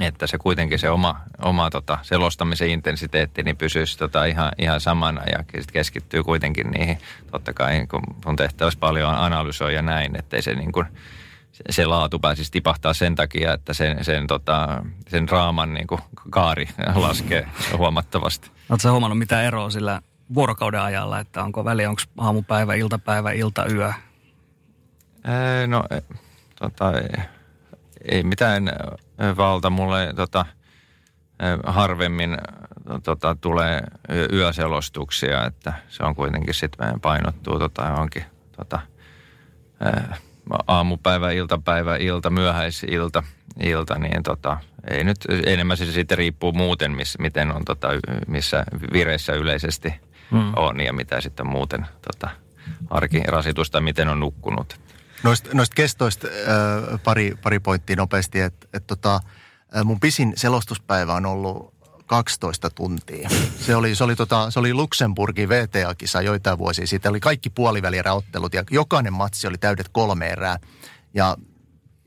että 0.00 0.26
se 0.26 0.38
kuitenkin 0.38 0.78
se 0.78 0.90
oma, 0.90 1.20
oma 1.42 1.70
tota, 1.70 1.98
selostamisen 2.02 2.70
intensiteetti 2.70 3.42
niin 3.42 3.56
pysyisi 3.56 3.98
tota, 3.98 4.24
ihan, 4.24 4.52
ihan 4.58 4.80
samana 4.80 5.22
ja 5.24 5.44
sit 5.60 5.72
keskittyy 5.72 6.22
kuitenkin 6.22 6.70
niihin, 6.70 6.98
totta 7.30 7.52
kai 7.52 7.86
kun 7.86 8.02
on 8.24 8.36
tehtävässä 8.36 8.80
paljon 8.80 9.14
analysoida 9.14 9.82
näin, 9.82 10.16
ettei 10.16 10.42
se 10.42 10.54
niin 10.54 10.72
kuin, 10.72 10.86
se 11.70 11.86
laatu 11.86 12.18
pääsisi 12.18 12.52
tipahtaa 12.52 12.94
sen 12.94 13.14
takia, 13.14 13.52
että 13.52 13.74
sen, 13.74 14.04
sen, 14.04 14.26
tota, 14.26 14.84
sen 15.08 15.28
raaman 15.28 15.74
niin 15.74 15.86
kuin 15.86 16.00
kaari 16.30 16.68
laskee 16.94 17.48
huomattavasti. 17.76 18.50
Oletko 18.70 18.90
huomannut 18.90 19.18
mitä 19.18 19.42
eroa 19.42 19.70
sillä 19.70 20.00
vuorokauden 20.34 20.80
ajalla, 20.80 21.18
että 21.18 21.42
onko 21.42 21.64
väliä, 21.64 21.88
onko 21.90 22.02
aamupäivä, 22.18 22.74
iltapäivä, 22.74 23.32
iltayö? 23.32 23.92
Ee, 25.24 25.66
no, 25.66 25.84
e, 25.90 26.00
tota, 26.58 26.92
ei, 26.92 27.24
ei 28.10 28.22
mitään 28.22 28.72
valta 29.36 29.70
mulle 29.70 30.12
tota, 30.16 30.46
harvemmin 31.66 32.38
tota, 33.02 33.36
tulee 33.40 33.82
yöselostuksia, 34.32 35.46
että 35.46 35.72
se 35.88 36.04
on 36.04 36.14
kuitenkin 36.14 36.54
sitten 36.54 37.00
painottuu 37.00 37.58
tota, 37.58 37.86
johonkin 37.88 38.24
tota, 38.56 38.80
aamupäivä, 40.66 41.30
iltapäivä, 41.30 41.96
ilta, 41.96 42.30
myöhäisilta, 42.30 43.22
ilta, 43.62 43.98
niin 43.98 44.22
tota, 44.22 44.56
ei 44.90 45.04
nyt, 45.04 45.18
enemmän 45.46 45.76
se 45.76 45.92
sitten 45.92 46.18
riippuu 46.18 46.52
muuten, 46.52 46.92
miss, 46.92 47.18
miten 47.18 47.52
on, 47.52 47.64
tota, 47.64 47.88
missä 48.26 48.64
vireissä 48.92 49.32
yleisesti 49.32 49.94
hmm. 50.30 50.52
on 50.56 50.80
ja 50.80 50.92
mitä 50.92 51.20
sitten 51.20 51.46
muuten 51.46 51.86
tota, 52.12 52.30
arkirasitusta, 52.90 53.80
miten 53.80 54.08
on 54.08 54.20
nukkunut. 54.20 54.80
Noista, 55.22 55.50
noista 55.52 55.74
kestoista 55.74 56.28
äh, 56.28 57.00
pari, 57.04 57.34
pari 57.42 57.58
pointtia 57.60 57.96
nopeasti, 57.96 58.40
että 58.40 58.66
et, 58.72 58.86
tota, 58.86 59.20
mun 59.84 60.00
pisin 60.00 60.32
selostuspäivä 60.36 61.14
on 61.14 61.26
ollut 61.26 61.73
12 62.06 62.70
tuntia. 62.70 63.28
Se 63.60 63.76
oli, 63.76 63.94
se 63.94 64.04
oli, 64.04 64.16
tota, 64.16 64.50
se 64.50 64.58
oli 64.58 64.74
Luxemburgin 64.74 65.48
VTA-kisa 65.48 66.22
joitain 66.22 66.58
vuosia 66.58 66.86
sitten. 66.86 67.10
Oli 67.10 67.20
kaikki 67.20 67.50
puolivälieräottelut 67.50 68.54
ja 68.54 68.64
jokainen 68.70 69.12
matsi 69.12 69.46
oli 69.46 69.58
täydet 69.58 69.88
kolme 69.92 70.28
erää. 70.28 70.58
Ja, 71.14 71.36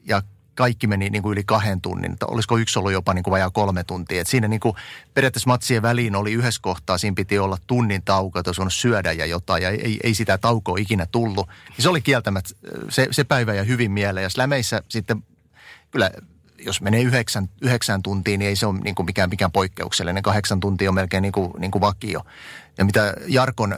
ja 0.08 0.22
kaikki 0.56 0.88
meni 0.88 1.10
niin 1.10 1.24
kuin 1.24 1.34
yli 1.34 1.44
kahden 1.44 1.82
tunnin. 1.82 2.18
Olisiko 2.28 2.58
yksi 2.58 2.80
ollut 2.80 2.92
jopa 2.92 3.14
niin 3.14 3.24
kuin 3.24 3.32
vajaa 3.32 3.50
kolme 3.50 3.84
tuntia. 3.84 4.22
Et 4.22 4.28
siinä 4.28 4.48
niin 4.48 4.60
kuin 4.60 4.76
periaatteessa 5.14 5.50
matsien 5.50 5.82
väliin 5.82 6.16
oli 6.16 6.34
yhdessä 6.34 6.62
kohtaa, 6.62 6.98
siinä 6.98 7.16
piti 7.16 7.40
olla 7.40 7.58
tunnin 7.68 8.02
tauko, 8.06 8.40
että 8.40 8.52
olisi 8.58 8.80
syödä 8.80 9.12
ja 9.12 9.26
jotain, 9.26 9.64
ja 9.64 9.70
ei, 9.70 10.00
ei 10.04 10.14
sitä 10.14 10.38
taukoa 10.38 10.78
ikinä 10.78 11.06
tullut. 11.06 11.48
Ja 11.78 11.84
se 11.84 11.90
oli 11.90 12.02
kieltämättä, 12.02 12.50
se, 12.90 13.08
se 13.12 13.24
päivä 13.24 13.54
ja 13.54 13.64
hyvin 13.64 13.92
mieleen. 13.92 14.24
Ja 14.24 14.30
slämeissä 14.30 14.82
sitten, 14.90 15.24
kyllä 15.92 16.12
jos 16.60 16.82
menee 16.82 17.02
yhdeksän, 17.02 17.50
yhdeksän 17.62 18.04
tuntia, 18.04 18.38
niin 18.38 18.50
ei 18.50 18.56
se 18.56 18.66
ole 18.66 18.80
niin 18.80 18.96
kuin 18.96 19.06
mikään, 19.06 19.30
mikään 19.30 19.52
poikkeuksellinen. 19.52 20.24
Kahdeksan 20.24 20.60
tuntia 20.60 20.90
on 20.90 20.96
melkein 20.96 21.22
niin 21.22 21.32
kuin, 21.32 21.52
niin 21.60 21.72
kuin 21.72 21.82
vakio. 21.82 22.22
Ja 22.78 22.86
mitä 22.86 23.14
Jarkon 23.28 23.78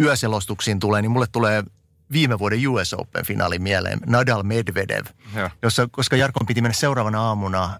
yöselostuksiin 0.00 0.80
tulee, 0.80 1.02
niin 1.02 1.10
mulle 1.10 1.26
tulee 1.32 1.64
viime 2.12 2.38
vuoden 2.38 2.68
US 2.68 2.94
Open-finaali 2.94 3.58
mieleen, 3.58 4.00
Nadal 4.06 4.42
Medvedev, 4.42 5.04
jossa, 5.62 5.88
koska 5.90 6.16
Jarkon 6.16 6.46
piti 6.46 6.62
mennä 6.62 6.74
seuraavana 6.74 7.22
aamuna 7.22 7.78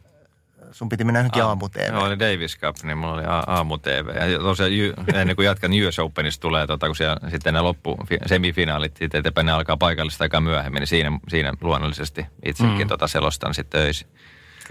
sun 0.72 0.88
piti 0.88 1.04
mennä 1.04 1.20
johonkin 1.20 1.42
aamu 1.42 1.68
TV. 1.68 1.92
Joo, 1.92 2.04
oli 2.04 2.18
Davis 2.18 2.58
Cup, 2.58 2.76
niin 2.82 2.98
mulla 2.98 3.14
oli 3.14 3.22
aamu 3.26 3.78
TV. 3.78 4.30
Ja 4.30 4.38
tosiaan 4.38 4.72
ennen 5.20 5.37
kuin 5.37 5.46
jatkan 5.46 5.70
US 5.87 5.98
Openista 5.98 6.42
tulee, 6.42 6.66
tota, 6.66 6.87
kun 6.87 6.96
siellä 6.96 7.30
sitten 7.30 7.54
ne 7.54 7.61
loppu, 7.61 7.98
semifinaalit, 8.26 8.96
sitten 8.96 9.18
eteenpäin 9.18 9.46
ne 9.46 9.52
alkaa 9.52 9.76
paikallista 9.76 10.24
aika 10.24 10.40
myöhemmin, 10.40 10.80
niin 10.80 10.87
siinä, 10.87 11.18
siinä 11.28 11.52
luonnollisesti 11.61 12.26
itsekin 12.44 12.87
mm. 12.87 12.88
tota 12.88 13.06
selostan 13.06 13.54
sitten 13.54 13.80
öisin. 13.80 14.08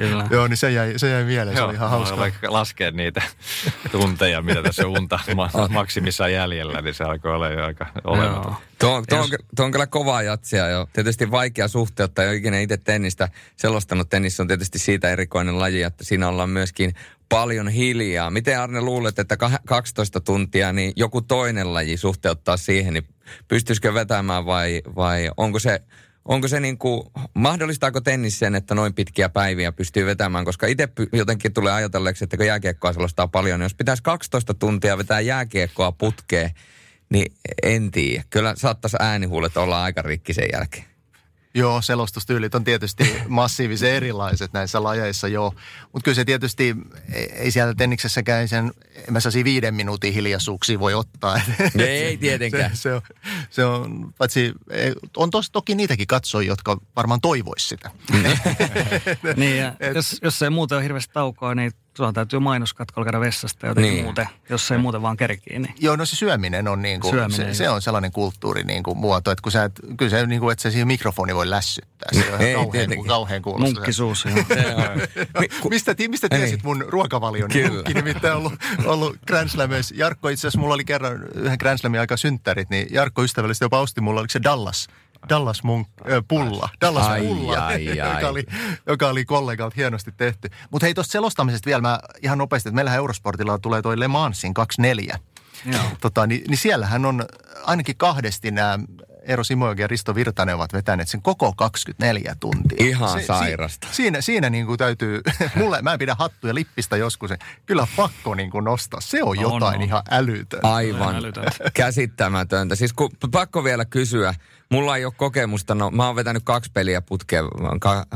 Kyllä. 0.02 0.28
Joo, 0.30 0.48
niin 0.48 0.58
se 0.58 0.72
jäi, 0.72 0.94
se 0.98 1.10
jäi 1.10 1.24
mieleen, 1.24 1.58
se 1.58 1.64
oli 1.64 1.74
ihan 1.74 1.90
hauska. 1.90 2.18
Vaikka 2.18 2.54
laskea 2.54 2.92
niitä 2.92 3.22
tunteja, 3.92 4.42
mitä 4.42 4.64
tässä 4.64 4.88
unta 4.88 5.20
maksimissaan 5.70 6.34
jäljellä, 6.34 6.82
niin 6.82 6.94
se 6.94 7.04
alkoi 7.04 7.36
olla 7.36 7.50
jo 7.50 7.66
aika 7.66 7.88
olematon. 8.04 8.56
Tuo, 8.80 9.04
tuo, 9.10 9.20
on, 9.20 9.30
tuo 9.56 9.66
on 9.66 9.72
kyllä 9.72 9.88
kovaa 9.88 10.22
jatsia 10.22 10.70
jo. 10.70 10.88
Tietysti 10.94 11.32
vaikea 11.32 11.68
suhteuttaa, 11.68 12.26
jo 12.26 12.32
ikinä 12.32 12.60
itse 12.60 12.78
tennistä 12.78 13.30
selostanut. 13.56 14.10
Tennis 14.10 14.40
on 14.40 14.48
tietysti 14.48 14.80
siitä 14.80 15.10
erikoinen 15.10 15.60
laji, 15.60 15.82
että 15.82 16.04
siinä 16.04 16.28
ollaan 16.28 16.50
myöskin 16.50 16.94
paljon 17.30 17.68
hiljaa. 17.68 18.30
Miten 18.30 18.60
Arne 18.60 18.82
luulet, 18.82 19.20
että 19.20 19.38
12 19.66 20.20
tuntia, 20.20 20.74
niin 20.74 20.94
joku 20.96 21.22
toinen 21.22 21.74
laji 21.74 21.98
suhteuttaa 21.98 22.58
siihen, 22.58 22.94
niin 22.94 23.08
pystyisikö 23.48 23.94
vetämään 23.94 24.46
vai, 24.46 24.82
vai 24.96 25.32
onko 25.38 25.60
se 25.60 25.82
onko 26.26 26.48
se 26.48 26.60
niin 26.60 26.78
kuin, 26.78 27.04
mahdollistaako 27.34 28.02
tennis 28.02 28.40
sen, 28.40 28.56
että 28.56 28.76
noin 28.76 28.94
pitkiä 28.94 29.30
päiviä 29.30 29.72
pystyy 29.72 30.06
vetämään, 30.06 30.46
koska 30.46 30.68
itse 30.68 30.90
jotenkin 31.14 31.54
tulee 31.54 31.74
ajatelleeksi, 31.74 32.24
että 32.24 32.38
kun 32.38 32.46
jääkiekkoa 32.46 32.94
selostaa 32.94 33.28
paljon, 33.28 33.60
niin 33.60 33.66
jos 33.66 33.76
pitäisi 33.76 34.04
12 34.04 34.54
tuntia 34.54 34.98
vetää 34.98 35.20
jääkiekkoa 35.20 35.92
putkeen, 35.92 36.52
niin 37.10 37.34
en 37.64 37.92
tiedä. 37.92 38.24
Kyllä 38.30 38.54
saattaisi 38.58 38.98
äänihuulet 39.00 39.58
olla 39.58 39.84
aika 39.84 40.02
rikki 40.02 40.34
sen 40.34 40.48
jälkeen. 40.54 40.91
Joo, 41.54 41.82
selostustyylit 41.82 42.56
on 42.56 42.64
tietysti 42.64 43.16
massiivisen 43.28 43.92
erilaiset 43.98 44.54
näissä 44.54 44.84
lajeissa, 44.84 45.28
joo. 45.28 45.54
Mutta 45.94 46.04
kyllä 46.04 46.16
se 46.16 46.26
tietysti, 46.26 46.76
ei 47.34 47.52
siellä 47.52 47.74
tenniksessäkään 47.74 48.48
sen, 48.48 48.72
en 49.08 49.14
mä 49.14 49.20
viiden 49.44 49.76
minuutin 49.76 50.14
hiljaisuuksia 50.14 50.80
voi 50.80 50.94
ottaa. 50.94 51.42
Ei 51.78 52.18
tietenkään. 52.28 52.78
Se, 52.78 52.82
se, 52.82 52.94
on, 52.94 53.02
se 53.50 53.66
on, 53.66 54.14
paitsi, 54.18 54.54
on 55.18 55.30
tos, 55.30 55.52
toki 55.52 55.76
niitäkin 55.76 56.08
katsojia, 56.08 56.52
jotka 56.52 56.78
varmaan 56.96 57.22
toivois 57.22 57.70
sitä. 57.70 57.92
niin, 59.36 59.58
ja 59.58 59.74
Et, 59.80 59.96
jos, 59.96 60.20
jos 60.22 60.42
ei 60.42 60.50
muuten 60.50 60.76
ole 60.76 60.84
hirveästi 60.84 61.14
taukoa, 61.14 61.56
niin 61.56 61.72
Sulla 61.98 62.14
täytyy 62.14 62.40
mainoskatkolla 62.40 63.06
käydä 63.06 63.20
vessasta 63.20 63.68
jotenkin 63.68 63.94
niin. 63.94 64.04
muuten, 64.04 64.28
jos 64.50 64.72
ei 64.72 64.78
muuten 64.78 65.02
vaan 65.02 65.18
kerkii. 65.18 65.60
Niin. 65.60 65.76
Joo, 65.80 65.96
no 65.96 66.06
se 66.06 66.16
syöminen 66.16 66.68
on 66.68 66.82
niin 66.82 67.00
kuin, 67.00 67.12
syöminen, 67.12 67.56
se, 67.56 67.58
se, 67.58 67.70
on 67.70 67.82
sellainen 67.82 68.12
kulttuuri 68.12 68.64
niin 68.64 68.84
kuin 68.84 68.98
muoto, 68.98 69.32
että 69.32 69.42
kun 69.42 69.52
sä 69.52 69.64
et, 69.64 69.80
kyllä 69.98 70.10
se 70.10 70.26
niin 70.26 70.42
kuin, 70.42 70.52
että 70.52 70.62
se 70.62 70.72
siihen 70.72 70.88
mikrofoni 70.88 71.36
voi 71.36 71.50
lässyttää. 71.50 72.10
Se 72.14 72.34
on 72.34 72.42
ei, 72.42 72.54
kauhean, 72.54 72.72
tietenkin. 72.72 73.08
kauhean 73.08 73.42
kuulosta. 73.42 73.76
Munkkisuus, 73.76 74.26
mistä, 75.70 75.96
mistä 76.10 76.30
tiesit 76.30 76.64
mun 76.64 76.86
ruokavalion? 76.88 77.50
Munkki 77.72 77.94
nimittäin 77.94 78.38
ollut, 78.38 78.54
ollut 78.86 79.18
Grand 79.28 79.50
Slameissa. 79.50 79.96
Jarkko 79.98 80.30
itse 80.30 80.42
asiassa, 80.42 80.60
mulla 80.60 80.74
oli 80.74 80.86
kerran 80.86 81.24
yhden 81.36 81.58
Grand 81.60 81.78
Slamin 81.78 82.00
aika 82.00 82.18
synttärit, 82.18 82.70
niin 82.70 82.88
Jarkko 82.92 83.24
ystävällisesti 83.24 83.66
jopa 83.66 83.80
osti 83.80 84.02
mulla, 84.02 84.20
oliko 84.20 84.32
se 84.32 84.44
Dallas 84.44 84.88
Dallas 85.30 85.64
Munk, 85.64 85.88
äh, 86.12 86.24
pulla. 86.28 86.70
Dallas 86.82 87.08
ai, 87.08 87.22
pulla, 87.22 87.66
ai, 87.66 88.02
ai. 88.02 88.16
joka, 88.16 88.30
oli, 88.30 88.46
joka 88.88 89.08
oli 89.08 89.26
kollegalta 89.26 89.74
hienosti 89.78 90.12
tehty. 90.18 90.50
Mutta 90.72 90.86
hei, 90.86 90.94
tuosta 90.94 91.12
selostamisesta 91.12 91.66
vielä 91.66 91.81
mä 91.82 92.00
ihan 92.22 92.38
nopeasti, 92.38 92.70
että 92.70 92.76
meillähän 92.76 92.98
Eurosportilla 92.98 93.60
tulee 93.60 93.82
toi 93.82 94.00
Le 94.00 94.08
Mansin 94.08 94.54
24. 94.54 95.20
Tota, 96.02 96.28
niin, 96.28 96.44
niin 96.48 96.58
siellähän 96.58 97.06
on 97.06 97.26
ainakin 97.64 97.98
kahdesti 97.98 98.52
nämä 98.52 98.80
Eero 99.22 99.44
Simojoki 99.44 99.82
ja 99.82 99.88
Risto 99.88 100.16
Virtanen 100.16 100.56
ovat 100.56 100.74
vetäneet 100.74 101.10
sen 101.10 101.22
koko 101.22 101.54
24 101.58 102.36
tuntia. 102.40 102.88
Ihan 102.88 103.20
se, 103.20 103.26
sairasta. 103.26 103.88
Si, 103.88 103.96
siinä, 103.96 104.22
siinä 104.22 104.50
niin 104.50 104.66
kuin 104.66 104.78
täytyy, 104.78 105.22
mulle, 105.56 105.82
mä 105.82 105.94
en 105.94 106.00
pidä 106.00 106.16
hattuja 106.20 106.56
lippistä 106.56 106.98
joskus, 106.98 107.32
kyllä 107.66 107.88
pakko 107.96 108.36
niin 108.36 108.52
kuin 108.52 108.66
nostaa. 108.66 109.02
Se 109.02 109.24
on 109.24 109.40
jotain 109.40 109.76
on, 109.76 109.82
ihan 109.82 110.04
älytöntä. 110.10 110.74
Aivan 110.74 111.16
käsittämätöntä. 111.74 112.76
Siis 112.76 112.94
kun, 112.94 113.12
pakko 113.32 113.64
vielä 113.64 113.86
kysyä, 113.86 114.34
Mulla 114.72 114.98
ei 114.98 115.06
ole 115.06 115.14
kokemusta, 115.18 115.76
no 115.76 115.92
mä 115.92 116.08
oon 116.08 116.16
vetänyt 116.16 116.44
kaksi 116.46 116.72
peliä 116.74 117.02
putkea, 117.02 117.44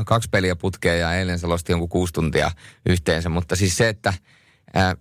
kaksi 0.06 0.28
peliä 0.30 0.56
putkea 0.56 0.94
ja 0.94 1.14
eilen 1.14 1.38
selosti 1.38 1.72
jonkun 1.72 1.88
kuusi 1.88 2.12
tuntia 2.12 2.50
yhteensä, 2.86 3.28
mutta 3.28 3.56
siis 3.56 3.76
se, 3.76 3.88
että 3.88 4.14
ää, 4.74 4.96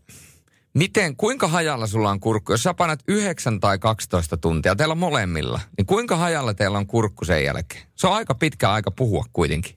miten, 0.76 1.16
kuinka 1.16 1.48
hajalla 1.48 1.88
sulla 1.88 2.10
on 2.10 2.20
kurkku? 2.20 2.54
Jos 2.54 2.64
sä 2.64 2.74
painat 2.74 3.00
9 3.08 3.60
tai 3.60 3.80
12 3.80 4.38
tuntia, 4.38 4.76
teillä 4.76 4.92
on 4.92 4.98
molemmilla, 4.98 5.60
niin 5.78 5.86
kuinka 5.86 6.16
hajalla 6.16 6.54
teillä 6.54 6.78
on 6.78 6.88
kurkku 6.88 7.26
sen 7.26 7.44
jälkeen? 7.44 7.82
Se 7.96 8.08
on 8.08 8.14
aika 8.14 8.36
pitkä 8.36 8.72
aika 8.72 8.92
puhua 8.92 9.26
kuitenkin. 9.34 9.76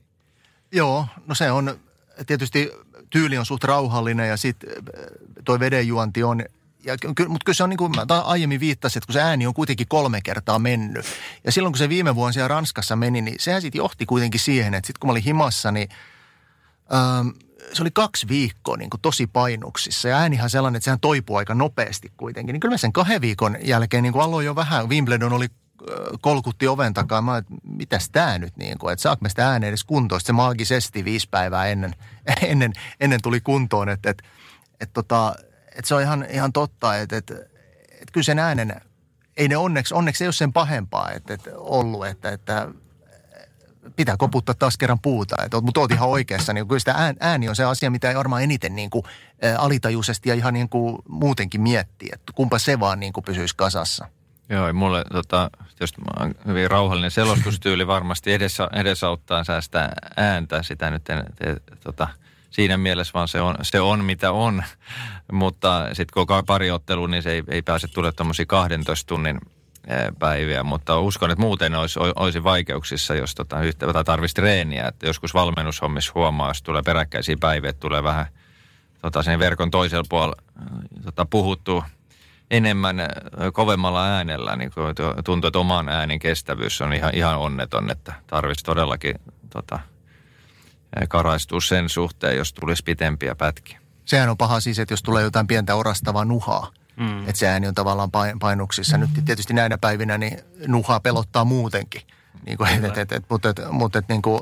Joo, 0.71 1.07
no 1.27 1.35
se 1.35 1.51
on 1.51 1.79
tietysti 2.27 2.71
tyyli 3.09 3.37
on 3.37 3.45
suht 3.45 3.63
rauhallinen 3.63 4.29
ja 4.29 4.37
sitten 4.37 4.69
toi 5.45 5.59
vedenjuonti 5.59 6.23
on 6.23 6.43
ja, 6.83 6.97
mutta 7.27 7.45
kyllä 7.45 7.55
se 7.55 7.63
on 7.63 7.69
niin 7.69 7.77
kuin 7.77 7.91
mä 7.95 8.21
aiemmin 8.21 8.59
viittasin, 8.59 8.99
että 8.99 9.07
kun 9.07 9.13
se 9.13 9.21
ääni 9.21 9.47
on 9.47 9.53
kuitenkin 9.53 9.87
kolme 9.87 10.21
kertaa 10.21 10.59
mennyt. 10.59 11.05
Ja 11.43 11.51
silloin 11.51 11.73
kun 11.73 11.77
se 11.77 11.89
viime 11.89 12.15
vuonna 12.15 12.33
siellä 12.33 12.47
Ranskassa 12.47 12.95
meni, 12.95 13.21
niin 13.21 13.35
sehän 13.39 13.61
sitten 13.61 13.79
johti 13.79 14.05
kuitenkin 14.05 14.39
siihen, 14.39 14.73
että 14.73 14.87
sitten 14.87 14.99
kun 14.99 15.07
mä 15.07 15.11
olin 15.11 15.23
himassa, 15.23 15.71
niin 15.71 15.89
ähm, 16.93 17.27
se 17.73 17.83
oli 17.83 17.91
kaksi 17.91 18.27
viikkoa 18.27 18.77
niin 18.77 18.89
kuin 18.89 19.01
tosi 19.01 19.27
painuksissa. 19.27 20.07
Ja 20.09 20.17
äänihän 20.17 20.49
sellainen, 20.49 20.77
että 20.77 20.85
sehän 20.85 20.99
toipuu 20.99 21.35
aika 21.35 21.55
nopeasti 21.55 22.11
kuitenkin. 22.17 22.53
Niin 22.53 22.59
kyllä 22.59 22.73
mä 22.73 22.77
sen 22.77 22.93
kahden 22.93 23.21
viikon 23.21 23.57
jälkeen 23.61 24.03
niin 24.03 24.13
kuin 24.13 24.23
aloin 24.23 24.45
jo 24.45 24.55
vähän, 24.55 24.89
Wimbledon 24.89 25.33
oli 25.33 25.47
kolkutti 26.21 26.67
oven 26.67 26.93
takaa. 26.93 27.21
Mä 27.21 27.37
että 27.37 27.53
mitäs 27.63 28.09
tää 28.09 28.39
nyt 28.39 28.57
niin 28.57 28.77
kuin, 28.77 28.93
että 28.93 29.03
saako 29.03 29.19
me 29.21 29.29
sitä 29.29 29.49
ääneä 29.49 29.69
edes 29.69 29.83
kuntoon. 29.83 30.21
Sitten 30.21 30.33
se 30.33 30.37
maagisesti 30.37 31.05
viisi 31.05 31.27
päivää 31.31 31.67
ennen, 31.67 31.95
ennen, 32.41 32.73
ennen 32.99 33.21
tuli 33.21 33.41
kuntoon, 33.41 33.89
että, 33.89 34.09
että, 34.09 34.23
että 34.79 34.93
tota, 34.93 35.35
et 35.75 35.85
se 35.85 35.95
on 35.95 36.01
ihan, 36.01 36.25
ihan 36.29 36.53
totta, 36.53 36.97
että 36.97 37.17
et, 37.17 37.31
et 38.01 38.11
kyllä 38.11 38.25
sen 38.25 38.39
äänen, 38.39 38.81
ei 39.37 39.47
ne 39.47 39.57
onneksi, 39.57 39.93
onneksi 39.93 40.23
ei 40.23 40.27
ole 40.27 40.33
sen 40.33 40.53
pahempaa 40.53 41.11
että 41.11 41.33
et 41.33 41.41
ollut, 41.55 42.07
että, 42.07 42.29
että 42.29 42.67
pitää 43.95 44.17
koputtaa 44.17 44.55
taas 44.55 44.77
kerran 44.77 44.99
puuta. 44.99 45.35
Mutta 45.61 45.79
oot 45.79 45.91
ihan 45.91 46.09
oikeassa, 46.09 46.53
niin 46.53 46.67
kyllä 46.67 46.79
sitä 46.79 47.13
ääni 47.19 47.49
on 47.49 47.55
se 47.55 47.63
asia, 47.63 47.91
mitä 47.91 48.09
ei 48.09 48.15
varmaan 48.15 48.43
eniten 48.43 48.75
niin 48.75 48.89
kuin, 48.89 49.03
alitajuisesti 49.57 50.29
ja 50.29 50.35
ihan 50.35 50.53
niin 50.53 50.69
kuin 50.69 50.97
muutenkin 51.09 51.61
miettii, 51.61 52.09
että 52.13 52.33
kumpa 52.35 52.59
se 52.59 52.79
vaan 52.79 52.99
niin 52.99 53.13
kuin 53.13 53.23
pysyisi 53.23 53.55
kasassa. 53.55 54.07
Joo, 54.49 54.73
mulle 54.73 55.03
tota, 55.11 55.49
tietysti 55.69 56.01
hyvin 56.45 56.71
rauhallinen 56.71 57.11
selostustyyli 57.11 57.87
varmasti 57.87 58.33
edessä, 58.33 58.69
edesauttaa 58.73 59.43
säästää 59.43 59.93
ääntä. 60.17 60.63
Sitä 60.63 60.91
nyt 60.91 61.09
en, 61.09 61.23
te, 61.35 61.55
tota, 61.83 62.07
siinä 62.49 62.77
mielessä, 62.77 63.13
vaan 63.13 63.27
se 63.27 63.41
on, 63.41 63.55
se 63.61 63.79
on 63.79 64.05
mitä 64.05 64.31
on. 64.31 64.63
Mutta 65.31 65.87
sitten 65.93 66.27
kun 66.27 66.37
on 66.37 66.45
pari 66.45 66.71
ottelu, 66.71 67.07
niin 67.07 67.23
se 67.23 67.31
ei, 67.31 67.43
ei 67.47 67.61
pääse 67.61 67.87
tulemaan 67.87 68.15
tuommoisia 68.15 68.45
12 68.45 69.07
tunnin 69.07 69.39
päiviä, 70.19 70.63
mutta 70.63 70.99
uskon, 70.99 71.31
että 71.31 71.41
muuten 71.41 71.75
olisi, 71.75 71.99
olisi 72.15 72.43
vaikeuksissa, 72.43 73.15
jos 73.15 73.35
tota, 73.35 73.61
yhtä, 73.61 74.03
tarvitsisi 74.05 74.35
treeniä. 74.35 74.87
Että 74.87 75.07
joskus 75.07 75.33
valmennushommissa 75.33 76.11
huomaa, 76.15 76.49
jos 76.49 76.61
tulee 76.61 76.81
peräkkäisiä 76.81 77.35
päiviä, 77.39 77.69
että 77.69 77.79
tulee 77.79 78.03
vähän 78.03 78.25
tota, 79.01 79.23
sen 79.23 79.39
verkon 79.39 79.71
toisella 79.71 80.05
puolella 80.09 80.41
tota, 81.03 81.25
puhuttu 81.25 81.83
enemmän 82.51 82.97
kovemmalla 83.53 84.05
äänellä, 84.05 84.55
niin 84.55 84.71
tuntuu, 85.25 85.47
että 85.47 85.59
oman 85.59 85.89
äänen 85.89 86.19
kestävyys 86.19 86.81
on 86.81 86.93
ihan, 86.93 87.15
ihan 87.15 87.37
onneton, 87.37 87.91
että 87.91 88.13
tarvitsisi 88.27 88.65
todellakin 88.65 89.15
tota, 89.49 89.79
karaistua 91.09 91.61
sen 91.61 91.89
suhteen, 91.89 92.37
jos 92.37 92.53
tulisi 92.53 92.83
pitempiä 92.83 93.35
pätkiä. 93.35 93.79
Sehän 94.05 94.29
on 94.29 94.37
paha 94.37 94.59
siis, 94.59 94.79
että 94.79 94.93
jos 94.93 95.03
tulee 95.03 95.23
jotain 95.23 95.47
pientä 95.47 95.75
orastavaa 95.75 96.25
nuhaa, 96.25 96.71
mm. 96.99 97.19
että 97.19 97.39
se 97.39 97.47
ääni 97.47 97.67
on 97.67 97.75
tavallaan 97.75 98.11
painuksissa. 98.39 98.97
Mm. 98.97 99.01
Nyt 99.01 99.25
tietysti 99.25 99.53
näinä 99.53 99.77
päivinä 99.77 100.17
niin 100.17 100.39
nuhaa 100.67 100.99
pelottaa 100.99 101.45
muutenkin. 101.45 102.01
Niin 102.45 102.57
kuin, 102.57 102.85
et, 102.85 102.97
et, 102.97 103.11
et, 103.11 103.23
mutta 103.29 103.49
et, 103.49 103.59
mutta 103.71 103.99
et, 103.99 104.05
niin 104.09 104.21
kuin, 104.21 104.39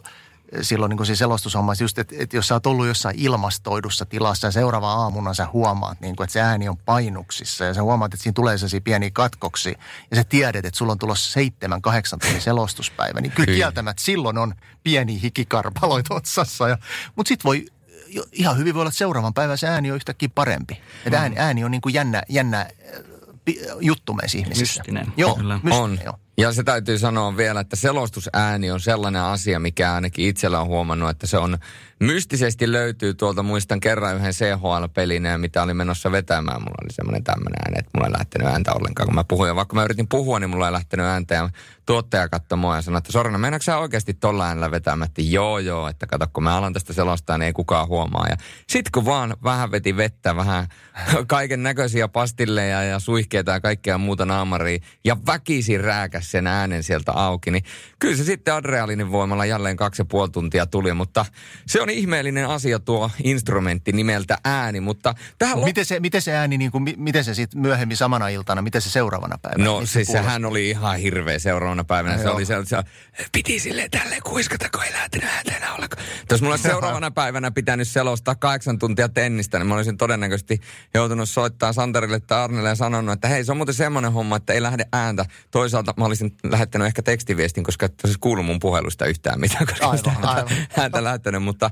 silloin 0.61 0.89
niin 0.89 0.97
kuin 0.97 1.07
siis 1.07 1.19
selostushommassa 1.19 1.83
just, 1.83 1.99
että, 1.99 2.15
että 2.19 2.35
jos 2.35 2.47
sä 2.47 2.55
oot 2.55 2.65
ollut 2.65 2.87
jossain 2.87 3.15
ilmastoidussa 3.19 4.05
tilassa 4.05 4.47
ja 4.47 4.51
seuraava 4.51 4.93
aamuna 4.93 5.33
sä 5.33 5.47
huomaat, 5.53 6.01
niin 6.01 6.15
kuin, 6.15 6.25
että 6.25 6.33
se 6.33 6.41
ääni 6.41 6.69
on 6.69 6.77
painuksissa 6.77 7.65
ja 7.65 7.73
sä 7.73 7.83
huomaat, 7.83 8.13
että 8.13 8.23
siinä 8.23 8.33
tulee 8.33 8.57
sellaisia 8.57 8.81
pieniä 8.81 9.09
katkoksi 9.13 9.77
ja 10.11 10.17
sä 10.17 10.23
tiedät, 10.23 10.65
että 10.65 10.77
sulla 10.77 10.91
on 10.91 10.99
tulossa 10.99 11.31
seitsemän, 11.31 11.81
kahdeksan 11.81 12.19
tunnin 12.19 12.41
selostuspäivä, 12.41 13.21
niin 13.21 13.31
kyllä 13.31 13.55
kieltämättä 13.55 14.03
silloin 14.03 14.37
on 14.37 14.53
pieni 14.83 15.21
hikikarpaloita 15.21 16.15
otsassa. 16.15 16.69
Ja, 16.69 16.77
mutta 17.15 17.27
sitten 17.27 17.49
voi 17.49 17.65
ihan 18.31 18.57
hyvin 18.57 18.73
voi 18.73 18.81
olla, 18.81 18.89
että 18.89 18.97
seuraavan 18.97 19.33
päivän 19.33 19.57
se 19.57 19.67
ääni 19.67 19.91
on 19.91 19.95
yhtäkkiä 19.95 20.29
parempi. 20.35 20.81
Että 21.05 21.19
ääni, 21.19 21.35
ääni 21.39 21.63
on 21.63 21.71
niin 21.71 21.81
kuin 21.81 21.93
jännä, 21.93 22.23
jännä 22.29 22.69
juttu 23.81 24.13
meissä 24.13 24.37
ihmisissä. 24.37 24.79
Mystinen. 24.79 25.13
Joo, 25.17 25.35
Kyllä. 25.35 25.53
mystinen, 25.63 25.79
on. 25.79 25.99
Joo. 26.05 26.19
Ja 26.37 26.53
se 26.53 26.63
täytyy 26.63 26.99
sanoa 26.99 27.37
vielä, 27.37 27.59
että 27.59 27.75
selostusääni 27.75 28.71
on 28.71 28.79
sellainen 28.79 29.21
asia, 29.21 29.59
mikä 29.59 29.93
ainakin 29.93 30.27
itsellä 30.27 30.61
on 30.61 30.67
huomannut, 30.67 31.09
että 31.09 31.27
se 31.27 31.37
on 31.37 31.57
mystisesti 31.99 32.71
löytyy 32.71 33.13
tuolta, 33.13 33.43
muistan 33.43 33.79
kerran 33.79 34.15
yhden 34.15 34.33
CHL-pelin, 34.33 35.23
mitä 35.37 35.63
oli 35.63 35.73
menossa 35.73 36.11
vetämään. 36.11 36.61
Mulla 36.61 36.77
oli 36.83 36.93
semmoinen 36.93 37.23
tämmöinen 37.23 37.61
ääni, 37.65 37.79
että 37.79 37.91
mulla 37.93 38.07
ei 38.07 38.13
lähtenyt 38.13 38.47
ääntä 38.47 38.73
ollenkaan, 38.73 39.07
kun 39.07 39.15
mä 39.15 39.23
puhuin. 39.23 39.47
Ja 39.47 39.55
vaikka 39.55 39.75
mä 39.75 39.83
yritin 39.83 40.07
puhua, 40.07 40.39
niin 40.39 40.49
mulla 40.49 40.67
ei 40.67 40.73
lähtenyt 40.73 41.05
ääntä. 41.05 41.35
Ja 41.35 41.49
tuottaja 41.85 42.29
katsoi 42.29 42.57
mua 42.57 42.75
ja 42.75 42.81
sanoi, 42.81 42.97
että 42.97 43.11
Sorna, 43.11 43.37
meinaatko 43.37 43.63
sä 43.63 43.77
oikeasti 43.77 44.13
tolla 44.13 44.47
äänellä 44.47 44.71
vetämään? 44.71 45.07
Että 45.07 45.21
joo, 45.21 45.59
joo, 45.59 45.87
että 45.87 46.07
kato, 46.07 46.27
kun 46.33 46.43
mä 46.43 46.57
alan 46.57 46.73
tästä 46.73 46.93
selostaa, 46.93 47.37
niin 47.37 47.47
ei 47.47 47.53
kukaan 47.53 47.87
huomaa. 47.87 48.27
Ja 48.29 48.37
sit 48.67 48.89
kun 48.89 49.05
vaan 49.05 49.37
vähän 49.43 49.71
veti 49.71 49.97
vettä, 49.97 50.35
vähän 50.35 50.67
kaiken 51.27 51.63
näköisiä 51.63 52.07
pastilleja 52.07 52.83
ja 52.83 52.99
suihkeita 52.99 53.51
ja 53.51 53.59
kaikkea 53.59 53.97
muuta 53.97 54.25
naamaria, 54.25 54.79
ja 55.05 55.17
väkisin 55.25 55.81
rääkäs 55.81 56.31
sen 56.31 56.47
äänen 56.47 56.83
sieltä 56.83 57.11
auki, 57.11 57.51
niin 57.51 57.63
kyllä 57.99 58.17
se 58.17 58.23
sitten 58.23 58.53
adrealinin 58.53 59.11
voimalla 59.11 59.45
jälleen 59.45 59.77
kaksi 59.77 60.01
ja 60.01 60.05
puoli 60.05 60.29
tuntia 60.29 60.65
tuli, 60.65 60.93
mutta 60.93 61.25
se 61.67 61.81
on 61.81 61.86
ihmeellinen 61.93 62.47
asia 62.47 62.79
tuo 62.79 63.11
instrumentti 63.23 63.91
nimeltä 63.91 64.37
ääni, 64.45 64.79
mutta 64.79 65.15
tähän... 65.37 65.59
Miten 65.59 65.85
se, 65.85 65.99
miten 65.99 66.21
se 66.21 66.33
ääni, 66.33 66.57
niin 66.57 66.71
kuin, 66.71 66.93
miten 66.97 67.23
se 67.23 67.33
sitten 67.33 67.61
myöhemmin 67.61 67.97
samana 67.97 68.27
iltana, 68.27 68.61
miten 68.61 68.81
se 68.81 68.89
seuraavana 68.89 69.37
päivänä? 69.41 69.65
No 69.65 69.85
siis 69.85 70.07
se 70.07 70.11
sehän 70.11 70.45
oli 70.45 70.69
ihan 70.69 70.97
hirveä 70.99 71.39
seuraavana 71.39 71.83
päivänä. 71.83 72.15
No, 72.15 72.21
se 72.21 72.27
joo. 72.27 72.35
oli 72.35 72.45
se, 72.45 72.55
se 72.65 72.77
piti 73.31 73.59
sille 73.59 73.87
tälleen 73.91 74.21
kuiskata, 74.23 74.69
kun 74.69 74.83
ei 74.83 74.93
lähtenyt 74.93 75.29
ääntä 75.29 75.73
ollenkaan. 75.73 76.03
Jos 76.31 76.41
mulla 76.41 76.57
seuraavana 76.57 77.11
päivänä 77.11 77.51
pitänyt 77.51 77.87
selostaa 77.87 78.35
kahdeksan 78.35 78.79
tuntia 78.79 79.09
tennistä, 79.09 79.59
niin 79.59 79.67
mä 79.67 79.75
olisin 79.75 79.97
todennäköisesti 79.97 80.61
joutunut 80.93 81.29
soittaa 81.29 81.73
Santerille 81.73 82.19
tai 82.19 82.43
Arnelle 82.43 82.69
ja 82.69 82.75
sanonut, 82.75 83.13
että 83.13 83.27
hei, 83.27 83.45
se 83.45 83.51
on 83.51 83.57
muuten 83.57 83.75
semmoinen 83.75 84.13
homma, 84.13 84.35
että 84.35 84.53
ei 84.53 84.61
lähde 84.61 84.85
ääntä. 84.93 85.25
Toisaalta 85.51 85.93
mä 85.97 86.05
olisin 86.05 86.35
lähettänyt 86.43 86.87
ehkä 86.87 87.01
tekstiviestin, 87.01 87.63
koska 87.63 87.85
et 87.85 87.93
olisi 88.03 88.19
kuulu 88.19 88.43
mun 88.43 88.59
puhelusta 88.59 89.05
yhtään 89.05 89.39
mitään, 89.39 89.65
koska 89.65 89.85
aivan, 89.85 89.97
sitä 89.97 90.11
aivan. 90.21 90.47
ääntä 90.77 91.03
lähettänyt. 91.03 91.43
Mutta, 91.43 91.69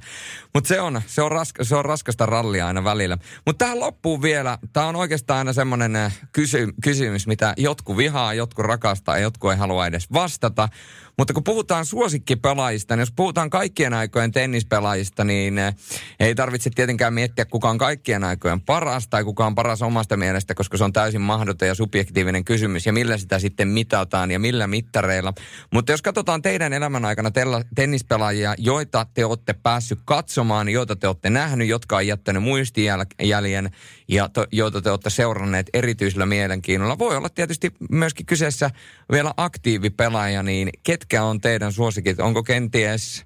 mutta 0.53 0.67
se, 0.67 0.81
on, 0.81 1.01
se, 1.07 1.21
on 1.21 1.31
se 1.61 1.75
on 1.75 1.85
raskasta 1.85 2.25
rallia 2.25 2.67
aina 2.67 2.83
välillä. 2.83 3.17
Mutta 3.45 3.65
tähän 3.65 3.79
loppuun 3.79 4.21
vielä, 4.21 4.57
tämä 4.73 4.87
on 4.87 4.95
oikeastaan 4.95 5.37
aina 5.37 5.53
semmoinen 5.53 5.95
äh, 5.95 6.19
kysy, 6.31 6.67
kysymys, 6.83 7.27
mitä 7.27 7.53
jotkut 7.57 7.97
vihaa, 7.97 8.33
jotkut 8.33 8.65
rakastaa 8.65 9.17
ja 9.17 9.23
jotkut 9.23 9.51
ei 9.51 9.57
halua 9.57 9.87
edes 9.87 10.13
vastata. 10.13 10.69
Mutta 11.17 11.33
kun 11.33 11.43
puhutaan 11.43 11.85
suosikkipelaajista, 11.85 12.95
niin 12.95 12.99
jos 12.99 13.11
puhutaan 13.11 13.49
kaikkien 13.49 13.93
aikojen 13.93 14.31
tennispelaajista, 14.31 15.23
niin 15.23 15.57
eh, 15.57 15.75
ei 16.19 16.35
tarvitse 16.35 16.69
tietenkään 16.69 17.13
miettiä, 17.13 17.45
kuka 17.45 17.69
on 17.69 17.77
kaikkien 17.77 18.23
aikojen 18.23 18.61
paras 18.61 19.07
tai 19.07 19.23
kuka 19.23 19.45
on 19.45 19.55
paras 19.55 19.81
omasta 19.81 20.17
mielestä, 20.17 20.55
koska 20.55 20.77
se 20.77 20.83
on 20.83 20.93
täysin 20.93 21.21
mahdoton 21.21 21.67
ja 21.67 21.75
subjektiivinen 21.75 22.45
kysymys 22.45 22.85
ja 22.85 22.93
millä 22.93 23.17
sitä 23.17 23.39
sitten 23.39 23.67
mitataan 23.67 24.31
ja 24.31 24.39
millä 24.39 24.67
mittareilla. 24.67 25.33
Mutta 25.73 25.91
jos 25.91 26.01
katsotaan 26.01 26.41
teidän 26.41 26.73
elämän 26.73 27.05
aikana 27.05 27.31
tennispelaajia, 27.75 28.55
joita 28.57 29.05
te 29.13 29.25
olette 29.25 29.53
päässyt 29.53 29.99
katsomaan, 30.05 30.69
joita 30.69 30.95
te 30.95 31.07
olette 31.07 31.29
nähnyt, 31.29 31.67
jotka 31.67 31.95
on 31.95 32.07
jättänyt 32.07 32.43
muistijäljen 32.43 33.69
ja 34.07 34.29
to, 34.29 34.45
joita 34.51 34.81
te 34.81 34.91
olette 34.91 35.09
seuranneet 35.09 35.69
erityisellä 35.73 36.25
mielenkiinnolla. 36.25 36.99
Voi 36.99 37.17
olla 37.17 37.29
tietysti 37.29 37.71
myöskin 37.91 38.25
kyseessä 38.25 38.71
vielä 39.11 39.33
aktiivipelaaja, 39.37 40.43
niin 40.43 40.69
ketkä 40.83 41.04
on 41.23 41.41
teidän 41.41 41.73
suosikit? 41.73 42.19
Onko 42.19 42.43
kenties 42.43 43.25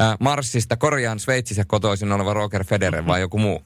äh, 0.00 0.16
Marsista, 0.20 0.76
Korjaan 0.76 1.20
Sveitsissä 1.20 1.64
kotoisin 1.64 2.12
oleva 2.12 2.34
Roger 2.34 2.64
Federer 2.64 3.06
vai 3.06 3.20
joku 3.20 3.38
muu? 3.38 3.62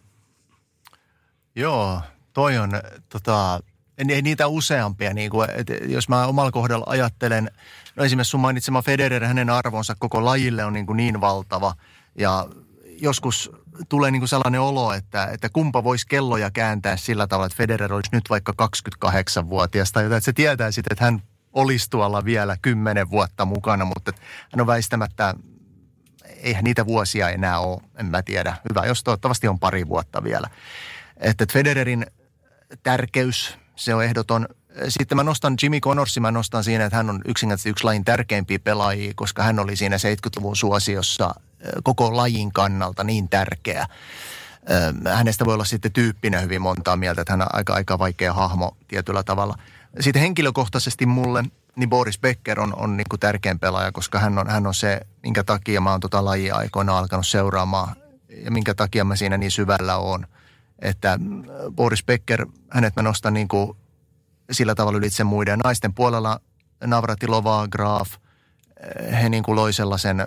Joo, 1.55 2.01
toi 2.33 2.59
on 2.59 2.71
tota, 3.09 3.61
niitä 4.05 4.47
useampia. 4.47 5.15
Niin 5.15 5.31
kuin, 5.31 5.51
että 5.51 5.75
jos 5.75 6.09
mä 6.09 6.27
omalla 6.27 6.51
kohdalla 6.51 6.85
ajattelen, 6.89 7.51
no 7.97 8.05
esimerkiksi 8.05 8.31
sun 8.31 8.41
mainitsema 8.41 8.83
Federer, 8.83 9.25
hänen 9.25 9.51
arvonsa 9.51 9.95
koko 9.99 10.25
lajille 10.25 10.65
on 10.65 10.73
niin, 10.73 10.87
kuin 10.87 10.97
niin 10.97 11.21
valtava. 11.21 11.75
Ja 12.19 12.47
joskus 13.01 13.51
tulee 13.89 14.11
niin 14.11 14.21
kuin 14.21 14.29
sellainen 14.29 14.61
olo, 14.61 14.93
että, 14.93 15.25
että 15.33 15.49
kumpa 15.49 15.85
voisi 15.85 16.07
kelloja 16.07 16.51
kääntää 16.51 16.97
sillä 16.97 17.27
tavalla, 17.27 17.47
että 17.47 17.57
Federer 17.57 17.93
olisi 17.93 18.11
nyt 18.13 18.31
vaikka 18.31 18.53
28-vuotias 18.63 19.93
tai 19.93 20.05
jotain, 20.05 20.19
että 20.19 20.25
se 20.25 20.33
tietää 20.33 20.71
sitten, 20.71 20.93
että 20.95 21.05
hän 21.05 21.23
olisi 21.57 21.91
tuolla 21.91 22.25
vielä 22.25 22.57
kymmenen 22.63 23.11
vuotta 23.11 23.45
mukana, 23.45 23.85
mutta 23.85 24.13
hän 24.53 24.61
on 24.61 24.67
väistämättä, 24.67 25.35
eihän 26.25 26.65
niitä 26.65 26.87
vuosia 26.87 27.31
enää 27.31 27.59
ole, 27.59 27.81
en 27.99 28.07
mä 28.07 28.23
tiedä. 28.23 28.57
Hyvä, 28.69 28.87
jos 28.87 29.05
toivottavasti 29.05 29.49
on 29.49 29.59
pari 29.59 29.89
vuotta 29.89 30.25
vielä. 30.25 30.49
Että 31.17 31.47
Federerin 31.53 32.07
tärkeys, 32.83 33.59
se 33.77 33.95
on 33.95 34.05
ehdoton. 34.05 34.49
Sitten 34.89 35.17
mä 35.17 35.25
nostan 35.25 35.57
Jimmy 35.63 35.81
Connorsin, 35.81 36.23
mä 36.23 36.31
nostan 36.31 36.65
siinä, 36.65 36.85
että 36.85 36.97
hän 36.97 37.11
on 37.11 37.21
yksinkertaisesti 37.25 37.71
yksi 37.71 37.85
lajin 37.85 38.05
tärkeimpiä 38.05 38.59
pelaajia, 38.59 39.13
koska 39.17 39.43
hän 39.43 39.59
oli 39.59 39.77
siinä 39.77 39.97
70-luvun 39.97 40.57
suosiossa 40.57 41.35
koko 41.83 42.17
lajin 42.17 42.53
kannalta 42.53 43.05
niin 43.05 43.29
tärkeä. 43.29 43.87
Hänestä 45.15 45.45
voi 45.45 45.55
olla 45.55 45.65
sitten 45.65 45.93
tyyppinä 45.93 46.41
hyvin 46.41 46.63
montaa 46.63 46.97
mieltä, 46.97 47.21
että 47.21 47.33
hän 47.33 47.43
on 47.43 47.49
aika, 47.53 47.75
aika 47.75 47.99
vaikea 47.99 48.33
hahmo 48.33 48.77
tietyllä 48.89 49.23
tavalla. 49.23 49.59
Sitten 50.01 50.23
henkilökohtaisesti 50.23 51.07
mulle, 51.07 51.45
niin 51.77 51.91
Boris 51.91 52.19
Becker 52.19 52.61
on, 52.61 52.75
on 52.77 52.97
niin 52.97 53.07
kuin 53.11 53.21
tärkein 53.21 53.59
pelaaja, 53.59 53.93
koska 53.93 54.19
hän 54.19 54.39
on, 54.39 54.51
hän 54.51 54.67
on 54.67 54.75
se, 54.75 55.01
minkä 55.23 55.45
takia 55.45 55.81
mä 55.81 55.91
oon 55.91 56.01
tota 56.01 56.25
lajia 56.25 56.55
aikoina 56.55 56.99
alkanut 56.99 57.27
seuraamaan 57.27 57.97
ja 58.45 58.51
minkä 58.51 58.75
takia 58.75 59.05
mä 59.05 59.17
siinä 59.17 59.39
niin 59.39 59.51
syvällä 59.51 59.97
on. 59.97 60.27
Että 60.79 61.19
Boris 61.71 62.05
Becker, 62.05 62.47
hänet 62.71 62.97
mä 62.97 63.03
nostan 63.03 63.35
niin 63.35 63.49
kuin 63.49 63.77
sillä 64.51 64.75
tavalla 64.75 64.99
ylitse 64.99 65.25
muiden. 65.25 65.59
Naisten 65.59 65.95
puolella 65.95 66.41
Navratilova, 66.85 67.69
Graf, 67.69 68.13
he 69.23 69.29
niin 69.29 69.43
kuin 69.43 69.57
loi 69.57 69.73
sellaisen 69.73 70.27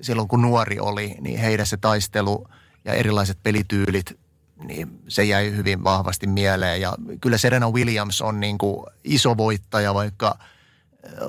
silloin 0.00 0.28
kun 0.28 0.42
nuori 0.42 0.80
oli, 0.80 1.16
niin 1.20 1.40
heidän 1.40 1.66
se 1.66 1.76
taistelu 1.76 2.48
ja 2.84 2.94
erilaiset 2.94 3.38
pelityylit, 3.42 4.18
niin 4.64 5.02
se 5.08 5.24
jäi 5.24 5.56
hyvin 5.56 5.84
vahvasti 5.84 6.26
mieleen. 6.26 6.80
Ja 6.80 6.94
kyllä 7.20 7.38
Serena 7.38 7.70
Williams 7.70 8.22
on 8.22 8.40
niin 8.40 8.58
kuin 8.58 8.86
iso 9.04 9.36
voittaja, 9.36 9.94
vaikka, 9.94 10.38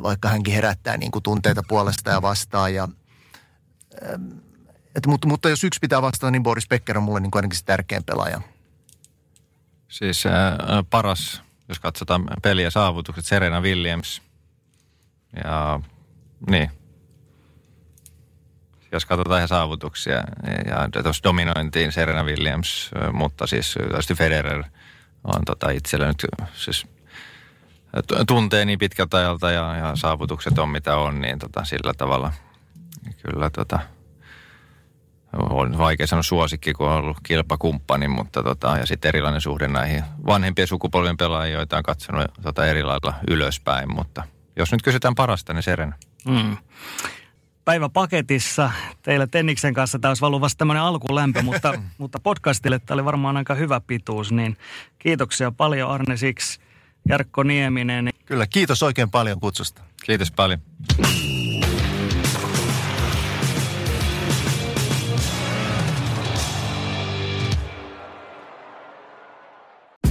vaikka 0.04 0.30
hänkin 0.30 0.54
herättää 0.54 0.98
niin 0.98 1.12
kuin 1.12 1.24
tunteita 1.24 1.64
puolesta 1.68 2.10
ja 2.10 2.22
vastaan. 2.22 2.74
Ja, 2.74 2.88
et, 4.96 5.08
mutta, 5.08 5.28
mutta 5.28 5.50
jos 5.50 5.64
yksi 5.64 5.80
pitää 5.80 6.02
vastata, 6.02 6.32
niin 6.32 6.44
Boris 6.44 6.68
Becker 6.68 6.98
on 6.98 7.04
mulle 7.04 7.20
niin 7.20 7.32
kuin 7.32 7.40
ainakin 7.40 7.58
se 7.58 7.66
tärkein 7.66 8.04
pelaaja. 8.04 8.42
Siis 9.88 10.26
äh, 10.26 10.34
paras, 10.90 11.42
jos 11.70 11.80
katsotaan 11.80 12.28
peliä 12.42 12.70
saavutukset, 12.70 13.26
Serena 13.26 13.62
Williams. 13.62 14.22
Ja 15.44 15.80
niin, 16.50 16.72
jos 18.92 19.06
katsotaan 19.06 19.40
ihan 19.40 19.48
saavutuksia 19.48 20.24
ja 20.68 21.04
tuossa 21.04 21.24
dominointiin 21.24 21.92
Serena 21.92 22.24
Williams, 22.24 22.92
mutta 23.14 23.48
siis 23.48 23.74
tietysti 23.74 24.16
Federer 24.16 24.64
on 25.24 25.46
tota 25.46 25.70
itsellä 25.70 26.08
nyt 26.08 26.26
siis 26.54 26.88
tuntee 28.28 28.66
niin 28.66 28.80
pitkältä 28.80 29.18
ajalta 29.18 29.52
ja, 29.52 29.76
ja 29.76 29.96
saavutukset 29.96 30.60
on 30.60 30.70
mitä 30.70 30.96
on, 30.96 31.22
niin 31.22 31.40
tota, 31.40 31.66
sillä 31.66 31.94
tavalla 31.94 32.34
kyllä 33.24 33.50
tota, 33.50 33.80
on 35.34 35.78
vaikea 35.78 36.08
sanoa 36.08 36.24
suosikki, 36.24 36.74
kun 36.74 36.88
on 36.88 36.98
ollut 36.98 37.18
kilpakumppani, 37.24 38.08
mutta 38.08 38.44
tota, 38.44 38.78
ja 38.78 38.86
sitten 38.86 39.10
erilainen 39.10 39.42
suhde 39.42 39.68
näihin 39.68 40.04
vanhempien 40.26 40.68
sukupolvien 40.68 41.18
pelaajia, 41.18 41.58
joita 41.58 41.78
on 41.78 41.84
katsonut 41.84 42.26
tota 42.42 42.66
eri 42.66 42.84
lailla 42.84 43.14
ylöspäin, 43.30 43.94
mutta 43.96 44.24
jos 44.56 44.72
nyt 44.72 44.82
kysytään 44.82 45.16
parasta, 45.16 45.54
niin 45.54 45.64
Serena. 45.64 45.96
Mm 46.26 46.58
päivä 47.72 47.90
paketissa. 47.90 48.72
Teillä 49.02 49.28
Tenniksen 49.28 49.74
kanssa 49.74 50.00
tämä 50.00 50.10
olisi 50.10 50.26
ollut 50.26 50.42
vasta 50.42 50.58
tämmöinen 50.58 50.84
alkulämpö, 50.84 51.42
mutta, 51.52 51.74
mutta 51.98 52.20
podcastille 52.20 52.80
tämä 52.80 52.96
oli 52.96 53.06
varmaan 53.06 53.38
aika 53.38 53.56
hyvä 53.56 53.82
pituus. 53.88 54.32
Niin 54.32 54.58
kiitoksia 55.00 55.52
paljon 55.52 55.90
Arne 55.90 56.18
Siksi, 56.18 56.60
Jarkko 57.10 57.44
Nieminen. 57.44 58.10
Kyllä, 58.26 58.48
kiitos 58.48 58.84
oikein 58.84 59.12
paljon 59.12 59.40
kutsusta. 59.40 59.82
Kiitos 60.06 60.32
paljon. 60.32 60.60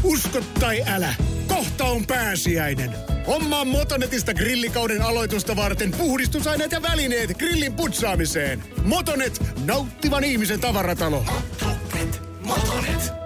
Usko 0.03 0.41
tai 0.61 0.83
älä, 0.87 1.15
on 1.91 2.07
pääsiäinen. 2.07 2.91
Hommaa 3.27 3.65
Motonetista 3.65 4.35
grillikauden 4.35 5.03
aloitusta 5.03 5.57
varten 5.57 5.93
puhdistusaineet 5.93 6.73
ja 6.73 6.83
välineet 6.83 7.39
grillin 7.39 7.75
putsaamiseen. 7.75 8.65
Motonet, 8.85 9.41
nauttivan 9.65 10.25
ihmisen 10.25 10.61
tavaratalo. 10.61 11.25
Motonet, 11.63 12.23
Motonet. 12.43 13.20